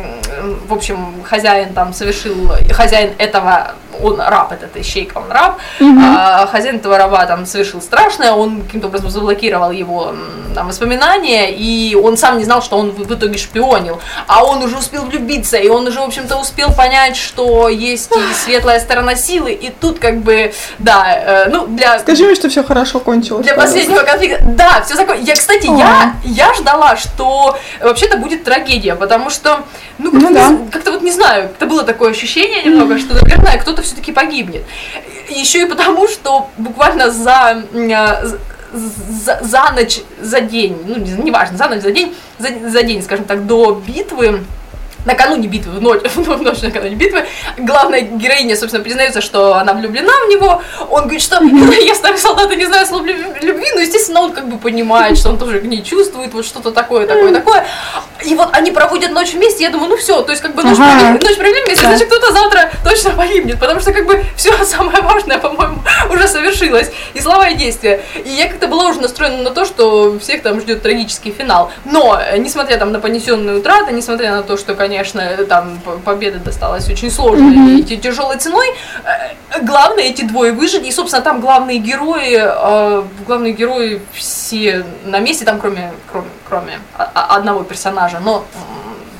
в 0.68 0.74
общем, 0.74 1.14
хозяин 1.24 1.72
там 1.72 1.92
совершил, 1.94 2.34
хозяин 2.72 3.12
этого, 3.18 3.74
он 4.02 4.20
раб, 4.20 4.52
этот 4.52 4.76
ищейка, 4.76 5.18
он 5.18 5.30
раб, 5.30 5.58
Мгм. 5.80 6.02
а 6.04 6.46
хозяин 6.46 6.76
этого 6.76 6.98
раба 6.98 7.24
там 7.26 7.46
совершил 7.46 7.80
страшное, 7.82 8.32
он 8.32 8.62
каким-то 8.62 8.88
образом 8.88 9.10
заблокировал 9.10 9.70
его 9.70 10.14
там, 10.54 10.68
воспоминания, 10.68 11.50
и 11.54 11.94
он 11.94 12.16
сам 12.16 12.38
не 12.38 12.44
знал, 12.44 12.62
что 12.62 12.78
он 12.78 12.90
в, 12.90 13.14
итоге 13.14 13.38
шпионил, 13.38 14.00
а 14.26 14.44
он 14.44 14.62
уже 14.62 14.76
успел 14.76 15.04
влюбиться, 15.04 15.56
и 15.56 15.68
он 15.68 15.86
уже, 15.86 16.00
в 16.00 16.04
общем-то, 16.04 16.36
успел 16.36 16.72
понять, 16.72 17.16
что 17.16 17.68
есть 17.68 18.10
и 18.16 18.34
светлая 18.34 18.80
сторона 18.80 19.14
силы, 19.14 19.52
и 19.52 19.70
тут 19.70 19.98
как 19.98 20.18
бы, 20.18 20.52
да, 20.78 21.04
э, 21.16 21.48
ну, 21.50 21.66
для... 21.66 21.98
Скажи 22.00 22.24
мне, 22.24 22.34
что 22.34 22.48
все 22.48 22.62
хорошо 22.64 23.00
кончилось. 23.00 23.44
Для 23.44 23.54
пожалуйста. 23.54 23.78
последнего 23.78 24.02
конфликта. 24.04 24.44
Да, 24.44 24.82
все 24.84 24.94
закончилось. 24.94 25.28
Я, 25.28 25.34
кстати, 25.34 25.66
я, 25.66 26.14
я 26.24 26.54
ждала, 26.54 26.96
что 26.96 27.56
вообще-то 27.80 28.16
будет 28.18 28.44
трагедия, 28.44 28.94
потому 28.94 29.30
что, 29.30 29.60
ну, 29.98 30.10
как-то, 30.12 30.28
Ну 30.28 30.34
да. 30.34 30.56
как-то 30.72 30.92
вот 30.92 31.02
не 31.02 31.10
знаю, 31.12 31.44
это 31.44 31.66
было 31.66 31.82
такое 31.84 32.10
ощущение 32.10 32.62
немного, 32.64 32.98
что, 32.98 33.14
наверное, 33.14 33.58
кто-то 33.58 33.82
все-таки 33.88 34.12
погибнет. 34.12 34.62
Еще 35.28 35.62
и 35.62 35.64
потому, 35.66 36.08
что 36.08 36.48
буквально 36.56 37.10
за, 37.10 37.64
а, 37.94 38.22
за, 38.72 39.40
за 39.42 39.72
ночь, 39.72 40.00
за 40.20 40.40
день, 40.40 40.76
ну, 40.86 40.96
не, 40.96 41.12
неважно, 41.12 41.56
за 41.56 41.68
ночь, 41.68 41.82
за 41.82 41.90
день, 41.90 42.14
за, 42.38 42.48
за 42.68 42.82
день, 42.82 43.02
скажем 43.02 43.24
так, 43.24 43.46
до 43.46 43.82
битвы, 43.86 44.44
накануне 45.08 45.48
битвы, 45.48 45.72
в 45.72 45.82
ночь, 45.82 46.02
в 46.14 46.42
ночь 46.42 46.62
накануне 46.62 46.94
битвы, 46.94 47.24
главная 47.56 48.02
героиня, 48.02 48.56
собственно, 48.56 48.84
признается, 48.84 49.20
что 49.20 49.54
она 49.54 49.72
влюблена 49.72 50.12
в 50.26 50.28
него. 50.28 50.62
Он 50.90 51.02
говорит, 51.02 51.22
что 51.22 51.42
я 51.82 51.94
старый 51.94 52.18
солдат 52.18 52.52
и 52.52 52.56
не 52.56 52.66
знаю 52.66 52.86
слов 52.86 53.04
любви, 53.04 53.66
но, 53.74 53.80
естественно, 53.80 54.20
он 54.20 54.32
как 54.32 54.48
бы 54.48 54.58
понимает, 54.58 55.18
что 55.18 55.30
он 55.30 55.38
тоже 55.38 55.60
к 55.60 55.64
ней 55.64 55.82
чувствует, 55.82 56.32
вот 56.34 56.44
что-то 56.44 56.70
такое, 56.70 57.06
такое, 57.06 57.32
такое. 57.32 57.66
И 58.24 58.34
вот 58.34 58.48
они 58.52 58.70
проводят 58.70 59.10
ночь 59.12 59.32
вместе, 59.32 59.64
я 59.64 59.70
думаю, 59.70 59.90
ну 59.90 59.96
все, 59.96 60.22
то 60.22 60.32
есть 60.32 60.42
как 60.42 60.54
бы 60.54 60.62
ночь, 60.62 60.76
Ага. 60.78 61.00
провели, 61.00 61.24
ночь 61.24 61.36
провели 61.38 61.64
вместе, 61.64 61.84
Да. 61.84 61.90
значит, 61.90 62.08
кто-то 62.08 62.32
завтра 62.32 62.70
точно 62.84 63.10
погибнет, 63.10 63.58
потому 63.60 63.80
что 63.80 63.92
как 63.92 64.06
бы 64.06 64.22
все 64.36 64.52
самое 64.64 65.00
важное, 65.02 65.38
по-моему, 65.38 65.78
уже 66.10 66.28
совершилось. 66.28 66.90
И 67.14 67.20
слова 67.20 67.48
и 67.48 67.54
действия. 67.54 68.02
И 68.24 68.28
я 68.30 68.48
как-то 68.48 68.66
была 68.66 68.86
уже 68.88 69.00
настроена 69.00 69.42
на 69.42 69.50
то, 69.50 69.64
что 69.64 70.18
всех 70.18 70.42
там 70.42 70.60
ждет 70.60 70.82
трагический 70.82 71.30
финал. 71.32 71.70
Но, 71.84 72.20
несмотря 72.36 72.76
там 72.76 72.92
на 72.92 73.00
понесенные 73.00 73.56
утраты, 73.56 73.92
несмотря 73.92 74.32
на 74.32 74.42
то, 74.42 74.56
что, 74.56 74.74
конечно, 74.74 74.97
э, 75.00 75.44
там 75.44 75.78
победа 76.04 76.38
досталась 76.38 76.88
очень 76.88 77.10
сложной 77.10 77.56
Мгм. 77.56 77.76
и 77.78 77.96
тяжелой 77.96 78.38
ценой, 78.38 78.66
э, 79.04 79.62
главное 79.62 80.04
эти 80.04 80.22
двое 80.22 80.52
выжили. 80.52 80.86
И, 80.86 80.92
собственно, 80.92 81.22
там 81.22 81.40
главные 81.40 81.78
герои, 81.78 82.38
э, 82.38 83.02
главные 83.26 83.52
герои 83.52 84.00
все 84.12 84.84
на 85.04 85.20
месте, 85.20 85.44
там 85.44 85.58
кроме, 85.58 85.92
кроме, 86.10 86.28
кроме 86.48 86.78
одного 87.14 87.62
персонажа, 87.62 88.20
но 88.20 88.44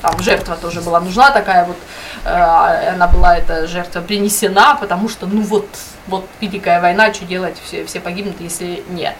там 0.01 0.19
жертва 0.19 0.55
тоже 0.55 0.81
была 0.81 0.99
нужна 0.99 1.31
такая 1.31 1.65
вот, 1.65 1.77
э, 2.25 2.93
она 2.93 3.07
была 3.07 3.37
эта 3.37 3.67
жертва 3.67 4.01
принесена, 4.01 4.75
потому 4.79 5.09
что, 5.09 5.25
ну 5.25 5.41
вот, 5.41 5.67
вот 6.07 6.25
Великая 6.39 6.81
война, 6.81 7.13
что 7.13 7.25
делать, 7.25 7.57
все, 7.63 7.85
все 7.85 7.99
погибнут, 7.99 8.39
если 8.39 8.83
нет. 8.89 9.15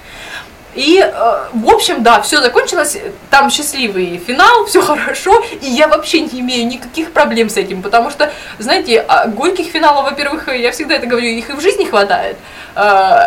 И, 0.76 1.00
э, 1.00 1.46
в 1.52 1.70
общем, 1.70 2.04
да, 2.04 2.22
все 2.22 2.42
закончилось, 2.42 2.98
там 3.32 3.50
счастливый 3.50 4.22
финал, 4.26 4.66
все 4.68 4.82
хорошо, 4.82 5.44
и 5.62 5.66
я 5.66 5.88
вообще 5.88 6.22
не 6.22 6.42
имею 6.42 6.68
никаких 6.68 7.12
проблем 7.12 7.50
с 7.50 7.58
этим, 7.58 7.82
потому 7.82 8.12
что, 8.12 8.32
знаете, 8.60 9.04
а, 9.08 9.28
горьких 9.28 9.68
финалов, 9.68 10.06
во-первых, 10.06 10.48
я 10.48 10.72
всегда 10.72 10.96
это 10.96 11.08
говорю, 11.08 11.28
их 11.28 11.50
и 11.50 11.54
в 11.54 11.60
жизни 11.60 11.86
хватает, 11.86 12.38
э, 12.76 13.20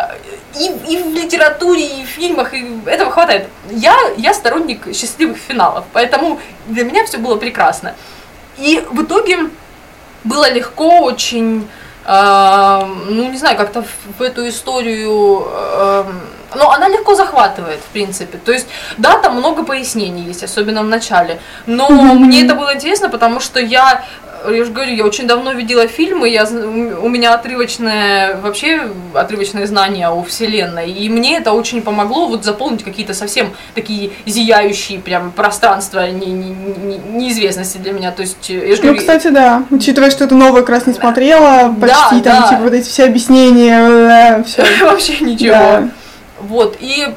и, 0.57 0.67
и 0.93 1.03
в 1.03 1.13
литературе, 1.13 2.01
и 2.01 2.05
в 2.05 2.07
фильмах, 2.07 2.53
и 2.53 2.65
этого 2.85 3.11
хватает. 3.11 3.47
Я, 3.71 3.97
я 4.17 4.33
сторонник 4.33 4.95
счастливых 4.95 5.37
финалов, 5.37 5.83
поэтому 5.91 6.39
для 6.67 6.85
меня 6.85 7.03
все 7.05 7.17
было 7.17 7.35
прекрасно. 7.35 7.95
И 8.57 8.85
в 8.89 9.03
итоге 9.03 9.49
было 10.23 10.49
легко 10.49 11.01
очень, 11.01 11.67
э, 12.05 12.81
ну 13.09 13.29
не 13.29 13.37
знаю, 13.37 13.57
как-то 13.57 13.81
в, 13.81 14.19
в 14.19 14.21
эту 14.21 14.47
историю, 14.47 15.45
э, 15.51 16.05
но 16.55 16.71
она 16.71 16.87
легко 16.89 17.15
захватывает, 17.15 17.79
в 17.79 17.91
принципе. 17.93 18.37
То 18.37 18.51
есть, 18.51 18.67
да, 18.97 19.17
там 19.17 19.35
много 19.37 19.63
пояснений 19.63 20.23
есть, 20.23 20.43
особенно 20.43 20.81
в 20.83 20.87
начале, 20.87 21.39
но 21.65 21.89
мне 21.89 22.43
это 22.45 22.55
было 22.55 22.73
интересно, 22.75 23.09
потому 23.09 23.39
что 23.39 23.59
я, 23.59 24.03
э, 24.45 24.53
я 24.55 24.65
же 24.65 24.71
говорю, 24.71 24.93
я 24.93 25.05
очень 25.05 25.27
давно 25.27 25.53
видела 25.53 25.87
фильмы, 25.87 26.29
я, 26.29 26.45
у 26.45 27.09
меня 27.09 27.33
отрывочное, 27.33 28.35
вообще 28.37 28.81
отрывочное 29.13 29.65
знание 29.67 30.09
о 30.09 30.23
вселенной, 30.23 30.91
и 30.91 31.09
мне 31.09 31.37
это 31.37 31.51
очень 31.53 31.81
помогло 31.81 32.27
вот 32.27 32.43
заполнить 32.43 32.83
какие-то 32.83 33.13
совсем 33.13 33.53
такие 33.75 34.11
зияющие 34.25 34.99
прям 34.99 35.31
пространства 35.31 36.09
не- 36.09 36.25
не- 36.27 36.51
не- 36.53 36.97
неизвестности 36.97 37.77
для 37.77 37.93
меня. 37.93 38.11
То 38.11 38.21
есть, 38.21 38.49
э, 38.49 38.53
я 38.69 38.75
же 38.75 38.81
Ну, 38.81 38.87
говорю, 38.89 38.99
кстати, 38.99 39.27
да. 39.27 39.63
Учитывая, 39.69 40.11
что 40.11 40.27
ты 40.27 40.35
новое 40.35 40.61
как 40.61 40.69
раз 40.69 40.87
не 40.87 40.93
смотрела, 40.93 41.73
Да, 41.77 41.87
почти 41.87 42.21
там, 42.21 42.41
да. 42.41 42.47
типа, 42.49 42.61
вот 42.63 42.73
эти 42.73 42.87
все 42.89 43.05
объяснения, 43.05 44.43
все. 44.43 44.63
вообще 44.85 45.19
ничего. 45.23 45.89
Вот, 46.49 46.77
и 46.79 47.07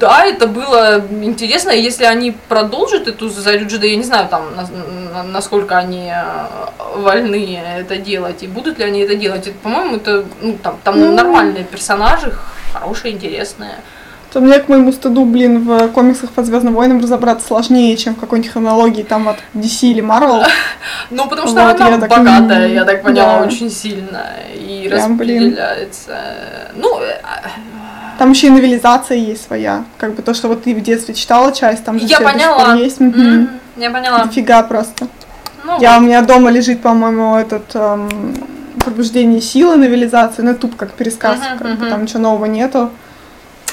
да, 0.00 0.24
это 0.26 0.46
было 0.46 1.02
интересно, 1.22 1.70
если 1.70 2.04
они 2.04 2.32
продолжат 2.48 3.06
эту 3.08 3.28
зарю 3.28 3.66
джеда, 3.66 3.86
я 3.86 3.96
не 3.96 4.02
знаю 4.02 4.28
там, 4.28 4.42
на- 4.56 5.22
на- 5.22 5.22
насколько 5.22 5.76
они 5.78 6.10
э, 6.12 6.98
вольны 6.98 7.58
это 7.78 7.96
делать, 7.96 8.42
и 8.42 8.48
будут 8.48 8.78
ли 8.78 8.84
они 8.84 9.00
это 9.00 9.14
делать, 9.14 9.46
Это, 9.46 9.56
по-моему, 9.62 9.96
это, 9.96 10.24
ну, 10.42 10.58
там, 10.62 10.78
там 10.84 11.00
Ну. 11.00 11.14
нормальные 11.14 11.64
персонажи, 11.64 12.32
хорошие, 12.72 13.14
интересные. 13.14 13.76
То 14.32 14.40
мне, 14.40 14.58
к 14.58 14.68
моему 14.68 14.90
стыду, 14.92 15.24
блин, 15.24 15.60
в 15.64 15.88
комиксах 15.92 16.30
по 16.30 16.42
Звездным 16.42 16.74
войнам 16.74 17.00
разобраться 17.00 17.46
сложнее, 17.46 17.96
чем 17.96 18.16
в 18.16 18.18
какой-нибудь 18.20 18.50
хронологии 18.50 19.04
там 19.04 19.28
от 19.28 19.36
DC 19.54 19.86
или 19.90 20.02
Marvel. 20.02 20.44
Ну, 21.10 21.28
потому 21.28 21.46
что 21.48 21.62
Вот, 21.64 21.80
она 21.80 21.98
богатая, 21.98 22.66
я 22.66 22.84
так 22.84 23.02
поняла, 23.02 23.38
да. 23.38 23.46
очень 23.46 23.70
сильно, 23.70 24.26
и 24.56 24.88
распределяется. 24.90 26.16
Ну, 26.74 26.98
э, 27.00 27.20
Там 28.18 28.30
еще 28.30 28.46
и 28.48 28.50
новелизация 28.50 29.16
есть 29.16 29.44
своя. 29.46 29.84
Как 29.98 30.14
бы 30.14 30.22
то, 30.22 30.34
что 30.34 30.48
вот 30.48 30.64
ты 30.64 30.74
в 30.74 30.80
детстве 30.82 31.14
читала 31.14 31.52
часть, 31.52 31.84
там 31.84 31.98
же 31.98 32.06
я 32.06 32.20
поняла. 32.20 32.74
есть. 32.74 33.00
Мгм, 33.00 33.48
Я 33.76 33.90
поняла. 33.90 34.24
Дофига 34.24 34.62
просто. 34.62 35.08
Ну, 35.64 35.80
Я, 35.80 35.96
у 35.98 36.00
меня 36.00 36.20
дома 36.22 36.50
лежит, 36.50 36.82
по-моему, 36.82 37.36
этот 37.36 37.74
эм, 37.74 38.08
«Пробуждение 38.84 39.40
силы» 39.40 39.76
новелизация, 39.76 40.44
ну, 40.44 40.54
туп 40.54 40.76
как 40.76 40.92
пересказ, 40.92 41.38
Мгм, 41.38 41.58
как 41.58 41.66
бы 41.78 41.82
мгм. 41.84 41.90
там 41.90 42.02
ничего 42.02 42.20
нового 42.20 42.44
нету. 42.44 42.90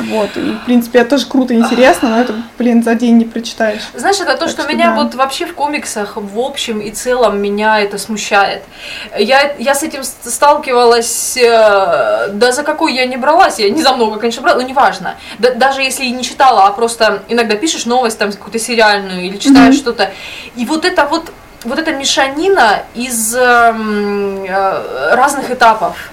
Вот, 0.10 0.36
и, 0.38 0.52
в 0.54 0.66
принципе, 0.66 1.00
это 1.00 1.12
тоже 1.12 1.26
круто 1.28 1.54
и 1.54 1.58
интересно, 1.58 2.10
но 2.10 2.20
это, 2.22 2.34
блин, 2.58 2.84
за 2.84 2.96
день 2.96 3.18
не 3.18 3.26
прочитаешь. 3.26 3.82
Знаешь, 3.94 4.20
это 4.20 4.34
то, 4.34 4.40
Так 4.40 4.50
что 4.50 4.64
что 4.64 4.72
меня 4.74 4.88
да. 4.92 4.96
вот 5.04 5.16
вообще 5.16 5.46
в 5.46 5.54
комиксах 5.54 6.14
в 6.16 6.40
общем 6.40 6.80
и 6.80 6.92
целом 6.92 7.40
меня 7.42 7.80
это 7.82 7.98
смущает. 7.98 8.64
Я, 9.18 9.54
я 9.60 9.76
с 9.76 9.84
этим 9.84 10.04
сталкивалась, 10.04 11.38
э, 11.38 12.30
да 12.34 12.52
за 12.52 12.64
какой 12.64 12.94
я 12.94 13.06
не 13.06 13.18
бралась, 13.18 13.60
я 13.60 13.70
не 13.70 13.82
за 13.82 13.94
много, 13.94 14.20
конечно, 14.20 14.42
брала, 14.42 14.62
но 14.62 14.68
неважно. 14.68 15.16
Да, 15.40 15.54
даже 15.54 15.82
если 15.82 16.06
и 16.06 16.12
не 16.12 16.24
читала, 16.24 16.66
а 16.68 16.72
просто 16.72 17.24
иногда 17.30 17.56
пишешь 17.56 17.86
новость 17.86 18.18
там 18.18 18.32
какую-то 18.32 18.60
сериальную 18.60 19.22
или 19.26 19.38
читаешь 19.38 19.76
Мгм. 19.76 19.82
что-то, 19.82 20.12
и 20.56 20.66
вот 20.66 20.86
это 20.86 21.06
вот, 21.06 21.32
вот 21.64 21.80
эта 21.80 21.92
мешанина 21.94 22.84
из 22.96 23.36
эм, 23.36 24.44
э, 24.46 25.16
разных 25.16 25.52
этапов. 25.52 26.12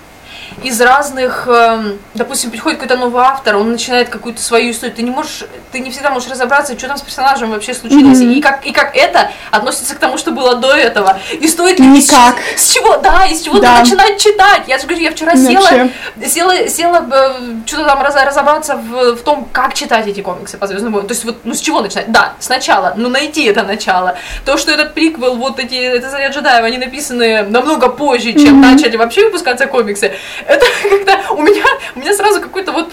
Из 0.62 0.80
разных, 0.80 1.46
эм, 1.46 1.98
допустим, 2.14 2.50
приходит 2.50 2.78
какой-то 2.80 3.00
новый 3.00 3.22
автор, 3.22 3.56
он 3.56 3.70
начинает 3.72 4.08
какую-то 4.08 4.42
свою 4.42 4.70
историю, 4.72 4.94
ты 4.96 5.02
не 5.02 5.10
можешь, 5.10 5.44
ты 5.72 5.80
не 5.80 5.90
всегда 5.90 6.10
можешь 6.10 6.28
разобраться, 6.30 6.76
что 6.78 6.88
там 6.88 6.96
с 6.98 7.02
персонажем 7.02 7.50
вообще 7.50 7.74
случилось, 7.74 8.18
Мгм. 8.18 8.30
и 8.30 8.40
как 8.40 8.66
и 8.66 8.72
как 8.72 8.96
это 8.96 9.30
относится 9.50 9.94
к 9.94 9.98
тому, 9.98 10.18
что 10.18 10.30
было 10.32 10.56
до 10.56 10.72
этого, 10.74 11.18
и 11.32 11.46
стоит 11.48 11.78
ли 11.80 11.86
Никак. 11.86 12.36
С, 12.56 12.62
с 12.66 12.74
чего, 12.74 12.96
да, 12.98 13.26
и 13.26 13.34
с 13.34 13.42
чего 13.42 13.58
Да. 13.58 13.80
начинать 13.80 14.20
читать. 14.20 14.62
Я 14.66 14.78
же 14.78 14.86
говорю, 14.86 15.02
я 15.04 15.10
вчера 15.10 15.32
Вообще. 15.34 15.90
села, 16.26 16.28
села, 16.28 16.68
села 16.68 17.34
что-то 17.66 17.84
там 17.84 18.02
раз- 18.02 18.14
разобраться 18.16 18.76
в, 18.76 19.14
в 19.16 19.22
том, 19.22 19.48
как 19.52 19.74
читать 19.74 20.06
эти 20.06 20.20
комиксы 20.20 20.56
по 20.58 20.66
Звездному 20.66 20.96
войну. 20.96 21.08
То 21.08 21.12
есть 21.14 21.24
вот, 21.24 21.36
ну 21.44 21.54
с 21.54 21.60
чего 21.60 21.80
начинать? 21.80 22.10
Да, 22.10 22.34
сначала, 22.40 22.94
ну 22.96 23.08
найти 23.08 23.44
это 23.44 23.62
начало. 23.62 24.16
То, 24.44 24.56
что 24.58 24.72
этот 24.72 24.94
приквел, 24.94 25.36
вот 25.36 25.58
эти, 25.58 25.74
это 25.74 26.10
Заря 26.10 26.28
Джедаева, 26.30 26.66
они 26.66 26.78
написаны 26.78 27.42
намного 27.42 27.88
позже, 27.88 28.32
чем 28.32 28.56
Мгм. 28.58 28.72
начали 28.72 28.96
вообще 28.96 29.24
выпускаться 29.26 29.66
комиксы. 29.66 30.12
Это 30.48 30.66
когда 30.90 31.20
у 31.30 31.42
меня, 31.42 31.64
у 31.94 32.00
меня 32.00 32.14
сразу 32.14 32.40
какой-то 32.40 32.72
вот 32.72 32.92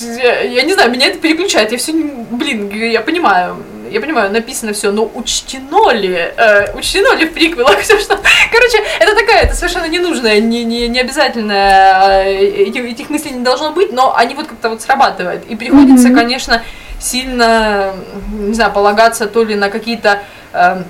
я, 0.00 0.62
не 0.64 0.74
знаю, 0.74 0.90
меня 0.90 1.06
это 1.06 1.18
переключает. 1.18 1.72
Я 1.72 1.78
все, 1.78 1.92
блин, 1.92 2.70
я 2.70 3.00
понимаю, 3.00 3.56
я 3.90 4.00
понимаю, 4.00 4.30
написано 4.30 4.72
все, 4.72 4.90
но 4.90 5.10
учтено 5.14 5.92
ли, 5.92 6.14
э, 6.36 6.76
учтено 6.76 7.14
ли 7.14 7.26
в 7.26 7.32
приквелах 7.32 7.80
все, 7.82 7.98
что... 7.98 8.18
Короче, 8.52 8.82
это 9.00 9.14
такая, 9.14 9.44
это 9.44 9.54
совершенно 9.54 9.86
ненужная, 9.86 10.40
не, 10.40 10.64
не, 10.64 10.88
не 10.88 11.00
обязательная, 11.00 12.24
э, 12.24 12.36
этих, 12.66 12.84
этих 12.84 13.08
мыслей 13.08 13.30
не 13.32 13.44
должно 13.44 13.70
быть, 13.72 13.92
но 13.92 14.14
они 14.14 14.34
вот 14.34 14.46
как-то 14.48 14.68
вот 14.68 14.82
срабатывают. 14.82 15.46
И 15.46 15.56
приходится, 15.56 16.08
Мгм. 16.08 16.16
конечно, 16.16 16.62
сильно, 17.00 17.94
не 18.30 18.54
знаю, 18.54 18.72
полагаться 18.72 19.26
то 19.26 19.42
ли 19.44 19.54
на 19.54 19.70
какие-то... 19.70 20.20
е- 20.52 20.84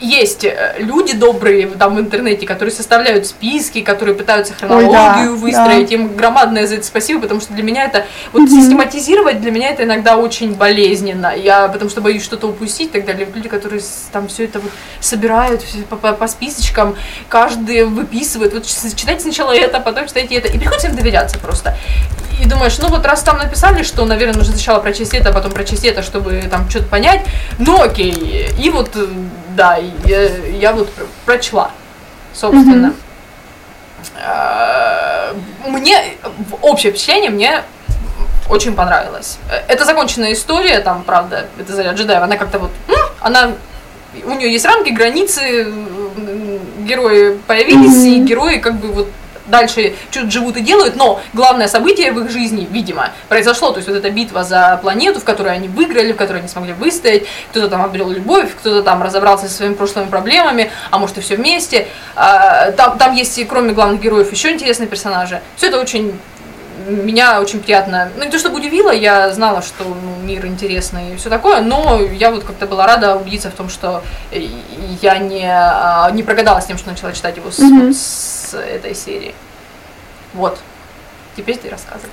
есть 0.00 0.44
э, 0.44 0.74
люди 0.78 1.14
добрые 1.14 1.66
там 1.68 1.96
в 1.96 2.00
интернете, 2.00 2.46
которые 2.46 2.72
составляют 2.74 3.26
списки, 3.26 3.80
которые 3.80 4.14
пытаются 4.14 4.54
хронологию 4.54 4.92
да, 4.92 5.30
выстроить. 5.32 5.90
Им 5.92 6.14
громадное 6.16 6.66
за 6.66 6.76
это 6.76 6.86
спасибо, 6.86 7.20
потому 7.22 7.40
что 7.40 7.52
для 7.52 7.62
меня 7.62 7.84
это 7.84 8.06
вот 8.32 8.42
Мгм. 8.42 8.48
систематизировать 8.60 9.40
для 9.40 9.50
меня 9.50 9.70
это 9.70 9.82
иногда 9.84 10.16
очень 10.16 10.54
болезненно. 10.54 11.34
Я 11.36 11.68
потому 11.68 11.90
что 11.90 12.00
боюсь 12.00 12.22
что-то 12.24 12.46
упустить 12.48 12.92
так 12.92 13.04
далее. 13.04 13.28
Люди, 13.34 13.48
которые 13.48 13.82
там 14.12 14.28
все 14.28 14.44
это 14.44 14.60
вот 14.60 14.70
собирают 15.00 15.62
по, 15.90 15.96
по- 15.96 16.12
по 16.12 16.28
списочкам, 16.28 16.94
каждый 17.28 17.84
выписывает. 17.84 18.52
Вот 18.54 18.66
читайте 18.66 19.20
сначала 19.20 19.52
это, 19.52 19.80
потом 19.80 20.06
читайте 20.06 20.36
это. 20.36 20.48
И 20.48 20.58
приходится 20.58 20.88
им 20.88 20.96
доверяться 20.96 21.38
просто. 21.38 21.76
И 22.40 22.46
думаешь, 22.46 22.78
ну 22.78 22.88
вот 22.88 23.04
раз 23.06 23.22
там 23.22 23.38
написали, 23.38 23.82
что, 23.82 24.04
наверное, 24.04 24.36
нужно 24.36 24.52
сначала 24.52 24.78
прочесть 24.80 25.14
это, 25.14 25.30
а 25.30 25.32
потом 25.32 25.52
прочесть 25.52 25.84
это, 25.84 26.02
чтобы 26.02 26.42
там 26.50 26.68
что-то 26.68 26.86
понять, 26.86 27.22
ну 27.58 27.80
окей. 27.82 28.52
И 28.58 28.70
вот, 28.70 28.90
э, 28.94 29.06
да, 29.56 29.76
я, 30.04 30.22
я 30.48 30.72
вот 30.72 30.92
пр- 30.92 31.06
прочла, 31.24 31.70
собственно. 32.34 32.92
Э, 34.16 35.32
Мне, 35.66 36.04
общее 36.62 36.92
впечатление 36.92 37.30
мне 37.30 37.62
очень 38.48 38.74
понравилось. 38.74 39.38
Э, 39.50 39.62
Это 39.68 39.84
законченная 39.84 40.32
история, 40.32 40.80
там, 40.80 41.02
правда, 41.04 41.46
это 41.58 41.74
Заря 41.74 41.92
Джедаева, 41.92 42.24
она 42.24 42.36
как-то 42.36 42.58
вот, 42.58 42.70
она, 43.20 43.52
у 44.24 44.30
нее 44.32 44.52
есть 44.52 44.64
рамки, 44.64 44.90
границы, 44.90 45.72
герои 46.80 47.38
появились, 47.46 47.96
Мгм. 47.96 48.06
и 48.06 48.18
герои 48.20 48.56
как 48.58 48.76
бы 48.76 48.88
вот 48.92 49.08
дальше 49.48 49.94
что-то 50.10 50.30
живут 50.30 50.56
и 50.56 50.60
делают, 50.60 50.96
но 50.96 51.20
главное 51.32 51.68
событие 51.68 52.12
в 52.12 52.20
их 52.20 52.30
жизни, 52.30 52.66
видимо, 52.70 53.10
произошло, 53.28 53.70
то 53.70 53.78
есть 53.78 53.88
вот 53.88 53.96
эта 53.96 54.10
битва 54.10 54.44
за 54.44 54.78
планету, 54.82 55.20
в 55.20 55.24
которой 55.24 55.54
они 55.54 55.68
выиграли, 55.68 56.12
в 56.12 56.16
которой 56.16 56.38
они 56.38 56.48
смогли 56.48 56.72
выстоять, 56.72 57.24
кто-то 57.50 57.68
там 57.68 57.82
обрел 57.82 58.10
любовь, 58.10 58.50
кто-то 58.58 58.82
там 58.82 59.02
разобрался 59.02 59.48
со 59.48 59.54
своими 59.54 59.74
прошлыми 59.74 60.06
проблемами, 60.06 60.70
а 60.90 60.98
может 60.98 61.18
и 61.18 61.20
все 61.20 61.36
вместе. 61.36 61.88
А, 62.14 62.72
Там, 62.72 62.98
там 62.98 63.14
есть, 63.14 63.38
и 63.38 63.44
кроме 63.44 63.72
главных 63.72 64.00
героев, 64.00 64.32
еще 64.32 64.50
интересные 64.50 64.88
персонажи. 64.88 65.40
Все 65.56 65.68
это 65.68 65.80
очень 65.80 66.18
меня 66.88 67.40
очень 67.40 67.60
приятно, 67.60 68.10
ну 68.16 68.24
не 68.24 68.30
то 68.30 68.38
чтобы 68.38 68.56
удивило, 68.56 68.90
я 68.90 69.32
знала, 69.32 69.62
что 69.62 69.84
ну, 69.84 70.24
мир 70.24 70.44
интересный 70.46 71.14
и 71.14 71.16
все 71.16 71.30
такое, 71.30 71.60
но 71.60 72.00
я 72.00 72.30
вот 72.30 72.44
как-то 72.44 72.66
была 72.66 72.86
рада 72.86 73.16
убедиться 73.16 73.50
в 73.50 73.54
том, 73.54 73.68
что 73.68 74.02
э, 74.30 74.46
я 75.02 75.18
не, 75.18 75.46
а, 75.48 76.10
не 76.10 76.22
прогадала 76.22 76.60
с 76.60 76.66
тем, 76.66 76.78
что 76.78 76.90
начала 76.90 77.12
читать 77.12 77.36
его 77.36 77.50
с, 77.50 77.58
Мгм. 77.58 77.86
вот 77.86 77.96
с 77.96 78.54
этой 78.54 78.94
серии. 78.94 79.34
Вот. 80.34 80.58
Теперь 81.36 81.56
ты 81.56 81.68
рассказывай. 81.68 82.10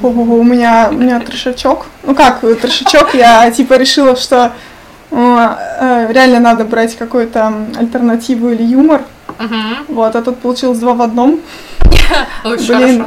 У 0.00 0.42
меня, 0.42 0.88
у 0.90 0.94
меня 0.94 1.20
трешачок. 1.20 1.86
Ну 2.04 2.14
как 2.14 2.40
трешачок, 2.40 3.14
я 3.14 3.50
типа 3.50 3.74
решила, 3.74 4.16
что 4.16 4.52
э, 5.10 6.06
реально 6.10 6.40
надо 6.40 6.64
брать 6.64 6.96
какую-то 6.96 7.52
альтернативу 7.78 8.50
или 8.50 8.62
юмор. 8.62 9.02
Угу. 9.38 9.94
Вот, 9.94 10.16
а 10.16 10.22
тут 10.22 10.38
получилось 10.38 10.78
два 10.78 10.94
в 10.94 11.02
одном. 11.02 11.40
Блин. 12.44 13.06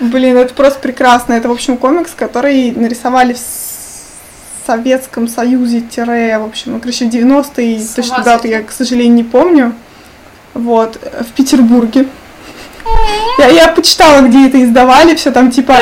Блин, 0.00 0.36
это 0.36 0.54
просто 0.54 0.80
прекрасно. 0.80 1.34
Это, 1.34 1.48
в 1.48 1.52
общем, 1.52 1.76
комикс, 1.76 2.12
который 2.16 2.72
нарисовали 2.72 3.34
в 3.34 4.66
Советском 4.66 5.28
Союзе, 5.28 5.80
тире, 5.80 6.38
в 6.38 6.44
общем, 6.44 6.72
ну, 6.72 6.80
короче, 6.80 7.06
в 7.06 7.08
90-е, 7.08 7.78
С 7.78 7.94
точно 7.94 8.22
дату 8.22 8.48
я, 8.48 8.62
к 8.62 8.70
сожалению, 8.70 9.14
не 9.14 9.24
помню. 9.24 9.74
Вот, 10.54 10.98
э, 11.02 11.22
в 11.22 11.32
Петербурге. 11.32 12.06
Я, 13.38 13.48
я 13.48 13.68
почитала, 13.68 14.20
где 14.26 14.48
это 14.48 14.62
издавали, 14.62 15.14
все 15.14 15.30
там 15.30 15.50
типа 15.50 15.76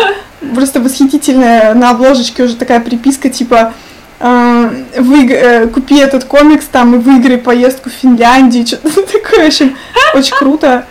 просто 0.54 0.80
восхитительная 0.80 1.74
на 1.74 1.90
обложечке 1.90 2.44
уже 2.44 2.56
такая 2.56 2.80
приписка 2.80 3.28
типа 3.28 3.72
э, 4.20 4.70
выиг- 4.96 5.32
э, 5.32 5.66
купи 5.68 5.98
этот 5.98 6.24
комикс 6.24 6.66
там 6.66 6.94
и 6.94 6.98
выиграй 6.98 7.38
поездку 7.38 7.90
в 7.90 7.92
Финляндию, 7.92 8.66
что-то 8.66 9.02
такое, 9.02 9.44
в 9.44 9.46
общем, 9.48 9.76
очень 10.14 10.36
круто 10.36 10.86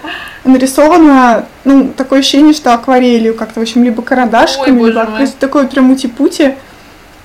нарисовано, 0.47 1.45
ну, 1.63 1.89
такое 1.95 2.19
ощущение, 2.19 2.53
что 2.53 2.73
акварелью 2.73 3.35
как-то, 3.35 3.59
в 3.59 3.63
общем, 3.63 3.83
либо 3.83 4.01
карандашиками, 4.01 4.81
Ой, 4.81 4.89
либо 4.89 5.19
есть 5.19 5.37
такой 5.39 5.67
прям 5.67 5.91
ути-пути, 5.91 6.55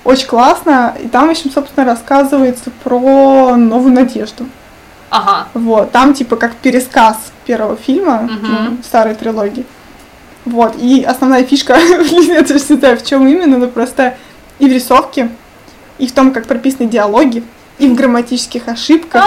очень 0.03 0.27
классно, 0.27 0.95
и 1.01 1.07
там, 1.07 1.27
в 1.27 1.31
общем, 1.31 1.49
собственно, 1.51 1.85
рассказывается 1.85 2.71
про 2.83 3.55
новую 3.55 3.93
надежду. 3.93 4.45
Ага. 5.09 5.47
Вот, 5.53 5.91
там 5.91 6.13
типа 6.13 6.35
как 6.35 6.55
пересказ 6.55 7.17
первого 7.45 7.75
фильма, 7.75 8.23
Мгм. 8.23 8.65
ну, 8.65 8.77
старой 8.83 9.15
трилогии. 9.15 9.65
Вот, 10.45 10.75
и 10.79 11.03
основная 11.03 11.43
фишка, 11.43 11.77
я 11.77 12.43
тоже 12.43 12.63
не 12.69 12.75
знаю, 12.77 12.97
в 12.97 13.05
чем 13.05 13.27
именно, 13.27 13.57
но 13.57 13.67
просто 13.67 14.15
и 14.59 14.67
в 14.67 14.71
рисовке, 14.71 15.29
и 15.99 16.07
в 16.07 16.11
том, 16.11 16.31
как 16.31 16.47
прописаны 16.47 16.89
диалоги, 16.89 17.43
и 17.79 17.87
в 17.87 17.95
грамматических 17.95 18.67
ошибках, 18.67 19.23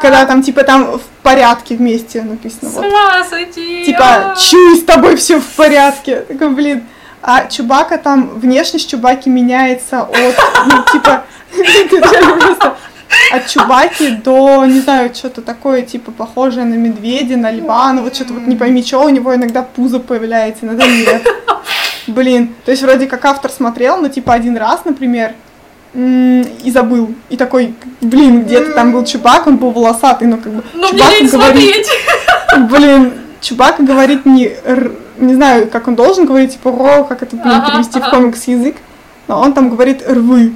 когда 0.00 0.26
там 0.26 0.42
типа 0.42 0.64
там 0.64 0.98
в 0.98 1.02
порядке 1.22 1.76
вместе 1.76 2.22
написано. 2.22 2.70
С 2.70 2.74
Вот. 2.74 2.84
ума 2.84 3.24
сойти. 3.24 3.84
Типа, 3.86 4.34
чуй, 4.38 4.76
с 4.76 4.84
тобой 4.84 5.16
все 5.16 5.40
в 5.40 5.46
порядке. 5.56 6.16
Такой, 6.20 6.50
блин. 6.50 6.84
А 7.22 7.46
Чубака 7.46 7.98
там, 7.98 8.40
внешность 8.40 8.90
Чубаки 8.90 9.30
меняется 9.30 10.02
от, 10.02 10.16
ну, 10.66 10.82
типа, 10.92 11.22
просто 12.40 12.76
от 13.32 13.46
Чубаки 13.46 14.10
до, 14.10 14.64
не 14.64 14.80
знаю, 14.80 15.14
что-то 15.14 15.40
такое, 15.40 15.82
типа, 15.82 16.10
похожее 16.10 16.64
на 16.64 16.74
медведя, 16.74 17.36
на 17.36 17.52
льва, 17.52 17.92
ну 17.92 18.02
вот 18.02 18.16
что-то 18.16 18.34
вот 18.34 18.48
не 18.48 18.56
пойми, 18.56 18.82
что 18.82 19.04
у 19.04 19.08
него 19.08 19.34
иногда 19.36 19.62
пузо 19.62 20.00
появляется, 20.00 20.66
иногда 20.66 20.84
нет. 20.86 21.24
Блин, 22.08 22.52
то 22.64 22.72
есть 22.72 22.82
вроде 22.82 23.06
как 23.06 23.24
автор 23.24 23.52
смотрел, 23.52 23.98
ну, 23.98 24.08
типа, 24.08 24.32
один 24.34 24.56
раз, 24.56 24.84
например, 24.84 25.34
и 25.94 26.70
забыл. 26.72 27.14
И 27.28 27.36
такой, 27.36 27.74
блин, 28.00 28.44
где-то 28.44 28.72
там 28.72 28.92
был 28.92 29.04
Чубак, 29.04 29.46
он 29.46 29.56
был 29.58 29.70
волосатый, 29.72 30.26
но 30.26 30.38
как 30.38 30.52
бы 30.52 30.62
Ну 30.74 30.88
мне 30.92 30.98
Чубака 30.98 31.14
лень 31.18 31.28
говорит, 31.28 31.86
смотреть. 31.86 31.88
Блин, 32.70 33.12
Чубака 33.40 33.82
говорит 33.82 34.24
не, 34.26 34.52
не 35.18 35.34
знаю, 35.34 35.68
как 35.68 35.88
он 35.88 35.94
должен 35.94 36.24
говорить, 36.24 36.52
типа 36.54 36.70
ро, 36.70 37.04
как 37.04 37.22
это 37.22 37.36
блин, 37.36 37.54
Ага, 37.56 37.70
перевести 37.72 37.98
в 38.00 38.02
ага. 38.02 38.10
комикс 38.16 38.44
язык, 38.44 38.76
но 39.28 39.40
он 39.40 39.52
там 39.52 39.68
говорит 39.68 40.02
рвы, 40.08 40.52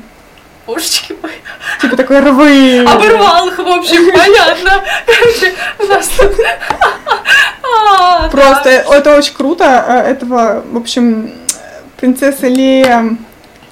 Божечки 0.67 1.15
мои. 1.23 1.33
типа 1.81 1.97
такой 1.97 2.21
рвы. 2.21 2.81
Оборвал 2.87 3.49
их, 3.49 3.59
в 3.59 3.61
общем, 3.69 4.11
понятно. 4.13 4.83
Короче, 5.07 5.55
у 5.79 5.87
нас 5.87 6.09
тут... 6.09 6.33
А, 7.99 8.29
Просто 8.29 8.71
это 8.71 9.17
очень 9.17 9.35
круто. 9.35 9.85
э, 9.87 10.11
Этого, 10.13 10.63
в 10.71 10.77
общем, 10.77 11.31
принцесса 11.97 12.47
Лея 12.47 13.17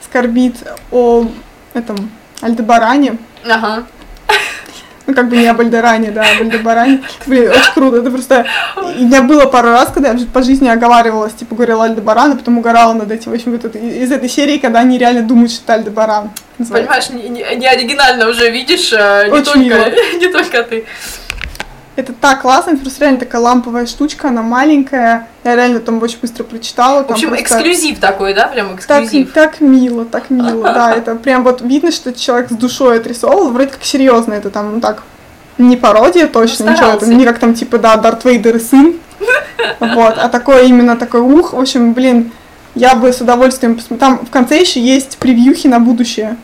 скорбит 0.05 0.57
о 0.91 1.27
этом 1.75 2.11
Альдебаране. 2.41 3.19
Ага. 3.49 3.85
Ну, 5.07 5.15
как 5.15 5.29
бы 5.29 5.37
не 5.37 5.47
об 5.47 5.61
Альдеране, 5.61 6.11
да, 6.13 6.23
об 6.23 6.41
Альдебаране. 6.41 7.03
Блин, 7.27 7.51
очень 7.51 7.73
круто. 7.75 7.99
Это 7.99 8.11
просто... 8.11 8.47
У 8.77 9.05
меня 9.05 9.21
было 9.23 9.45
пару 9.45 9.69
раз, 9.69 9.91
когда 9.93 10.13
я 10.13 10.19
по 10.33 10.43
жизни 10.43 10.67
оговаривалась, 10.67 11.35
типа, 11.35 11.55
говорила 11.55 11.85
Альдебаран, 11.85 12.33
а 12.33 12.37
потом 12.37 12.57
угорала 12.57 12.95
над 12.95 13.11
этим. 13.13 13.33
В 13.33 13.35
общем, 13.35 13.53
вот 13.53 13.67
это, 13.67 13.79
из 13.79 14.11
этой 14.11 14.31
серии, 14.31 14.57
когда 14.57 14.79
они 14.81 14.97
реально 14.97 15.21
думают, 15.23 15.53
что 15.53 15.63
это 15.65 15.75
Альдебаран. 15.75 16.31
называется. 16.57 16.89
Понимаешь, 16.91 17.11
не, 17.11 17.29
не- 17.29 17.57
не 17.57 17.67
оригинально 17.67 18.31
уже 18.31 18.51
видишь, 18.51 18.95
э, 18.95 19.27
не 19.27 19.33
Очень 19.33 19.45
только, 19.45 19.59
мило. 19.59 19.91
не 20.21 20.29
только 20.29 20.63
ты. 20.63 20.87
Это 21.97 22.13
так 22.13 22.43
классно, 22.43 22.71
это 22.71 22.81
просто 22.81 23.05
реально 23.05 23.21
такая 23.21 23.41
ламповая 23.41 23.87
штучка, 23.87 24.29
она 24.29 24.43
маленькая. 24.43 25.29
Я 25.45 25.55
реально 25.55 25.79
там 25.79 26.03
очень 26.03 26.19
быстро 26.21 26.43
прочитала. 26.43 27.05
В 27.05 27.11
общем, 27.11 27.29
просто 27.29 27.45
эксклюзив 27.45 28.01
такой, 28.01 28.35
да, 28.35 28.49
прям 28.49 28.77
Так, 28.77 29.05
эксклюзив. 29.05 29.33
так 29.33 29.61
мило, 29.61 30.05
так 30.05 30.31
мило, 30.31 30.65
да, 30.65 30.93
это 30.93 31.15
прям 31.15 31.45
вот 31.45 31.61
видно, 31.61 31.93
что 31.93 32.13
человек 32.13 32.51
с 32.51 32.55
душой 32.55 32.99
отрисовал, 32.99 33.51
вроде 33.51 33.71
как 33.71 33.85
серьезно 33.85 34.35
это 34.35 34.51
там, 34.51 34.75
ну 34.75 34.81
так, 34.81 35.05
не 35.57 35.77
пародия 35.77 36.27
точно, 36.27 36.67
Ну, 36.67 36.73
ничего, 36.73 36.89
это 36.89 37.07
не 37.07 37.25
как 37.25 37.39
там 37.39 37.55
типа, 37.55 37.79
да, 37.79 37.97
Дарт 37.97 38.25
Вейдер 38.25 38.57
и 38.57 38.61
сын, 38.61 38.99
вот, 39.79 40.19
а 40.19 40.29
такое 40.29 40.65
именно 40.65 40.97
такой 40.97 41.21
ух, 41.21 41.53
в 41.53 41.61
общем, 41.61 41.93
блин, 41.93 42.33
я 42.75 42.97
бы 42.97 43.13
с 43.13 43.21
удовольствием 43.21 43.77
посмотрела. 43.77 44.17
Там 44.17 44.27
в 44.27 44.31
конце 44.31 44.61
еще 44.61 44.81
есть 44.81 45.19
превьюхи 45.19 45.69
на 45.69 45.79
будущее. 45.79 46.37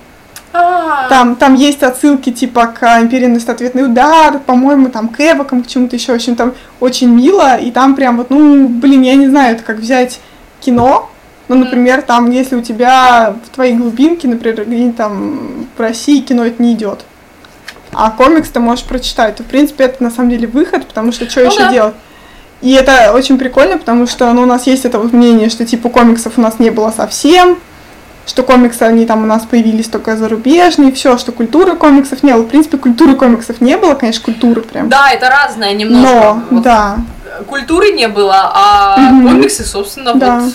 Там, 0.53 1.37
там 1.37 1.55
есть 1.55 1.83
отсылки 1.83 2.31
типа 2.33 2.67
к 2.67 2.83
Империи 3.01 3.27
наносит 3.27 3.51
ответный 3.51 3.85
удар, 3.85 4.41
по-моему, 4.41 4.89
там 4.89 5.09
к 5.09 5.21
эвокам, 5.21 5.63
к 5.63 5.69
чему-то 5.69 5.97
еще. 5.97 6.13
В 6.13 6.17
общем, 6.17 6.35
там 6.35 6.55
очень 6.81 7.09
мило, 7.09 7.57
и 7.57 7.71
там 7.71 7.95
прям 7.95 8.17
вот, 8.17 8.31
ну, 8.31 8.69
блин, 8.69 9.03
я 9.03 9.15
не 9.15 9.29
знаю, 9.29 9.55
это 9.55 9.63
как 9.63 9.77
взять 9.77 10.21
кино, 10.61 11.11
ну, 11.49 11.57
например, 11.57 12.03
там, 12.03 12.31
если 12.31 12.55
у 12.55 12.63
тебя 12.63 13.35
в 13.45 13.49
твоей 13.55 13.75
глубинке, 13.75 14.29
например, 14.29 14.65
где-нибудь 14.65 14.97
там 14.97 15.67
в 15.77 15.81
России 15.81 16.21
кино 16.21 16.45
это 16.45 16.63
не 16.63 16.75
идет, 16.75 17.05
а 17.93 18.11
комикс 18.11 18.51
ты 18.51 18.61
можешь 18.61 18.85
прочитать, 18.85 19.37
то, 19.37 19.43
в 19.43 19.47
принципе, 19.47 19.85
это 19.85 20.03
на 20.03 20.11
самом 20.11 20.31
деле 20.31 20.47
выход, 20.47 20.87
потому 20.87 21.11
что 21.11 21.29
что 21.29 21.41
Ну 21.41 21.51
еще 21.51 21.59
да. 21.59 21.73
делать? 21.73 21.95
И 22.61 22.73
это 22.73 23.13
очень 23.15 23.39
прикольно, 23.39 23.79
потому 23.79 24.07
что 24.07 24.33
ну, 24.33 24.43
у 24.43 24.47
нас 24.47 24.67
есть 24.67 24.85
это 24.85 24.99
вот 24.99 25.13
мнение, 25.13 25.49
что 25.49 25.65
типа 25.65 25.89
комиксов 25.89 26.35
у 26.37 26.41
нас 26.41 26.59
не 26.59 26.71
было 26.71 26.93
совсем, 26.95 27.59
что 28.27 28.43
комиксы, 28.43 28.83
они 28.83 29.07
там 29.07 29.23
у 29.25 29.27
нас 29.27 29.45
появились 29.45 29.89
только 29.89 30.17
зарубежные, 30.17 30.93
все, 30.93 31.19
что 31.19 31.33
культуры 31.33 31.75
комиксов 31.77 32.23
не 32.23 32.33
было. 32.33 32.43
В 32.43 32.49
принципе, 32.49 32.79
культуры 32.79 33.17
комиксов 33.17 33.61
не 33.61 33.77
было, 33.77 33.95
конечно, 33.95 34.23
культуры 34.25 34.61
прям. 34.63 34.89
Да, 34.89 35.11
это 35.11 35.29
разное 35.29 35.73
немножко. 35.75 36.09
Но, 36.15 36.43
Вот 36.51 36.63
да. 36.63 36.99
Культуры 37.47 37.93
не 37.93 38.09
было, 38.09 38.51
а 38.55 38.99
Мгм. 38.99 39.29
комиксы, 39.29 39.65
собственно, 39.65 40.15
Да. 40.15 40.41
вот. 40.41 40.53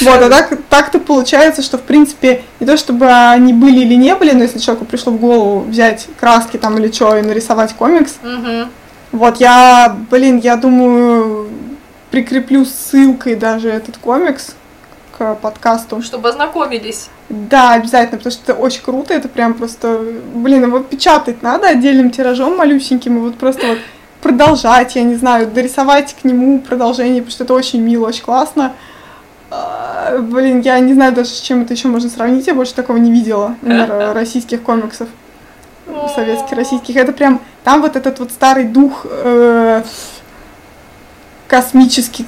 Вот, 0.00 0.22
а 0.22 0.28
так, 0.28 0.52
так-то 0.68 0.98
получается, 0.98 1.62
что, 1.62 1.78
в 1.78 1.82
принципе, 1.82 2.42
не 2.58 2.66
то 2.66 2.76
чтобы 2.76 3.06
они 3.10 3.52
были 3.52 3.80
или 3.80 3.94
не 3.94 4.14
были, 4.16 4.32
но 4.32 4.42
если 4.42 4.58
человеку 4.58 4.84
пришло 4.84 5.12
в 5.12 5.18
голову 5.18 5.60
взять 5.60 6.08
краски 6.18 6.56
там 6.56 6.76
или 6.78 6.90
что 6.90 7.16
и 7.16 7.22
нарисовать 7.22 7.74
комикс, 7.74 8.14
Мгм. 8.22 8.68
вот 9.12 9.36
я, 9.38 9.96
блин, 10.10 10.38
я 10.38 10.56
думаю, 10.56 11.48
прикреплю 12.10 12.64
ссылкой 12.64 13.36
даже 13.36 13.68
этот 13.68 13.98
комикс 13.98 14.54
к 15.18 15.34
подкасту. 15.34 16.00
Чтобы 16.00 16.28
ознакомились. 16.28 17.08
Да, 17.28 17.72
обязательно, 17.72 18.18
потому 18.18 18.32
что 18.32 18.52
это 18.52 18.60
очень 18.60 18.82
круто, 18.82 19.12
это 19.12 19.28
прям 19.28 19.54
просто, 19.54 20.00
блин, 20.34 20.62
его 20.62 20.78
печатать 20.80 21.42
надо 21.42 21.68
отдельным 21.68 22.10
тиражом 22.10 22.56
малюсеньким, 22.56 23.18
и 23.18 23.20
вот 23.20 23.36
просто 23.36 23.66
вот 23.66 23.78
продолжать, 24.22 24.96
я 24.96 25.02
не 25.02 25.16
знаю, 25.16 25.48
дорисовать 25.48 26.14
к 26.20 26.24
нему 26.24 26.60
продолжение, 26.60 27.22
потому 27.22 27.32
что 27.32 27.44
это 27.44 27.54
очень 27.54 27.80
мило, 27.80 28.06
очень 28.06 28.24
классно. 28.24 28.72
А, 29.50 30.18
Блин, 30.18 30.60
я 30.60 30.78
не 30.78 30.94
знаю 30.94 31.12
даже, 31.12 31.30
с 31.30 31.40
чем 31.40 31.62
это 31.62 31.74
еще 31.74 31.88
можно 31.88 32.08
сравнить, 32.08 32.46
я 32.46 32.54
больше 32.54 32.74
такого 32.74 32.96
не 32.96 33.12
видела, 33.12 33.56
например, 33.62 34.12
российских 34.14 34.62
комиксов, 34.62 35.08
советских, 36.14 36.56
российских. 36.56 36.96
Это 36.96 37.12
прям, 37.12 37.40
там 37.64 37.82
вот 37.82 37.96
этот 37.96 38.18
вот 38.18 38.30
старый 38.30 38.64
дух 38.64 39.06
э, 39.08 39.82
космических 41.46 42.26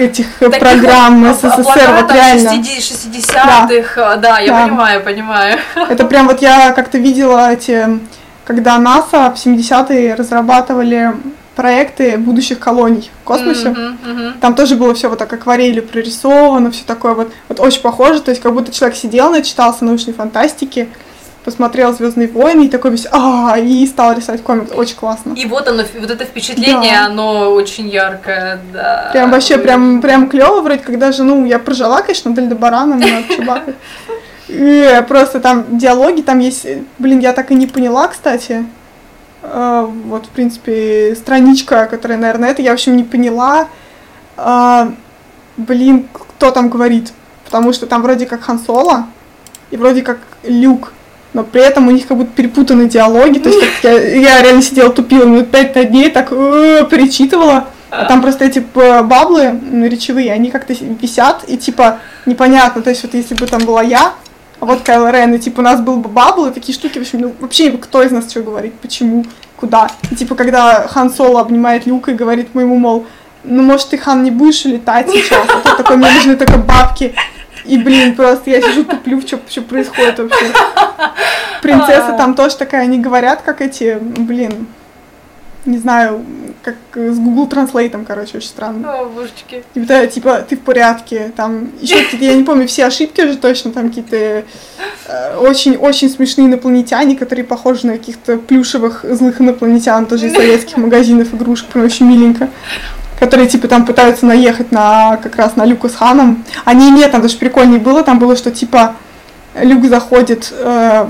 этих 0.00 0.26
э, 0.40 0.46
Таких 0.50 0.60
программ 0.60 1.24
вот 1.24 1.36
СССР, 1.36 1.90
вот 2.00 2.12
реально. 2.12 2.50
60 2.50 3.14
60-х, 3.14 4.16
да. 4.16 4.38
я 4.38 4.52
Да. 4.52 4.64
понимаю, 4.66 5.02
понимаю. 5.02 5.58
Это 5.88 6.04
прям 6.04 6.26
вот 6.28 6.42
я 6.42 6.72
как-то 6.72 6.98
видела 6.98 7.52
эти, 7.52 8.00
когда 8.44 8.78
НАСА 8.78 9.30
в 9.30 9.46
70-е 9.46 10.14
разрабатывали 10.14 11.12
проекты 11.56 12.16
будущих 12.18 12.60
колоний 12.60 13.10
в 13.22 13.24
космосе. 13.24 13.70
Мгм, 13.70 13.98
мгм. 14.04 14.32
Там 14.40 14.54
тоже 14.54 14.76
было 14.76 14.94
все 14.94 15.08
вот 15.08 15.18
так 15.18 15.32
акварелью 15.32 15.82
прорисовано, 15.82 16.70
все 16.70 16.84
такое 16.86 17.14
вот, 17.14 17.32
вот 17.48 17.58
очень 17.58 17.80
похоже, 17.82 18.20
то 18.20 18.30
есть 18.30 18.40
как 18.40 18.52
будто 18.54 18.72
человек 18.72 18.96
сидел, 18.96 19.30
начитался 19.30 19.84
научной 19.84 20.12
фантастики, 20.14 20.88
посмотрел 21.48 21.94
Звездные 21.94 22.28
войны 22.28 22.66
и 22.66 22.68
такой 22.68 22.90
весь, 22.90 23.06
а, 23.10 23.56
и 23.58 23.86
стал 23.86 24.14
рисовать 24.14 24.42
комикс. 24.42 24.70
Очень 24.74 24.96
классно. 24.96 25.32
И 25.32 25.46
вот 25.46 25.66
оно, 25.66 25.82
вот 25.98 26.10
это 26.10 26.26
впечатление, 26.26 26.92
Да. 26.92 27.06
оно 27.06 27.50
очень 27.52 27.88
яркое, 27.88 28.58
да. 28.70 29.08
Прям 29.12 29.30
вообще, 29.30 29.56
прям, 29.56 30.02
прям 30.02 30.28
клево, 30.28 30.60
вроде 30.60 30.80
когда 30.80 31.10
же, 31.10 31.22
ну, 31.22 31.46
я 31.46 31.58
прожила, 31.58 32.02
конечно, 32.02 32.34
Дель 32.34 32.54
Барана. 32.54 33.00
И 34.48 35.02
просто 35.08 35.40
там 35.40 35.78
диалоги, 35.78 36.20
там 36.20 36.38
есть, 36.40 36.66
блин, 36.98 37.20
я 37.20 37.32
так 37.32 37.50
и 37.50 37.54
не 37.54 37.66
поняла, 37.66 38.08
кстати. 38.08 38.66
Э, 39.42 39.86
Вот, 40.04 40.26
в 40.26 40.28
принципе, 40.28 41.14
страничка, 41.16 41.86
которая, 41.86 42.18
наверное, 42.18 42.50
это, 42.50 42.60
я, 42.60 42.72
в 42.72 42.74
общем, 42.74 42.94
не 42.96 43.04
поняла. 43.04 43.68
А, 44.36 44.92
Блин, 45.56 46.06
кто 46.12 46.50
там 46.50 46.68
говорит? 46.68 47.12
Потому 47.46 47.72
что 47.72 47.86
там 47.86 48.02
вроде 48.02 48.26
как 48.26 48.42
Хан 48.42 48.58
Соло 48.58 49.06
и 49.70 49.76
вроде 49.78 50.02
как 50.02 50.18
Люк. 50.44 50.92
Но 51.34 51.44
при 51.44 51.60
этом 51.60 51.88
у 51.88 51.90
них 51.90 52.06
как 52.06 52.16
будто 52.16 52.30
перепутаны 52.34 52.88
диалоги. 52.88 53.38
То 53.38 53.48
есть 53.50 53.60
как 53.60 53.84
я, 53.84 54.16
я 54.16 54.42
реально 54.42 54.62
сидела, 54.62 54.90
тупила 54.90 55.24
минут 55.24 55.50
пять 55.50 55.74
на 55.74 55.84
дней, 55.84 56.10
так 56.10 56.28
э, 56.30 56.84
перечитывала. 56.90 57.66
А 57.90 58.04
там 58.04 58.20
просто 58.20 58.44
эти 58.44 58.58
п- 58.58 59.02
баблы 59.02 59.58
речевые, 59.88 60.32
они 60.32 60.50
как-то 60.50 60.74
висят, 60.74 61.44
и 61.46 61.56
типа 61.56 62.00
непонятно, 62.26 62.82
то 62.82 62.90
есть 62.90 63.02
вот 63.02 63.14
если 63.14 63.34
бы 63.34 63.46
там 63.46 63.64
была 63.64 63.82
я, 63.82 64.12
а 64.60 64.66
вот 64.66 64.82
Кайло 64.82 65.10
Рен, 65.10 65.32
и 65.34 65.38
типа 65.38 65.60
у 65.60 65.62
нас 65.62 65.80
был 65.80 65.96
бы 65.96 66.10
бабл, 66.10 66.46
и 66.46 66.50
такие 66.50 66.74
штуки, 66.74 66.98
в 66.98 67.02
общем, 67.02 67.20
ну 67.20 67.34
вообще 67.40 67.70
кто 67.70 68.02
из 68.02 68.10
нас 68.10 68.30
что 68.30 68.42
говорит, 68.42 68.74
почему, 68.74 69.24
куда. 69.56 69.88
И 70.10 70.14
типа 70.16 70.34
когда 70.34 70.86
Хан 70.86 71.10
Соло 71.10 71.40
обнимает 71.40 71.86
Люка 71.86 72.10
и 72.10 72.14
говорит 72.14 72.54
моему, 72.54 72.76
мол, 72.76 73.06
ну 73.42 73.62
может 73.62 73.88
ты, 73.88 73.96
Хан, 73.96 74.22
не 74.22 74.30
будешь 74.30 74.66
летать 74.66 75.10
сейчас, 75.10 75.46
а 75.48 75.60
то 75.66 75.76
такой, 75.76 75.96
мне 75.96 76.10
нужны 76.12 76.36
только 76.36 76.58
бабки. 76.58 77.14
И, 77.68 77.78
блин, 77.78 78.16
просто 78.16 78.50
я 78.50 78.60
сижу 78.60 78.84
туплю, 78.84 79.20
что, 79.20 79.38
что 79.48 79.62
происходит 79.62 80.18
вообще. 80.18 80.46
Принцесса 81.62 82.14
там 82.16 82.34
тоже 82.34 82.56
такая, 82.56 82.82
они 82.82 82.98
говорят, 82.98 83.42
как 83.42 83.60
эти, 83.60 83.98
блин, 84.00 84.66
не 85.64 85.78
знаю, 85.78 86.24
как 86.62 86.76
с 86.94 87.18
Google 87.18 87.46
Translate, 87.46 88.04
короче, 88.04 88.38
очень 88.38 88.48
странно. 88.48 89.00
О, 89.00 89.04
божечки. 89.06 89.62
Типа, 89.74 89.86
да, 89.86 90.06
типа, 90.06 90.46
ты 90.48 90.56
в 90.56 90.60
порядке, 90.60 91.32
там, 91.36 91.70
еще 91.80 91.96
какие-то, 92.04 92.24
я 92.24 92.34
не 92.34 92.44
помню 92.44 92.66
все 92.66 92.86
ошибки 92.86 93.20
уже 93.20 93.36
точно, 93.36 93.72
там 93.72 93.88
какие-то 93.88 94.44
очень-очень 95.40 96.10
смешные 96.10 96.48
инопланетяне, 96.48 97.16
которые 97.16 97.44
похожи 97.44 97.86
на 97.86 97.92
каких-то 97.92 98.38
плюшевых 98.38 99.04
злых 99.08 99.40
инопланетян, 99.40 100.06
тоже 100.06 100.26
из 100.28 100.32
советских 100.36 100.76
магазинов 100.76 101.34
игрушек, 101.34 101.68
прям 101.68 101.84
очень 101.84 102.06
миленько. 102.06 102.48
Которые, 103.18 103.48
типа, 103.48 103.66
там 103.68 103.84
пытаются 103.84 104.26
наехать 104.26 104.70
на, 104.72 105.16
как 105.16 105.36
раз 105.36 105.56
на 105.56 105.64
Люка 105.64 105.88
с 105.88 105.94
Ханом. 105.96 106.44
Не, 106.72 106.90
нет, 106.90 107.10
там 107.10 107.20
даже 107.22 107.36
прикольнее 107.36 107.80
было, 107.80 108.02
там 108.04 108.18
было, 108.18 108.36
что, 108.36 108.50
типа, 108.50 108.94
Люк 109.60 109.84
заходит 109.86 110.52
э, 110.56 111.06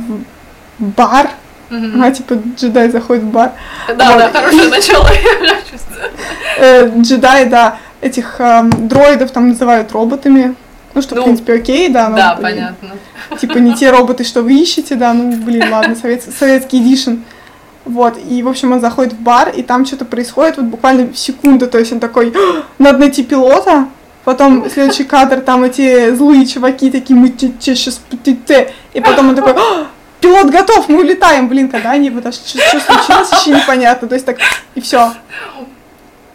в 0.78 0.84
бар, 0.96 1.28
Мгм. 1.70 2.02
а, 2.02 2.11
типа, 2.11 2.36
джедай 2.56 2.88
заходит 2.90 3.24
в 3.24 3.30
бар, 3.30 3.52
Да, 3.88 3.94
да, 3.94 4.14
вот. 4.14 4.32
хорошее 4.32 4.68
начало, 4.70 5.06
я 5.06 5.56
чувствую. 5.70 6.11
э, 6.59 6.90
джедаи, 7.00 7.44
да, 7.44 7.76
этих 8.00 8.36
эм, 8.40 8.70
дроидов 8.88 9.30
там 9.32 9.48
называют 9.50 9.92
роботами. 9.92 10.54
Ну, 10.94 11.02
что, 11.02 11.14
Ну, 11.16 11.20
в 11.20 11.24
принципе, 11.24 11.52
окей, 11.54 11.88
да. 11.90 12.09
ну, 12.09 12.16
Да, 12.16 12.36
блин, 12.36 12.42
понятно. 12.42 12.88
Типа 13.38 13.59
не 13.59 13.74
те 13.74 13.90
роботы, 13.90 14.24
что 14.24 14.42
вы 14.42 14.54
ищете, 14.54 14.94
да, 14.94 15.12
ну, 15.12 15.32
блин, 15.36 15.70
ладно, 15.70 15.94
совет- 16.02 16.24
советский 16.38 16.78
эдишн. 16.78 17.16
Вот, 17.89 18.18
и, 18.28 18.43
в 18.43 18.49
общем, 18.49 18.72
он 18.72 18.82
заходит 18.82 19.14
в 19.14 19.20
бар, 19.20 19.49
и 19.49 19.62
там 19.62 19.86
что-то 19.86 20.05
происходит, 20.05 20.59
вот 20.59 20.66
буквально 20.66 21.11
в 21.11 21.18
секунду, 21.18 21.66
то 21.66 21.78
есть 21.78 21.91
он 21.91 22.01
такой, 22.01 22.34
«А, 22.36 22.64
надо 22.78 22.99
найти 22.99 23.24
пилота, 23.24 23.89
потом 24.24 24.68
следующий 24.74 25.05
кадр, 25.05 25.41
там 25.41 25.64
эти 25.64 26.14
злые 26.14 26.45
чуваки 26.45 26.91
такие, 26.91 27.18
мы 27.18 27.32
сейчас, 27.39 28.03
и 28.93 29.01
потом 29.01 29.30
он 29.30 29.36
такой, 29.36 29.55
«А, 29.57 29.86
пилот 30.20 30.51
готов, 30.51 30.91
мы 30.91 31.01
улетаем, 31.01 31.49
блин, 31.49 31.70
когда 31.70 31.93
они, 31.93 32.11
а 32.11 32.30
что, 32.30 32.59
что 32.59 32.78
случилось, 32.78 33.32
еще 33.32 33.53
непонятно, 33.53 34.07
то 34.07 34.14
есть 34.14 34.26
так, 34.26 34.36
и 34.74 34.80
все. 34.82 35.14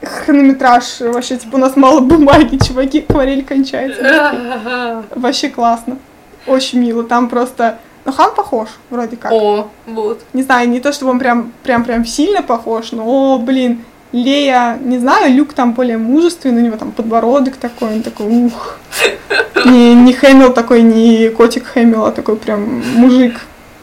Хронометраж, 0.03 1.01
вообще, 1.01 1.37
типа, 1.37 1.55
у 1.55 1.59
нас 1.59 1.75
мало 1.75 1.99
бумаги, 1.99 2.57
чуваки, 2.57 3.05
акварель 3.07 3.45
кончается. 3.45 5.03
Вообще 5.15 5.47
классно. 5.47 5.97
Очень 6.45 6.79
мило. 6.79 7.05
Там 7.05 7.29
просто... 7.29 7.79
Ну, 8.05 8.11
Хан 8.11 8.33
похож, 8.35 8.67
вроде 8.89 9.15
как. 9.15 9.31
О, 9.31 9.69
вот. 9.85 10.21
Не 10.33 10.43
знаю, 10.43 10.69
не 10.69 10.79
то, 10.79 10.91
чтобы 10.91 11.11
он 11.11 11.19
прям, 11.19 11.53
прям, 11.63 11.83
прям 11.85 12.05
сильно 12.05 12.41
похож, 12.41 12.91
но, 12.91 13.03
о, 13.05 13.37
блин, 13.37 13.83
Лея, 14.11 14.77
не 14.79 14.99
знаю, 14.99 15.33
Люк 15.33 15.53
там 15.53 15.73
более 15.73 15.97
мужественный, 15.97 16.61
у 16.61 16.65
него 16.65 16.77
там 16.77 16.91
подбородок 16.91 17.55
такой, 17.55 17.95
он 17.95 18.03
такой, 18.03 18.27
ух. 18.27 18.77
Не, 19.65 19.95
не 19.95 20.13
Хэмилл 20.13 20.51
такой, 20.53 20.81
не 20.81 21.29
котик 21.29 21.65
Хэмилл, 21.67 22.05
а 22.05 22.11
такой 22.11 22.35
прям 22.35 22.83
мужик. 22.95 23.39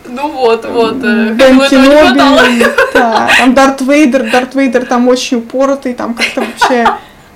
Ну 0.07 0.29
вот, 0.29 0.67
вот. 0.67 0.97
э, 1.03 1.33
Бен. 1.33 1.61
Кеноби, 1.69 2.67
да, 2.95 3.29
там 3.39 3.55
Дарт 3.55 3.81
Вейдер, 3.81 4.31
Дарт 4.31 4.55
Вейдер 4.55 4.85
там 4.85 5.09
очень 5.09 5.39
упоротый, 5.39 5.95
там 5.95 6.15
как-то 6.15 6.43
вообще, 6.43 6.89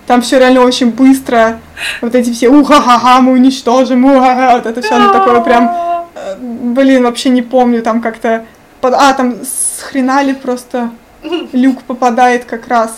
там 0.07 0.21
все 0.23 0.39
реально 0.39 0.63
очень 0.63 0.91
быстро, 0.91 1.61
вот 2.01 2.15
эти 2.15 2.33
все 2.33 2.49
уха-ха-ха, 2.49 3.21
мы 3.21 3.33
уничтожим, 3.33 4.05
уха-ха, 4.05 4.57
вот 4.57 4.67
это 4.67 4.83
все, 4.83 4.95
оно 4.97 5.13
такое 5.13 5.41
прям, 5.41 5.71
блин, 6.39 7.03
вообще 7.05 7.29
не 7.31 7.43
помню, 7.43 7.83
там 7.83 8.01
как-то, 8.01 8.45
под- 8.81 8.95
а, 8.95 9.13
там 9.15 9.37
с 9.43 9.83
хренали 9.83 10.33
просто 10.33 10.91
люк 11.53 11.83
попадает 11.83 12.45
как 12.45 12.69
раз, 12.69 12.93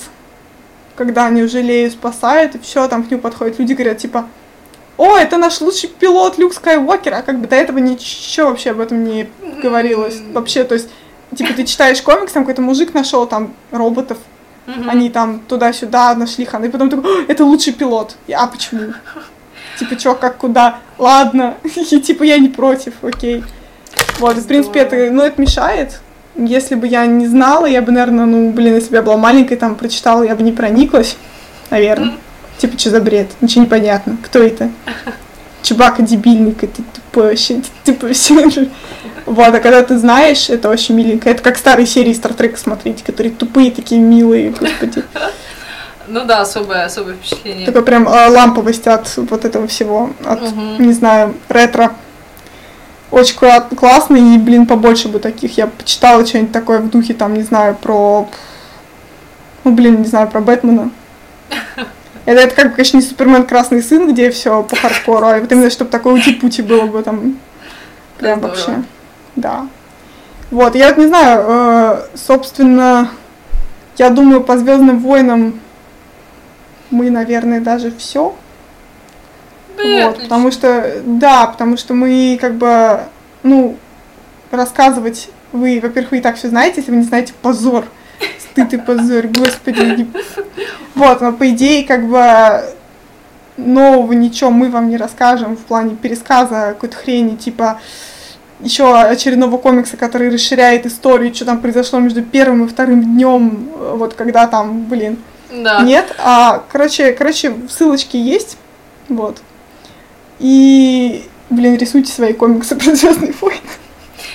когда 0.96 1.26
они 1.26 1.42
уже 1.42 1.62
Лею 1.62 1.90
спасают, 1.90 2.54
и 2.54 2.58
все, 2.58 2.88
там 2.88 3.04
к 3.04 3.10
нему 3.10 3.20
подходят 3.20 3.58
люди, 3.58 3.72
говорят, 3.74 3.98
типа, 3.98 4.26
о, 4.96 5.16
это 5.16 5.36
наш 5.36 5.60
лучший 5.60 5.90
пилот 5.90 6.38
Люк 6.38 6.54
Скайуокер, 6.54 7.12
а 7.14 7.22
как 7.22 7.38
бы 7.38 7.46
до 7.46 7.54
этого 7.56 7.78
ничего 7.78 8.48
вообще 8.48 8.70
об 8.70 8.80
этом 8.80 9.04
не 9.04 9.28
говорилось. 9.62 10.18
Вообще, 10.32 10.64
то 10.64 10.74
есть 10.74 10.88
типа 11.36 11.52
ты 11.52 11.64
читаешь 11.64 12.00
комикс, 12.00 12.32
там 12.32 12.44
какой-то 12.44 12.62
мужик 12.62 12.94
нашел 12.94 13.26
там 13.26 13.52
роботов, 13.70 14.16
они 14.88 15.10
там 15.10 15.40
туда-сюда 15.40 16.14
нашли 16.14 16.44
ханы, 16.46 16.64
и 16.66 16.68
потом 16.70 16.88
такой, 16.90 17.04
«О, 17.20 17.24
это 17.28 17.44
лучший 17.44 17.72
пилот. 17.74 18.16
А 18.34 18.46
почему? 18.46 18.94
Типа, 19.78 19.96
чё, 19.96 20.14
как, 20.14 20.38
куда? 20.38 20.78
Ладно. 20.98 21.54
И 21.64 22.00
типа, 22.00 22.22
я 22.22 22.38
не 22.38 22.48
против, 22.48 22.94
окей. 23.02 23.44
Вот, 24.18 24.36
в 24.36 24.46
принципе, 24.46 24.80
это, 24.80 24.96
ну, 25.12 25.22
это 25.22 25.40
мешает. 25.40 26.00
Если 26.36 26.74
бы 26.74 26.86
я 26.86 27.06
не 27.06 27.26
знала, 27.26 27.66
я 27.66 27.82
бы, 27.82 27.92
наверное, 27.92 28.26
ну, 28.26 28.50
блин, 28.50 28.74
если 28.74 28.90
бы 28.90 28.96
я 28.96 29.02
была 29.02 29.16
маленькой, 29.16 29.56
там, 29.56 29.74
прочитала, 29.74 30.22
я 30.22 30.34
бы 30.34 30.42
не 30.42 30.52
прониклась, 30.52 31.16
наверное. 31.70 32.14
Типа, 32.58 32.78
что 32.78 32.90
за 32.90 33.00
бред? 33.00 33.28
Ничего 33.40 33.64
не 33.64 33.68
понятно. 33.68 34.16
Кто 34.22 34.40
это? 34.40 34.70
Чебака 35.62 36.02
дебильник, 36.02 36.62
это 36.62 36.82
тупой 36.94 37.30
вообще, 37.30 37.60
типа, 37.84 38.12
все. 38.12 38.48
Вот, 39.26 39.52
а 39.52 39.58
когда 39.58 39.82
ты 39.82 39.98
знаешь, 39.98 40.48
это 40.48 40.68
очень 40.70 40.94
миленько. 40.94 41.28
Это 41.28 41.42
как 41.42 41.58
старые 41.58 41.86
серии 41.86 42.12
Стартрека 42.12 42.58
смотреть, 42.58 43.02
которые 43.02 43.32
тупые, 43.34 43.72
такие 43.72 44.00
милые, 44.00 44.50
господи. 44.50 45.02
Ну 46.08 46.24
да, 46.24 46.40
особое, 46.42 46.84
особое 46.84 47.14
впечатление. 47.14 47.66
Такой 47.66 47.82
прям 47.82 48.08
э, 48.08 48.28
ламповость 48.28 48.86
от 48.86 49.16
вот 49.16 49.44
этого 49.44 49.66
всего, 49.66 50.10
от, 50.24 50.40
Мгм. 50.42 50.82
не 50.86 50.92
знаю, 50.92 51.34
ретро. 51.48 51.92
Очень 53.10 53.36
кла- 53.38 53.74
классно, 53.74 54.16
и, 54.16 54.38
блин, 54.38 54.66
побольше 54.66 55.08
бы 55.08 55.18
таких. 55.18 55.56
Я 55.56 55.68
почитала 55.68 56.24
что-нибудь 56.26 56.52
такое 56.52 56.80
в 56.80 56.90
духе, 56.90 57.14
там, 57.14 57.34
не 57.34 57.42
знаю, 57.42 57.76
про... 57.76 58.28
Ну, 59.64 59.70
блин, 59.72 60.00
не 60.00 60.06
знаю, 60.06 60.28
про 60.28 60.40
Бэтмена. 60.40 60.90
Это, 62.24 62.40
это 62.40 62.56
как, 62.56 62.74
конечно, 62.74 62.96
не 62.96 63.04
Супермен 63.04 63.46
Красный 63.46 63.80
Сын, 63.80 64.12
где 64.12 64.30
все 64.32 64.64
по 64.64 64.74
хардкору, 64.74 65.26
а 65.28 65.38
вот 65.38 65.52
именно, 65.52 65.70
чтобы 65.70 65.92
такое 65.92 66.14
ути-пути 66.14 66.60
было 66.60 66.86
бы 66.86 67.00
там. 67.04 67.38
Прям 68.18 68.40
вообще. 68.40 68.82
Да. 69.36 69.68
Вот, 70.50 70.74
я 70.74 70.88
вот 70.88 70.98
не 70.98 71.06
знаю, 71.06 71.44
э, 71.46 71.98
собственно, 72.16 73.10
я 73.96 74.10
думаю, 74.10 74.40
по 74.42 74.58
Звездным 74.58 74.98
войнам 74.98 75.60
мы, 76.90 77.10
наверное, 77.10 77.60
даже 77.60 77.92
все. 77.96 78.34
Да 79.76 79.82
Вот, 79.82 80.10
отлично. 80.12 80.22
потому 80.22 80.50
что, 80.50 81.02
да, 81.04 81.46
потому 81.46 81.76
что 81.76 81.94
мы 81.94 82.38
как 82.40 82.54
бы, 82.54 83.00
ну, 83.42 83.76
рассказывать 84.50 85.28
вы, 85.52 85.80
во-первых, 85.82 86.12
вы 86.12 86.18
и 86.18 86.20
так 86.20 86.36
все 86.36 86.48
знаете, 86.48 86.76
если 86.78 86.90
вы 86.90 86.98
не 86.98 87.04
знаете, 87.04 87.32
позор, 87.42 87.86
стыд 88.38 88.72
и 88.74 88.76
позор, 88.78 89.26
господи. 89.28 90.08
Вот, 90.94 91.20
но 91.20 91.30
по 91.34 91.50
идее, 91.50 91.84
как 91.84 92.06
бы, 92.08 92.64
нового 93.58 94.14
ничего 94.14 94.50
мы 94.50 94.70
вам 94.70 94.88
не 94.88 94.96
расскажем 94.96 95.54
в 95.54 95.60
плане 95.60 95.94
пересказа 95.94 96.68
какой-то 96.68 96.96
хрени, 96.96 97.36
типа, 97.36 97.80
еще 98.60 98.98
очередного 98.98 99.58
комикса, 99.58 99.98
который 99.98 100.30
расширяет 100.30 100.86
историю, 100.86 101.34
что 101.34 101.44
там 101.44 101.60
произошло 101.60 101.98
между 101.98 102.22
первым 102.22 102.64
и 102.64 102.68
вторым 102.68 103.02
днем, 103.02 103.68
вот 103.76 104.14
когда 104.14 104.46
там, 104.46 104.84
блин, 104.84 105.18
Да. 105.62 105.82
нет, 105.82 106.14
а, 106.18 106.62
короче, 106.70 107.12
короче, 107.12 107.54
ссылочки 107.70 108.16
есть, 108.16 108.56
вот. 109.08 109.40
И, 110.38 111.24
блин, 111.50 111.76
рисуйте 111.76 112.12
свои 112.12 112.32
комиксы 112.32 112.76
про 112.76 112.94
Звездные 112.94 113.34
войны. 113.40 113.60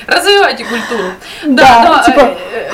Развивайте 0.08 0.64
культуру. 0.66 1.10
Да, 1.46 1.84
Да, 1.84 2.04
типа- 2.06 2.38
э, 2.54 2.70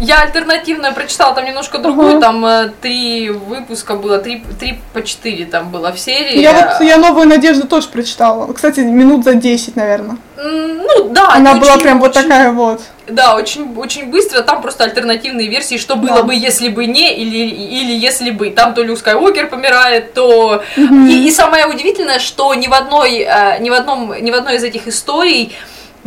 я 0.00 0.20
альтернативно 0.22 0.92
прочитала 0.92 1.34
там 1.34 1.44
немножко 1.44 1.78
другую, 1.78 2.10
Ага. 2.16 2.20
там 2.20 2.46
э, 2.46 2.70
три 2.80 3.30
выпуска 3.30 3.94
было, 3.94 4.18
три, 4.18 4.42
три 4.60 4.78
по 4.92 5.02
четыре 5.02 5.44
там 5.46 5.70
было 5.70 5.92
в 5.92 5.98
серии. 5.98 6.38
Я 6.38 6.52
вот, 6.78 6.86
я 6.86 6.96
«Новую 6.98 7.26
надежду» 7.26 7.66
тоже 7.66 7.88
прочитала. 7.88 8.52
Кстати, 8.52 8.80
минут 8.80 9.24
за 9.24 9.34
10, 9.34 9.76
наверное. 9.76 10.16
Ну 10.36 11.08
да, 11.10 11.30
Она 11.34 11.54
была 11.54 11.72
очень- 11.72 11.82
прям 11.82 12.00
вот 12.00 12.16
очень- 12.16 12.22
такая 12.28 12.52
вот. 12.52 12.80
Да, 13.08 13.34
очень, 13.36 13.74
очень 13.76 14.10
быстро. 14.10 14.42
Там 14.42 14.60
просто 14.62 14.84
альтернативные 14.84 15.48
версии, 15.48 15.78
что 15.78 15.96
было 15.96 16.16
Да. 16.16 16.22
бы, 16.22 16.34
если 16.34 16.68
бы 16.68 16.84
не, 16.86 17.14
или, 17.16 17.38
или 17.48 17.92
если 17.92 18.30
бы. 18.30 18.50
Там 18.50 18.74
то 18.74 18.82
Люк 18.82 18.98
Скайуокер 18.98 19.48
помирает, 19.48 20.12
то... 20.14 20.62
И, 20.76 21.26
и 21.26 21.30
самое 21.30 21.66
удивительное, 21.66 22.18
что 22.18 22.52
ни 22.54 22.66
в 22.68 22.74
одной, 22.74 23.26
э, 23.26 23.58
ни 23.60 23.70
в 23.70 23.72
одном, 23.72 24.12
ни 24.22 24.30
в 24.30 24.34
одной 24.34 24.56
из 24.56 24.62
этих 24.64 24.86
историй 24.86 25.56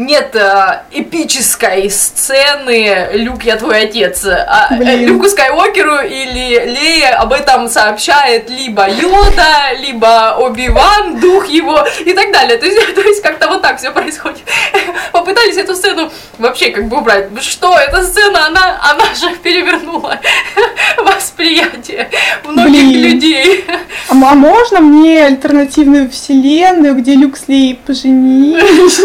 нет 0.06 0.36
э, 0.36 0.82
эпической 0.92 1.90
сцены 1.90 3.10
«Люк, 3.14 3.44
я 3.44 3.56
твой 3.56 3.84
отец». 3.84 4.26
А, 4.26 4.68
э. 4.72 4.96
Люку 4.98 5.30
Скайуокеру 5.30 6.00
или 6.04 6.66
Лея 6.66 7.18
об 7.18 7.32
этом 7.34 7.70
сообщает 7.70 8.50
либо 8.50 8.90
Йода, 8.90 9.74
либо 9.80 10.36
Оби-Ван, 10.40 11.20
дух 11.20 11.48
его 11.48 11.86
и 12.06 12.14
так 12.14 12.32
далее. 12.32 12.58
То 12.58 12.66
есть, 12.66 12.96
то 12.96 13.02
есть 13.02 13.22
как-то 13.22 13.48
вот 13.48 13.62
так 13.62 13.78
все 13.78 13.92
происходит. 13.92 14.42
Попытались 15.12 15.58
эту 15.58 15.76
сцену 15.76 16.12
вообще 16.38 16.72
как 16.72 16.88
бы 16.88 16.98
убрать. 16.98 17.30
Что 17.42 17.78
эта 17.78 18.04
сцена, 18.04 18.48
она, 18.48 18.80
она 18.82 19.06
же 19.16 19.36
перевернула 19.38 20.20
восприятие 20.98 22.10
многих 22.44 22.82
Блин. 22.82 23.12
людей. 23.12 23.66
А, 24.10 24.14
а 24.14 24.36
можно 24.36 24.82
мне 24.82 25.26
альтернативную 25.26 26.10
вселенную, 26.10 26.96
где 26.96 27.16
Люк 27.16 27.38
с 27.38 27.48
Леей 27.48 27.76
поженились? 27.76 29.00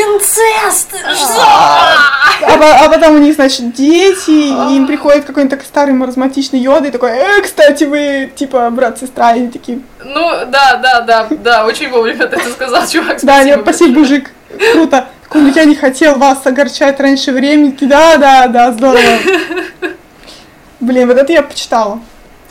Инцест! 0.00 0.90
Что? 1.14 1.42
А, 1.42 2.84
а 2.84 2.88
потом 2.88 3.16
у 3.16 3.18
них, 3.18 3.34
значит, 3.34 3.74
дети, 3.74 4.30
и 4.30 4.76
им 4.76 4.86
приходит 4.86 5.24
какой-нибудь 5.24 5.50
такой 5.58 5.66
старый 5.66 5.92
маразматичный 5.94 6.58
Йода 6.58 6.88
и 6.88 6.90
такой, 6.90 7.10
э, 7.10 7.42
кстати, 7.42 7.84
вы, 7.84 8.32
типа, 8.34 8.70
брат-сестра, 8.70 9.32
и 9.32 9.40
они 9.40 9.48
такие, 9.48 9.80
Ну, 10.04 10.30
да, 10.46 10.76
да, 10.76 11.00
да, 11.02 11.26
да, 11.30 11.66
очень 11.66 11.90
вовремя 11.90 12.26
ты 12.26 12.36
это 12.36 12.50
сказал, 12.50 12.86
чувак. 12.86 13.18
да, 13.22 13.44
нет, 13.44 13.60
спасибо 13.62 13.98
мужик, 14.00 14.30
круто. 14.72 15.06
Такой, 15.22 15.42
«Ну, 15.42 15.52
я 15.54 15.64
не 15.64 15.76
хотел 15.76 16.16
вас 16.18 16.38
огорчать 16.44 16.98
раньше 16.98 17.30
времени, 17.30 17.76
да, 17.82 18.16
да, 18.16 18.48
да, 18.48 18.72
здорово. 18.72 19.00
Блин, 20.80 21.06
вот 21.06 21.18
это 21.18 21.32
я 21.32 21.42
почитала. 21.42 22.00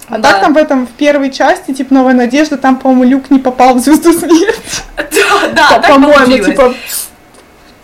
А 0.07 0.17
Да. 0.17 0.31
так 0.31 0.41
там 0.41 0.53
в 0.53 0.57
этом, 0.57 0.87
в 0.87 0.91
первой 0.91 1.29
части, 1.29 1.73
типа, 1.73 1.93
Новая 1.93 2.13
Надежда, 2.13 2.57
там, 2.57 2.77
по-моему, 2.77 3.03
Люк 3.03 3.29
не 3.31 3.39
попал 3.39 3.73
в 3.73 3.79
Звезду 3.79 4.13
Смерти. 4.13 4.55
Да, 4.95 5.47
да, 5.53 5.79
так 5.79 5.87
По-моему, 5.87 6.43
типа, 6.43 6.73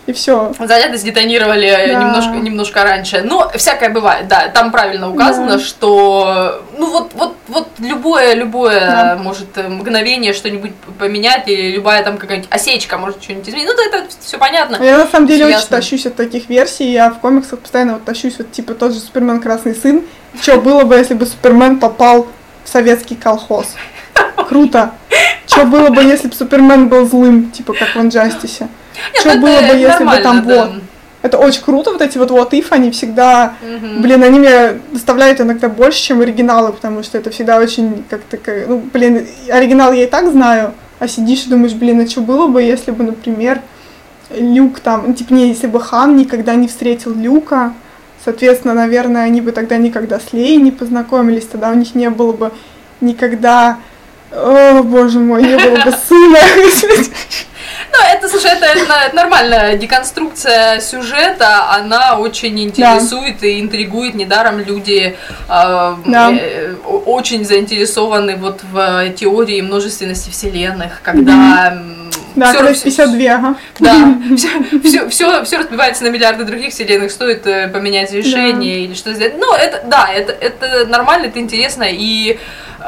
и 0.06 0.12
все. 0.12 0.52
Заряды 0.58 0.96
сдетонировали 0.98 1.68
Да. 1.92 2.00
немножко, 2.00 2.30
немножко 2.36 2.84
раньше. 2.84 3.22
Но 3.22 3.50
всякое 3.56 3.90
бывает, 3.90 4.28
да. 4.28 4.48
Там 4.48 4.70
правильно 4.70 5.10
указано, 5.10 5.58
Да. 5.58 5.58
что 5.58 6.62
ну 6.78 6.90
вот, 6.90 7.10
вот, 7.14 7.34
вот 7.48 7.68
любое, 7.78 8.34
любое 8.34 8.80
Да. 8.80 9.18
может 9.20 9.56
э, 9.58 9.68
мгновение 9.68 10.32
что-нибудь 10.32 10.72
поменять, 10.98 11.48
или 11.48 11.72
любая 11.72 12.04
там 12.04 12.18
какая-нибудь 12.18 12.48
осечка 12.52 12.98
может 12.98 13.22
что-нибудь 13.22 13.48
изменить. 13.48 13.68
Ну, 13.68 13.86
это 13.88 14.06
все 14.20 14.38
понятно. 14.38 14.82
Я 14.82 14.98
на 14.98 15.06
самом 15.06 15.26
деле 15.26 15.44
очень 15.46 15.54
ясно. 15.54 15.76
тащусь 15.76 16.06
от 16.06 16.14
таких 16.16 16.48
версий, 16.48 16.90
я 16.92 17.10
в 17.10 17.18
комиксах 17.18 17.58
постоянно 17.60 17.94
вот 17.94 18.04
тащусь, 18.04 18.38
вот 18.38 18.52
типа 18.52 18.74
тот 18.74 18.92
же 18.92 19.00
Супермен 19.00 19.40
Красный 19.40 19.74
Сын. 19.74 20.02
Что 20.40 20.60
было 20.60 20.84
бы, 20.84 20.94
если 20.96 21.14
бы 21.14 21.26
Супермен 21.26 21.80
попал 21.80 22.26
в 22.64 22.68
советский 22.68 23.16
колхоз? 23.16 23.66
Круто. 24.48 24.92
Что 25.46 25.64
было 25.64 25.88
бы, 25.88 26.02
если 26.02 26.28
бы 26.28 26.34
Супермен 26.34 26.88
был 26.88 27.06
злым, 27.08 27.50
типа 27.50 27.72
как 27.72 27.94
в 27.94 28.00
Инжастисе? 28.00 28.68
Нет, 29.14 29.20
Что 29.20 29.38
было 29.38 29.60
бы, 29.60 29.76
если 29.78 30.04
бы 30.04 30.16
там 30.22 30.46
да. 30.46 30.66
вот? 30.66 30.70
Это 31.22 31.38
очень 31.38 31.62
круто, 31.62 31.90
вот 31.92 32.02
эти 32.02 32.18
вот 32.18 32.30
вот 32.30 32.52
if, 32.54 32.66
они 32.70 32.90
всегда, 32.92 33.54
Мгм. 33.60 34.00
блин, 34.02 34.22
они 34.22 34.38
мне 34.38 34.80
доставляют 34.92 35.40
иногда 35.40 35.68
больше, 35.68 36.00
чем 36.00 36.20
оригиналы, 36.20 36.72
потому 36.72 37.02
что 37.02 37.18
это 37.18 37.30
всегда 37.30 37.58
очень 37.58 38.04
как-то, 38.08 38.36
как- 38.36 38.68
ну, 38.68 38.78
блин, 38.92 39.26
оригинал 39.50 39.92
я 39.92 40.04
и 40.04 40.06
так 40.06 40.30
знаю, 40.30 40.72
а 41.00 41.08
сидишь 41.08 41.44
и 41.46 41.50
думаешь, 41.50 41.72
блин, 41.72 42.00
а 42.00 42.06
что 42.08 42.20
было 42.20 42.46
бы, 42.46 42.62
если 42.62 42.92
бы, 42.92 43.02
например, 43.04 43.60
Люк 44.30 44.78
там, 44.80 45.04
ну, 45.08 45.14
типа, 45.14 45.32
не, 45.34 45.48
если 45.48 45.66
бы 45.66 45.80
Хан 45.80 46.16
никогда 46.16 46.54
не 46.54 46.68
встретил 46.68 47.12
Люка, 47.14 47.72
соответственно, 48.24 48.74
наверное, 48.74 49.24
они 49.24 49.40
бы 49.40 49.52
тогда 49.52 49.76
никогда 49.78 50.18
с 50.20 50.32
Леей 50.32 50.56
не 50.56 50.70
познакомились, 50.70 51.46
тогда 51.46 51.70
у 51.70 51.74
них 51.74 51.94
не 51.94 52.10
было 52.10 52.32
бы 52.32 52.52
никогда, 53.00 53.78
о, 54.32 54.82
боже 54.82 55.18
мой, 55.18 55.42
не 55.42 55.56
было 55.56 55.76
бы 55.84 55.92
сына. 56.08 56.38
Ну, 57.98 58.04
это, 58.12 58.28
слушай, 58.28 58.50
это, 58.50 58.66
это 58.66 59.14
нормальная 59.14 59.76
деконструкция 59.76 60.80
сюжета, 60.80 61.70
она 61.70 62.18
очень 62.18 62.58
интересует 62.62 63.42
и 63.42 63.60
интригует. 63.60 64.14
Недаром 64.14 64.58
люди 64.58 65.16
э, 65.48 65.94
Да. 66.06 66.30
э, 66.32 66.74
очень 67.06 67.44
заинтересованы 67.44 68.36
вот 68.36 68.60
в 68.70 69.08
теории 69.10 69.60
множественности 69.62 70.30
вселенных, 70.30 71.00
когда 71.02 71.78
Да, 72.34 72.50
всё- 72.50 72.58
когда 72.58 72.72
всё- 72.74 72.84
52, 72.84 73.34
ага. 73.34 73.54
Да, 73.80 73.94
все, 74.36 75.08
все, 75.08 75.44
все, 75.44 75.58
разбивается 75.58 76.04
на 76.04 76.08
миллиарды 76.08 76.44
других 76.44 76.72
вселенных, 76.72 77.10
стоит 77.10 77.46
э, 77.46 77.68
поменять 77.68 78.12
решение 78.12 78.80
или 78.80 78.94
что 78.94 79.14
сделать. 79.14 79.34
Ну, 79.38 79.54
это, 79.54 79.82
да, 79.86 80.08
это, 80.12 80.32
это 80.32 80.86
нормально, 80.86 81.26
это 81.26 81.38
интересно, 81.38 81.84
и 81.88 82.38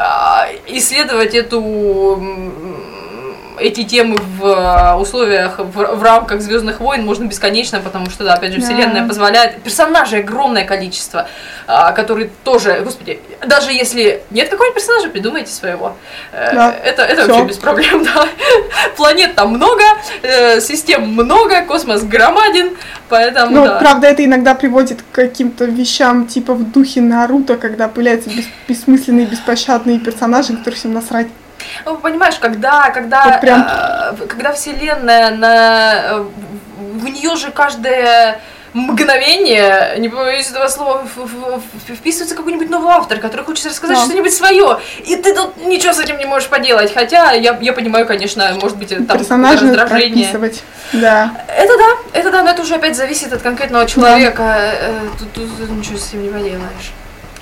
а, 0.01 0.47
исследовать 0.69 1.35
эту, 1.35 1.61
эти 3.61 3.85
темы 3.85 4.17
в 4.39 4.45
э, 4.45 4.95
условиях, 4.97 5.59
в, 5.59 5.73
в 5.97 6.03
рамках 6.03 6.41
Звездных 6.41 6.81
войн 6.81 7.05
можно 7.05 7.25
бесконечно, 7.25 7.81
потому 7.81 8.11
что, 8.11 8.25
да, 8.25 8.35
опять 8.35 8.53
же, 8.53 8.61
Да. 8.61 8.67
вселенная 8.67 9.07
позволяет. 9.07 9.63
Персонажей 9.63 10.21
огромное 10.21 10.65
количество, 10.65 11.29
а, 11.67 11.93
которые 11.93 12.31
тоже, 12.45 12.81
господи, 12.85 13.21
даже 13.47 13.73
если 13.73 14.23
нет 14.31 14.49
какого-нибудь 14.49 14.75
персонажа, 14.77 15.09
придумайте 15.09 15.53
своего. 15.53 15.95
Э, 16.33 16.55
Да. 16.55 16.75
Это, 16.85 17.03
это 17.03 17.23
Всё. 17.23 17.33
вообще 17.33 17.45
без 17.49 17.57
проблем, 17.59 18.05
да. 18.15 18.27
Планет 18.97 19.35
там 19.35 19.51
много, 19.55 19.83
э, 20.23 20.61
систем 20.61 21.09
много, 21.13 21.63
космос 21.63 22.03
громаден, 22.03 22.77
поэтому, 23.09 23.51
Ну, 23.57 23.65
да. 23.67 23.79
правда, 23.79 24.07
это 24.09 24.25
иногда 24.25 24.55
приводит 24.55 25.03
к 25.03 25.15
каким-то 25.15 25.65
вещам, 25.65 26.27
типа 26.27 26.55
в 26.55 26.71
духе 26.73 27.01
Наруто, 27.01 27.57
когда 27.57 27.89
появляются 27.89 28.31
бес- 28.31 28.49
бессмысленные, 28.69 29.27
беспощадные 29.27 29.99
персонажи, 29.99 30.57
которых 30.57 30.79
всем 30.79 30.93
насрать. 30.95 31.27
Ну, 31.85 31.97
понимаешь, 31.97 32.37
когда, 32.41 32.91
когда, 32.91 33.25
Вот 33.25 33.41
прям- 33.41 33.67
э, 33.69 34.27
когда 34.27 34.53
вселенная, 34.53 35.31
на, 35.31 35.95
э, 35.95 36.25
в- 36.79 37.09
нее 37.09 37.37
же 37.37 37.51
каждое 37.51 38.41
мгновение, 38.75 39.95
не 39.99 40.09
боюсь 40.09 40.51
этого 40.51 40.69
слова, 40.69 41.03
вписывается 41.89 42.35
какой-нибудь 42.37 42.69
новый 42.71 42.93
автор, 42.95 43.19
который 43.19 43.45
хочет 43.45 43.67
рассказать 43.67 43.97
Да. 43.97 44.05
что-нибудь 44.05 44.33
свое, 44.35 44.79
и 45.07 45.17
ты 45.17 45.35
тут 45.35 45.57
ничего 45.67 45.93
с 45.93 45.99
этим 46.01 46.19
не 46.19 46.27
можешь 46.27 46.49
поделать, 46.49 46.93
хотя 46.93 47.33
я, 47.33 47.57
я 47.61 47.73
понимаю, 47.73 48.07
конечно, 48.07 48.53
может 48.61 48.77
быть, 48.77 48.91
там 49.07 49.19
Персонажи 49.19 49.65
раздражение. 49.67 50.29
прописывать. 50.29 50.63
Да. 50.93 51.33
Это 51.49 51.73
да, 51.79 52.19
это 52.19 52.31
да, 52.31 52.43
но 52.43 52.51
это 52.51 52.63
уже 52.63 52.75
опять 52.75 52.97
зависит 52.97 53.33
от 53.33 53.43
конкретного 53.43 53.87
человека, 53.87 54.43
э, 54.59 55.01
тут, 55.19 55.33
тут- 55.33 55.57
тут 55.59 55.71
ничего 55.71 55.97
с 55.99 56.09
этим 56.11 56.23
не 56.25 56.29
поделаешь. 56.31 56.93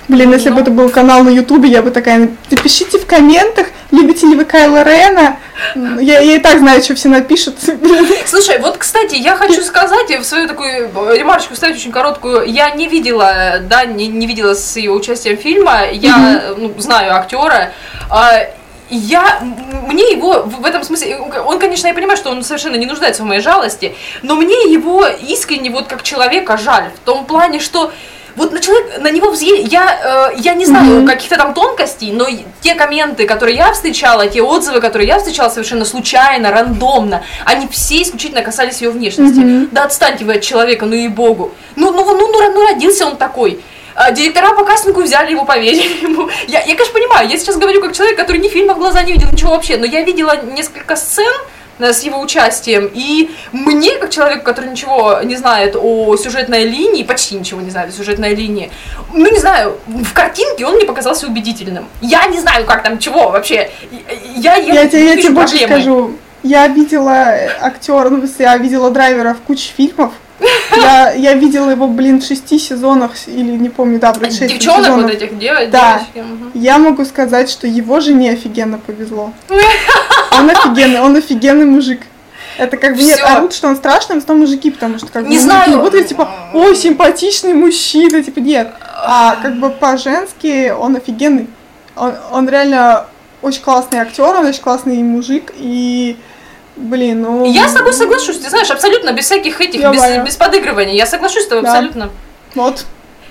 Блин, 0.07 0.31
если 0.31 0.49
бы 0.49 0.61
это 0.61 0.71
был 0.71 0.89
канал 0.89 1.23
на 1.23 1.29
Ютубе, 1.29 1.69
я 1.69 1.81
бы 1.81 1.91
такая, 1.91 2.29
напишите 2.49 2.97
в 2.97 3.05
комментах, 3.05 3.67
любите 3.91 4.25
ли 4.25 4.35
вы 4.35 4.45
Кайла 4.45 4.83
Рена. 4.83 5.37
Я, 5.75 6.19
я 6.19 6.35
и 6.35 6.39
так 6.39 6.59
знаю, 6.59 6.81
что 6.81 6.95
все 6.95 7.09
напишут. 7.09 7.55
Слушай, 8.25 8.59
вот, 8.59 8.77
кстати, 8.77 9.15
я 9.15 9.35
хочу 9.35 9.61
сказать, 9.63 10.09
в 10.17 10.23
свою 10.23 10.47
такую 10.47 10.89
э, 10.89 11.17
ремарочку 11.17 11.55
вставить 11.55 11.75
очень 11.75 11.91
короткую. 11.91 12.49
Я 12.49 12.69
не 12.71 12.87
видела, 12.87 13.59
да, 13.61 13.85
не, 13.85 14.07
не 14.07 14.27
видела 14.27 14.53
с 14.53 14.77
его 14.77 14.95
участием 14.95 15.37
фильма. 15.37 15.89
Я 15.91 16.41
э, 16.43 16.55
ну, 16.57 16.73
знаю 16.77 17.13
актера. 17.13 17.73
А, 18.09 18.47
я, 18.89 19.41
мне 19.87 20.11
его 20.11 20.43
в 20.43 20.65
этом 20.65 20.83
смысле, 20.83 21.17
он, 21.17 21.59
конечно, 21.59 21.87
я 21.87 21.93
понимаю, 21.93 22.17
что 22.17 22.29
он 22.29 22.43
совершенно 22.43 22.77
не 22.77 22.85
нуждается 22.85 23.23
в 23.23 23.25
моей 23.25 23.41
жалости, 23.41 23.93
но 24.21 24.35
мне 24.35 24.71
его 24.71 25.05
искренне 25.05 25.69
вот 25.69 25.87
как 25.87 26.03
человека 26.03 26.55
жаль, 26.55 26.91
в 26.95 26.99
том 27.05 27.25
плане, 27.25 27.59
что 27.59 27.91
вот 28.37 28.53
на 28.53 28.59
человек, 28.59 28.99
на 28.99 29.09
него 29.11 29.31
взъели, 29.31 29.67
я, 29.67 30.31
э, 30.33 30.37
я 30.37 30.53
не 30.53 30.65
знаю 30.65 30.99
Мгм. 30.99 31.07
каких-то 31.07 31.37
там 31.37 31.53
тонкостей, 31.53 32.11
но 32.11 32.27
те 32.61 32.75
комменты, 32.75 33.25
которые 33.25 33.57
я 33.57 33.73
встречала, 33.73 34.27
те 34.27 34.41
отзывы, 34.43 34.79
которые 34.79 35.07
я 35.07 35.17
встречала 35.17 35.49
совершенно 35.49 35.85
случайно, 35.85 36.51
рандомно, 36.51 37.23
они 37.45 37.67
все 37.67 38.01
исключительно 38.03 38.43
касались 38.43 38.79
его 38.81 38.93
внешности. 38.93 39.39
Мгм. 39.39 39.69
Да 39.71 39.83
отстаньте 39.85 40.23
вы 40.23 40.35
от 40.35 40.41
человека, 40.41 40.85
ну 40.85 40.93
и 40.95 41.07
богу. 41.07 41.51
Ну, 41.75 41.91
ну, 41.91 42.05
ну, 42.05 42.15
ну, 42.31 42.51
ну, 42.53 42.67
родился 42.67 43.07
он 43.07 43.17
такой. 43.17 43.59
А 43.95 44.11
директора 44.11 44.53
по 44.53 44.63
кастингу 44.63 45.01
взяли 45.01 45.31
его, 45.31 45.43
поверили 45.43 46.03
ему. 46.03 46.29
Я, 46.47 46.59
я, 46.59 46.75
конечно, 46.75 46.93
понимаю, 46.93 47.27
я 47.27 47.37
сейчас 47.39 47.57
говорю 47.57 47.81
как 47.81 47.93
человек, 47.93 48.15
который 48.15 48.37
ни 48.37 48.47
фильма 48.47 48.75
в 48.75 48.77
глаза 48.77 49.01
не 49.01 49.13
видел, 49.13 49.29
ничего 49.31 49.51
вообще, 49.53 49.77
но 49.77 49.87
я 49.87 50.03
видела 50.03 50.39
несколько 50.43 50.95
сцен, 50.95 51.33
с 51.79 52.01
его 52.03 52.19
участием. 52.19 52.89
И 52.93 53.31
мне, 53.51 53.97
как 53.97 54.09
человеку, 54.09 54.43
который 54.43 54.71
ничего 54.71 55.19
не 55.23 55.35
знает 55.35 55.75
о 55.75 56.15
сюжетной 56.17 56.65
линии, 56.65 57.03
почти 57.03 57.35
ничего 57.35 57.61
не 57.61 57.69
знает 57.69 57.89
о 57.89 57.91
сюжетной 57.91 58.35
линии, 58.35 58.71
ну 59.13 59.31
не 59.31 59.39
знаю, 59.39 59.77
в 59.87 60.13
картинке 60.13 60.65
он 60.65 60.75
мне 60.75 60.85
показался 60.85 61.27
убедительным. 61.27 61.85
Я 62.01 62.25
не 62.27 62.39
знаю, 62.39 62.65
как 62.65 62.83
там 62.83 62.99
чего 62.99 63.29
вообще. 63.29 63.69
Я, 64.35 64.55
я, 64.55 64.81
Я, 64.81 64.87
тебе, 64.87 65.05
я 65.05 65.15
тебе 65.17 65.29
больше 65.31 65.57
скажу. 65.57 66.15
Я 66.43 66.67
видела 66.67 67.33
актера, 67.61 68.09
ну, 68.09 68.23
я 68.39 68.57
видела 68.57 68.91
драйвера 68.91 69.33
в 69.33 69.41
куче 69.41 69.71
фильмов. 69.75 70.13
Я, 70.75 71.11
я 71.13 71.33
видела 71.33 71.69
его, 71.71 71.87
блин, 71.87 72.21
в 72.21 72.25
шести 72.25 72.59
сезонах, 72.59 73.11
или 73.27 73.51
не 73.57 73.69
помню, 73.69 73.99
да, 73.99 74.13
вроде 74.13 74.31
шесть 74.37 74.53
Девчонок 74.53 74.85
сезонов. 74.85 75.03
вот 75.05 75.13
этих 75.13 75.37
дев- 75.39 75.57
Да. 75.71 75.99
девочки. 76.13 76.31
мгм. 76.33 76.51
Я 76.53 76.77
могу 76.77 77.05
сказать, 77.05 77.49
что 77.49 77.65
его 77.67 77.99
жене 77.99 78.31
офигенно 78.31 78.77
повезло. 78.77 79.33
Он 80.37 80.49
офигенный, 80.49 80.99
он 81.01 81.15
офигенный 81.15 81.65
мужик. 81.65 82.01
Это 82.59 82.77
как 82.77 82.95
бы 82.95 83.01
нет, 83.03 83.17
Всё. 83.17 83.27
орут, 83.27 83.53
что 83.53 83.67
он 83.67 83.75
страшный, 83.75 84.15
но 84.15 84.21
зато 84.21 84.33
мужики, 84.35 84.69
потому 84.71 84.97
что 84.99 85.07
как 85.07 85.23
бы 85.23 85.29
Не 85.29 85.35
мужики 85.37 85.49
знаю. 85.51 85.79
будут 85.79 86.07
типа, 86.07 86.29
ой, 86.53 86.75
симпатичный 86.75 87.53
мужчина, 87.53 88.23
типа 88.23 88.39
нет. 88.39 88.71
А 88.95 89.35
как 89.41 89.59
бы 89.59 89.69
по-женски 89.71 90.71
он 90.71 90.95
офигенный. 90.95 91.47
Он, 91.95 92.13
он 92.31 92.47
реально 92.49 93.05
очень 93.41 93.61
классный 93.61 93.99
актер, 93.99 94.23
он 94.35 94.45
очень 94.45 94.61
классный 94.61 94.97
мужик 95.03 95.51
и 95.55 96.17
блин, 96.77 97.21
ну. 97.21 97.45
Я 97.45 97.67
с 97.67 97.73
тобой 97.73 97.93
соглашусь, 97.93 98.37
ты 98.37 98.49
знаешь, 98.49 98.69
абсолютно 98.71 99.11
без 99.11 99.25
всяких 99.25 99.59
этих, 99.61 99.79
Я 99.81 99.91
без, 99.91 99.99
знаю. 99.99 100.23
без 100.23 100.35
подыгрываний. 100.35 100.95
Я 100.95 101.05
соглашусь 101.05 101.43
с 101.43 101.47
тобой 101.47 101.63
Да. 101.63 101.71
абсолютно. 101.71 102.09
Вот. 102.55 102.85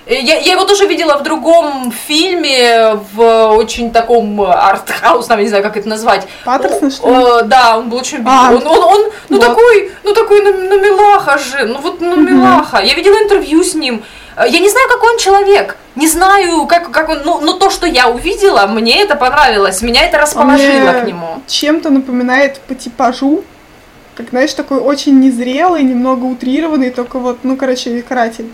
Э, 0.06 0.14
Я, 0.20 0.36
я 0.38 0.52
его 0.52 0.64
тоже 0.64 0.86
видела 0.86 1.18
в 1.18 1.22
другом 1.22 1.92
фильме, 1.92 2.98
в 3.12 3.48
очень 3.56 3.90
таком 3.90 4.40
э, 4.42 4.46
артхаусном, 4.46 5.38
я 5.38 5.42
не 5.44 5.48
знаю, 5.48 5.64
как 5.64 5.76
это 5.76 5.88
назвать. 5.88 6.26
Паттерсон, 6.44 6.90
что 6.90 7.40
ли? 7.40 7.46
Да, 7.48 7.78
он 7.78 7.88
был 7.88 7.98
очень... 7.98 8.22
А, 8.26 8.50
он, 8.52 8.66
он, 8.66 8.78
он, 8.84 9.10
ну 9.28 9.38
вот. 9.38 9.46
такой, 9.46 9.90
ну 10.04 10.14
такой, 10.14 10.42
ну, 10.42 10.52
ну 10.68 10.80
милаха 10.80 11.38
же, 11.38 11.64
ну 11.66 11.78
вот, 11.80 12.00
ну 12.00 12.16
милаха. 12.16 12.78
Я 12.82 12.94
видела 12.94 13.16
интервью 13.22 13.64
с 13.64 13.74
ним. 13.74 14.04
Э, 14.36 14.44
Я 14.48 14.58
не 14.60 14.68
знаю, 14.68 14.88
какой 14.88 15.12
он 15.12 15.18
человек, 15.18 15.76
не 15.94 16.06
знаю, 16.08 16.66
как, 16.66 16.90
как 16.90 17.08
он, 17.08 17.18
ну, 17.24 17.40
но 17.40 17.54
то, 17.54 17.70
что 17.70 17.86
я 17.86 18.08
увидела, 18.08 18.66
мне 18.66 19.02
это 19.02 19.16
понравилось, 19.16 19.82
меня 19.82 20.02
это 20.06 20.18
расположило 20.18 20.92
мне 20.92 21.00
к 21.00 21.04
нему. 21.06 21.42
Чем-то 21.46 21.90
напоминает 21.90 22.60
по 22.60 22.74
типажу, 22.74 23.44
как, 24.14 24.30
знаешь, 24.30 24.52
такой 24.54 24.78
очень 24.78 25.18
незрелый, 25.20 25.82
немного 25.82 26.24
утрированный, 26.24 26.90
только 26.90 27.18
вот, 27.18 27.38
ну, 27.42 27.56
короче, 27.56 28.02
каратель. 28.02 28.50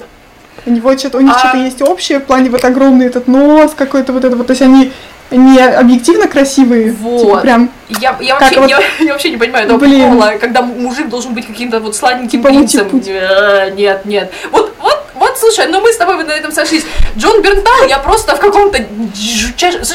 У 0.66 0.70
него 0.70 0.96
что-то, 0.96 1.18
у 1.18 1.20
них 1.20 1.34
А- 1.34 1.38
что-то 1.38 1.56
есть 1.58 1.82
общее 1.82 2.18
в 2.20 2.24
плане 2.24 2.50
вот 2.50 2.64
огромный 2.64 3.06
этот 3.06 3.26
нос 3.26 3.72
какой-то 3.76 4.12
вот 4.12 4.24
это 4.24 4.36
вот, 4.36 4.46
то 4.46 4.52
есть 4.52 4.62
они 4.62 4.92
не 5.30 5.58
объективно 5.58 6.28
красивые, 6.28 6.90
типа 6.90 6.98
Вот. 7.08 7.42
прям 7.42 7.70
Я, 7.88 8.16
я, 8.20 8.38
вообще, 8.38 8.60
вот- 8.60 8.68
я, 8.68 8.80
я 9.00 9.12
вообще 9.12 9.30
не 9.30 9.38
понимаю 9.38 9.64
этого 9.64 9.78
Блин. 9.78 10.10
прикола, 10.12 10.32
когда 10.38 10.60
мужик 10.62 11.08
должен 11.08 11.32
быть 11.32 11.46
каким-то 11.46 11.80
вот 11.80 11.96
сладеньким 11.96 12.28
Типа 12.42 12.48
принцем. 12.48 12.82
Лути-Пути. 12.92 13.10
Э, 13.14 13.70
Нет, 13.70 14.04
нет. 14.04 14.30
Вот, 14.50 14.71
вот, 15.14 15.38
слушай, 15.38 15.66
ну 15.66 15.80
мы 15.80 15.92
с 15.92 15.96
тобой 15.96 16.22
на 16.24 16.32
этом 16.32 16.52
сошлись. 16.52 16.84
Джон 17.16 17.42
Бернтал, 17.42 17.86
я 17.88 17.98
просто 17.98 18.36
в 18.36 18.40
каком-то... 18.40 18.78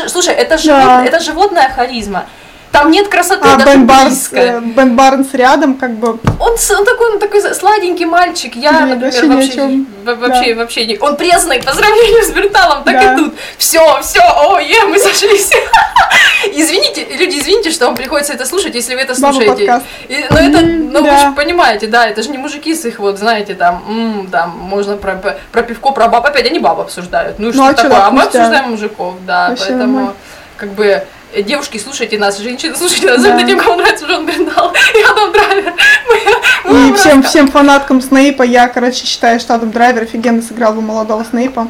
Слушай, 0.08 0.34
это, 0.34 0.58
живот- 0.58 0.80
Да. 0.84 1.06
это 1.06 1.20
животная 1.20 1.70
харизма. 1.70 2.26
Там 2.72 2.92
нет 2.92 3.08
красоты 3.08 3.48
а 3.48 3.56
даже 3.58 3.66
Бен 3.72 3.88
Барнс, 3.88 4.30
близко. 4.30 4.36
э, 4.38 4.60
Бен 4.62 4.96
Барнс 4.96 5.34
рядом, 5.34 5.76
как 5.76 5.94
бы, 5.96 6.20
Он, 6.40 6.52
он 6.78 6.86
такой, 6.86 7.14
он 7.14 7.20
такой 7.20 7.42
сладенький 7.54 8.06
мальчик. 8.06 8.56
Я, 8.56 8.72
Блин, 8.74 9.00
например, 9.00 9.14
вообще 9.14 9.28
вообще, 9.28 9.52
чём. 9.56 9.88
во- 10.06 10.16
вообще, 10.16 10.54
вообще 10.54 10.86
не... 10.86 10.98
Он 11.00 11.16
пресный 11.16 11.62
по 11.64 11.74
сравнению 11.74 12.24
с 12.24 12.30
Берталом, 12.30 12.84
так 12.84 12.94
Да. 12.94 13.14
и 13.14 13.18
тут. 13.18 13.34
Все, 13.58 14.00
все, 14.02 14.20
о, 14.22 14.60
е, 14.60 14.84
мы 14.86 15.00
сошлись. 15.00 15.52
Извините, 16.54 17.06
люди, 17.18 17.38
извините, 17.40 17.72
что 17.72 17.86
вам 17.88 17.96
приходится 17.96 18.34
это 18.34 18.46
слушать, 18.46 18.76
если 18.76 18.96
вы 18.96 19.02
это 19.02 19.16
слушаете. 19.16 19.82
И- 20.08 20.26
но 20.30 20.38
это, 20.38 20.62
ну 20.66 21.02
вы 21.02 21.08
да. 21.10 21.18
же 21.30 21.32
понимаете, 21.34 21.88
да, 21.88 22.08
это 22.08 22.22
же 22.22 22.30
не 22.30 22.38
мужики 22.38 22.76
с 22.76 22.86
их 22.86 23.00
вот, 23.00 23.18
знаете, 23.18 23.56
там, 23.56 23.84
м, 23.88 24.28
там, 24.32 24.52
можно 24.52 24.98
про, 24.98 25.16
про, 25.52 25.64
пивко, 25.64 25.92
про 25.92 26.08
баб, 26.08 26.26
опять 26.26 26.46
они 26.46 26.60
баб 26.60 26.80
обсуждают. 26.80 27.40
Ну 27.40 27.48
Ну, 27.48 27.54
что 27.54 27.66
а 27.68 27.74
такое? 27.74 27.90
да, 27.92 28.08
А 28.08 28.12
мы 28.12 28.20
да. 28.22 28.26
обсуждаем 28.28 28.70
мужиков, 28.72 29.16
да, 29.26 29.50
Вообще 29.50 29.66
поэтому, 29.66 29.84
нормально. 29.94 30.14
как 30.58 30.70
бы, 30.74 31.04
девушки, 31.36 31.78
слушайте 31.78 32.18
нас, 32.18 32.38
женщины, 32.40 32.76
слушайте 32.76 33.08
нас, 33.08 33.22
Да. 33.22 33.44
тем, 33.44 33.60
кому 33.60 33.76
нравится 33.76 34.06
Джон 34.06 34.26
Бернал 34.26 34.74
и 34.96 35.02
Адам 35.12 35.32
Драйвер. 35.32 35.74
Мы- 36.08 36.72
мы 36.74 36.88
И 36.88 36.90
просто- 36.90 37.10
всем, 37.10 37.24
всем 37.24 37.48
фанаткам 37.50 38.02
Снейпа 38.02 38.44
я, 38.44 38.68
короче, 38.68 39.06
считаю, 39.06 39.40
что 39.40 39.56
Адам 39.56 39.72
Драйвер 39.72 40.04
офигенно 40.04 40.42
сыграл 40.42 40.74
бы 40.74 40.82
молодого 40.82 41.24
Снейпа. 41.24 41.68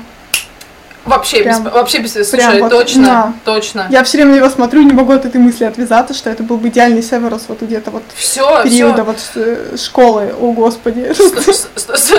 Вообще, 1.07 1.43
Прям- 1.43 1.63
без, 1.63 1.71
вообще 1.73 1.97
без, 1.99 2.13
слушай, 2.29 2.61
вот, 2.61 2.69
точно, 2.69 3.03
да. 3.03 3.33
точно. 3.45 3.87
Я 3.89 4.03
все 4.03 4.17
время 4.17 4.31
на 4.31 4.35
него 4.37 4.49
смотрю 4.49 4.81
не 4.83 4.93
могу 4.93 5.13
от 5.13 5.25
этой 5.25 5.39
мысли 5.39 5.63
отвязаться, 5.63 6.13
что 6.13 6.29
это 6.29 6.43
был 6.43 6.57
бы 6.57 6.67
идеальный 6.67 7.01
Северус 7.01 7.43
вот 7.47 7.61
где-то 7.61 7.91
вот 7.91 8.03
Все, 8.15 8.63
периода 8.63 9.03
вот 9.03 9.17
э, 9.35 9.75
школы, 9.77 10.33
о 10.39 10.51
господи. 10.51 11.13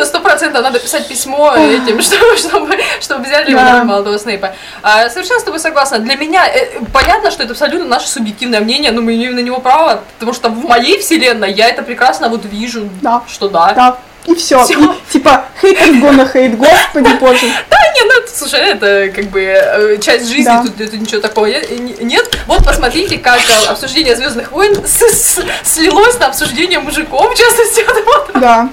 Сто 0.04 0.20
процентов 0.20 0.62
надо 0.62 0.78
писать 0.78 1.06
письмо 1.08 1.54
этим, 1.54 2.00
чтобы, 2.02 2.36
чтобы, 2.36 2.76
чтобы 3.00 3.24
взяли 3.24 3.50
его 3.50 3.60
Да. 3.60 3.78
на 3.78 3.84
молодого 3.84 4.18
Снейпа. 4.18 4.54
А, 4.82 5.08
совершенно 5.10 5.40
с 5.40 5.44
тобой 5.44 5.60
согласна. 5.60 5.98
Для 5.98 6.16
меня 6.16 6.46
э, 6.46 6.80
понятно, 6.92 7.30
что 7.30 7.42
это 7.42 7.52
абсолютно 7.52 7.86
наше 7.86 8.08
субъективное 8.08 8.60
мнение, 8.60 8.90
но 8.92 9.02
мы 9.02 9.14
имеем 9.16 9.34
на 9.34 9.40
него 9.40 9.60
право, 9.60 10.02
потому 10.18 10.32
что 10.32 10.48
в 10.48 10.64
моей 10.64 10.98
вселенной 10.98 11.52
я 11.52 11.68
это 11.68 11.82
прекрасно 11.82 12.28
вот 12.28 12.44
вижу, 12.44 12.88
Да. 13.02 13.22
что 13.28 13.48
да. 13.48 13.72
Да. 13.74 13.98
И 14.28 14.34
все. 14.34 14.62
Всё. 14.64 14.92
И 14.92 15.12
типа 15.12 15.44
хейтер 15.60 15.94
гона 16.00 16.26
хейт, 16.28 16.56
господи 16.56 17.08
боже. 17.20 17.46
Не, 17.46 18.04
ну 18.04 18.12
это, 18.20 18.30
слушай, 18.36 18.60
это 18.60 19.08
как 19.10 19.24
бы 19.26 19.40
э, 19.40 19.98
часть 20.00 20.28
жизни, 20.28 20.44
Да. 20.44 20.62
тут, 20.62 20.76
тут 20.76 20.92
ничего 20.92 21.20
такого 21.20 21.46
не- 21.46 21.78
не- 21.78 22.04
нет. 22.04 22.38
Вот 22.46 22.64
посмотрите, 22.64 23.18
как 23.18 23.40
э, 23.40 23.66
обсуждение 23.68 24.14
Звездных 24.14 24.52
войн 24.52 24.76
с- 24.86 25.00
с- 25.02 25.42
слилось 25.64 26.18
на 26.20 26.26
обсуждение 26.26 26.78
мужиков, 26.78 27.34
в 27.34 27.36
частности, 27.36 27.84
вот. 28.04 28.30
Да. 28.40 28.68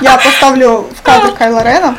Я 0.00 0.16
поставлю 0.16 0.86
в 0.96 1.02
кадр 1.02 1.32
Кайла 1.32 1.64
Рена, 1.64 1.98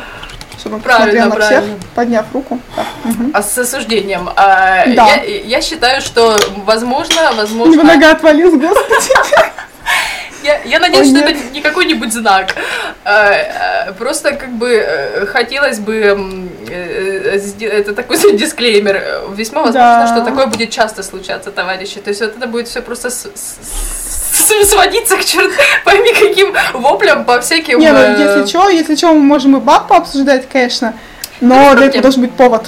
чтобы 0.58 0.76
он 0.76 0.80
Правильно, 0.82 1.26
на 1.26 1.30
всех, 1.36 1.48
правильно. 1.48 1.76
подняв 1.94 2.24
руку. 2.32 2.58
Так, 2.76 2.86
мгм. 3.04 3.30
А 3.34 3.42
с 3.42 3.58
осуждением. 3.58 4.30
а, 4.36 4.84
Да. 4.86 5.06
я, 5.16 5.22
я 5.24 5.60
считаю, 5.60 6.00
что 6.00 6.38
возможно, 6.64 7.32
возможно. 7.36 7.82
нога 7.82 8.12
отвалилась, 8.12 8.54
господи. 8.54 9.12
Я, 10.42 10.58
я 10.64 10.78
надеюсь, 10.80 11.08
Ой, 11.08 11.16
что 11.16 11.26
нет. 11.28 11.36
это 11.36 11.52
не 11.52 11.60
какой-нибудь 11.60 12.12
знак. 12.12 12.54
А, 13.04 13.32
а, 13.88 13.92
Просто 13.92 14.32
как 14.32 14.50
бы 14.50 14.68
э, 14.72 15.26
хотелось 15.26 15.78
бы 15.78 16.48
э, 16.68 17.38
э, 17.60 17.66
это 17.66 17.94
такой 17.94 18.16
дисклеймер. 18.36 18.96
Э, 18.96 19.20
Весьма 19.34 19.60
возможно, 19.62 20.06
Да. 20.06 20.06
что 20.06 20.24
такое 20.24 20.46
будет 20.46 20.70
часто 20.70 21.02
случаться, 21.02 21.50
товарищи. 21.50 22.00
То 22.00 22.08
есть 22.10 22.20
вот 22.22 22.36
это 22.36 22.46
будет 22.46 22.68
все 22.68 22.80
просто 22.80 23.10
с- 23.10 23.28
с- 23.34 24.66
сводиться 24.70 25.16
к 25.18 25.24
черт 25.24 25.50
пойми 25.84 26.12
каким 26.14 26.54
воплям 26.74 27.24
по 27.24 27.40
всяким. 27.40 27.78
Не, 27.78 27.92
ну 27.92 27.98
э, 27.98 28.16
если 28.18 28.46
что, 28.48 28.68
если 28.70 28.96
что, 28.96 29.08
мы 29.12 29.20
можем 29.20 29.56
и 29.56 29.60
баб 29.60 29.88
пообсуждать, 29.88 30.48
конечно. 30.48 30.94
Но 31.40 31.70
без 31.72 31.78
для 31.78 31.86
этого 31.88 32.02
должен 32.02 32.22
быть 32.22 32.32
повод. 32.32 32.66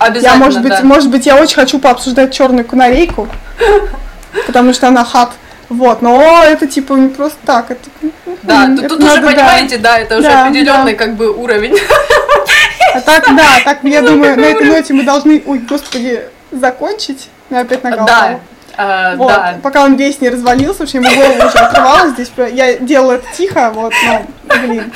Я, 0.00 0.06
Обязательно, 0.06 0.44
может 0.44 0.62
быть, 0.62 0.70
да. 0.70 0.80
может 0.82 1.10
быть, 1.10 1.26
я 1.26 1.36
очень 1.36 1.56
хочу 1.56 1.80
пообсуждать 1.80 2.32
черную 2.32 2.64
канарейку, 2.64 3.28
потому 4.46 4.72
что 4.72 4.86
она 4.86 5.04
хат. 5.04 5.30
Вот, 5.68 6.00
но 6.00 6.42
это 6.44 6.66
типа 6.66 6.94
не 6.94 7.08
просто 7.08 7.38
так. 7.44 7.70
Это, 7.70 7.80
Да, 8.42 8.64
м, 8.64 8.76
тут, 8.76 8.84
это 8.86 8.94
тут 8.96 9.04
уже 9.04 9.14
надо, 9.16 9.26
да. 9.26 9.32
понимаете, 9.32 9.76
да, 9.78 9.98
это 9.98 10.18
уже 10.18 10.28
Да, 10.28 10.42
определенный 10.46 10.92
да. 10.92 10.98
как 10.98 11.14
бы 11.16 11.30
уровень. 11.30 11.76
А 12.94 13.00
так, 13.02 13.26
да, 13.36 13.44
так, 13.64 13.78
я 13.84 14.00
Ну, 14.00 14.08
думаю, 14.08 14.36
на 14.40 14.44
этой 14.46 14.66
ноте 14.66 14.94
мы 14.94 15.02
должны, 15.04 15.42
ой, 15.44 15.58
господи, 15.58 16.22
закончить. 16.50 17.28
Я 17.50 17.60
опять 17.60 17.84
нога 17.84 18.04
Да, 18.04 18.40
а, 18.78 19.16
Вот, 19.16 19.28
да. 19.28 19.58
пока 19.62 19.84
он 19.84 19.96
весь 19.96 20.20
не 20.22 20.30
развалился, 20.30 20.80
вообще 20.80 20.98
ему 20.98 21.08
голову 21.14 21.48
уже 21.48 21.58
отрывалась 21.58 22.12
здесь. 22.12 22.30
Я 22.52 22.78
делала 22.78 23.12
это 23.12 23.26
тихо, 23.36 23.70
вот, 23.74 23.92
но, 24.06 24.22
блин. 24.62 24.90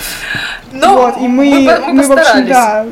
Но 0.72 0.94
вот, 0.96 1.16
и 1.18 1.28
мы, 1.28 1.50
Ну, 1.50 1.66
по- 1.66 1.92
мы, 1.92 2.02
в 2.06 2.12
общем, 2.12 2.46
да, 2.48 2.86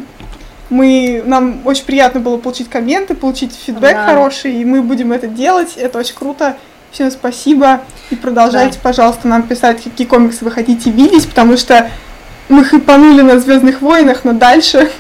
мы, 0.69 1.23
нам 1.25 1.63
очень 1.65 1.85
приятно 1.85 2.21
было 2.21 2.37
получить 2.37 2.69
комменты, 2.69 3.15
получить 3.15 3.59
фидбэк 3.67 3.95
Да. 3.97 4.05
хороший, 4.07 4.53
и 4.53 4.65
мы 4.67 4.83
будем 4.83 5.13
это 5.13 5.27
делать, 5.29 5.77
это 5.79 5.99
очень 5.99 6.15
круто. 6.15 6.57
Всем 6.93 7.11
спасибо, 7.13 7.83
и 8.11 8.17
продолжайте, 8.17 8.81
пожалуйста, 8.83 9.29
нам 9.29 9.45
писать, 9.45 9.85
какие 9.85 10.09
комиксы 10.09 10.45
вы 10.45 10.51
хотите 10.51 10.91
видеть, 10.91 11.29
потому 11.29 11.57
что 11.57 11.89
мы 12.49 12.65
хайпанули 12.65 13.23
на 13.23 13.39
Звездных 13.39 13.81
войнах, 13.81 14.25
но 14.25 14.33
дальше, 14.33 14.91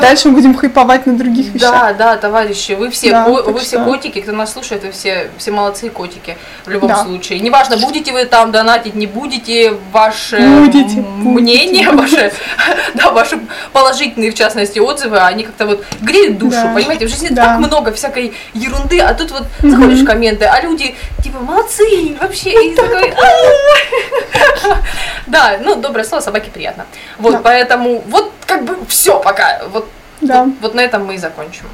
дальше 0.00 0.28
мы 0.28 0.34
будем 0.34 0.54
хайповать 0.54 1.06
на 1.06 1.16
других 1.16 1.46
вещах. 1.54 1.70
Да, 1.72 1.92
да, 1.92 2.16
товарищи, 2.16 2.72
вы 2.72 2.90
все, 2.90 3.10
Да, 3.10 3.24
ко- 3.24 3.30
вы 3.50 3.58
все 3.60 3.76
что- 3.76 3.84
котики, 3.84 4.20
кто 4.20 4.32
нас 4.32 4.52
слушает, 4.52 4.82
вы 4.84 4.90
все, 4.92 5.30
все 5.38 5.50
молодцы 5.50 5.90
котики 5.90 6.36
в 6.64 6.70
любом 6.70 6.88
Да. 6.88 7.04
случае. 7.04 7.40
Неважно, 7.40 7.76
будете 7.76 8.12
вы 8.12 8.24
там 8.24 8.52
донатить, 8.52 8.94
не 8.94 9.06
будете, 9.06 9.74
ваше 9.92 10.38
Будете, 10.38 10.98
м- 10.98 11.22
будете. 11.24 11.42
мнение, 11.42 11.90
ваше, 11.90 12.32
да, 12.94 13.10
ваши 13.10 13.38
положительные, 13.72 14.30
в 14.30 14.34
частности, 14.34 14.78
отзывы, 14.78 15.18
они 15.18 15.44
как-то 15.44 15.66
вот 15.66 15.84
греют 16.00 16.38
душу, 16.38 16.56
Да. 16.62 16.72
понимаете? 16.74 17.06
В 17.06 17.10
жизни 17.10 17.28
Да. 17.30 17.44
так 17.44 17.58
много 17.58 17.92
всякой 17.92 18.34
ерунды, 18.54 19.00
а 19.00 19.14
тут 19.14 19.30
вот 19.30 19.44
заходишь 19.60 20.00
в 20.00 20.06
комменты, 20.06 20.44
а 20.44 20.60
люди 20.60 20.94
типа 21.22 21.38
молодцы, 21.40 22.16
вообще, 22.20 22.70
и 22.70 22.74
такой, 22.74 23.10
«А». 23.10 24.74
Да, 25.26 25.56
ну, 25.62 25.74
доброе 25.76 26.04
слово, 26.04 26.20
собаке 26.20 26.50
приятно. 26.50 26.84
Вот, 27.18 27.42
поэтому, 27.42 28.02
вот 28.08 28.30
как 28.46 28.64
бы 28.64 28.76
все 28.88 29.18
пока, 29.20 29.53
вот, 29.70 29.88
Да. 30.20 30.44
вот, 30.44 30.54
вот 30.60 30.74
на 30.74 30.80
этом 30.80 31.04
мы 31.06 31.14
и 31.14 31.18
закончим. 31.18 31.66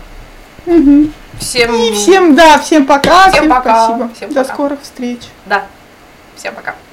Мгм. 0.67 1.13
Всем, 1.39 1.75
И 1.75 1.93
всем, 1.93 2.35
да, 2.35 2.59
всем 2.59 2.87
пока, 2.87 3.23
Всем 3.31 3.33
всем, 3.45 3.49
пока, 3.51 3.85
спасибо. 3.87 4.11
всем 4.15 4.29
До 4.33 4.43
пока. 4.43 4.55
скорых 4.55 4.83
встреч. 4.83 5.21
Да, 5.47 5.65
всем 6.37 6.55
пока. 6.55 6.75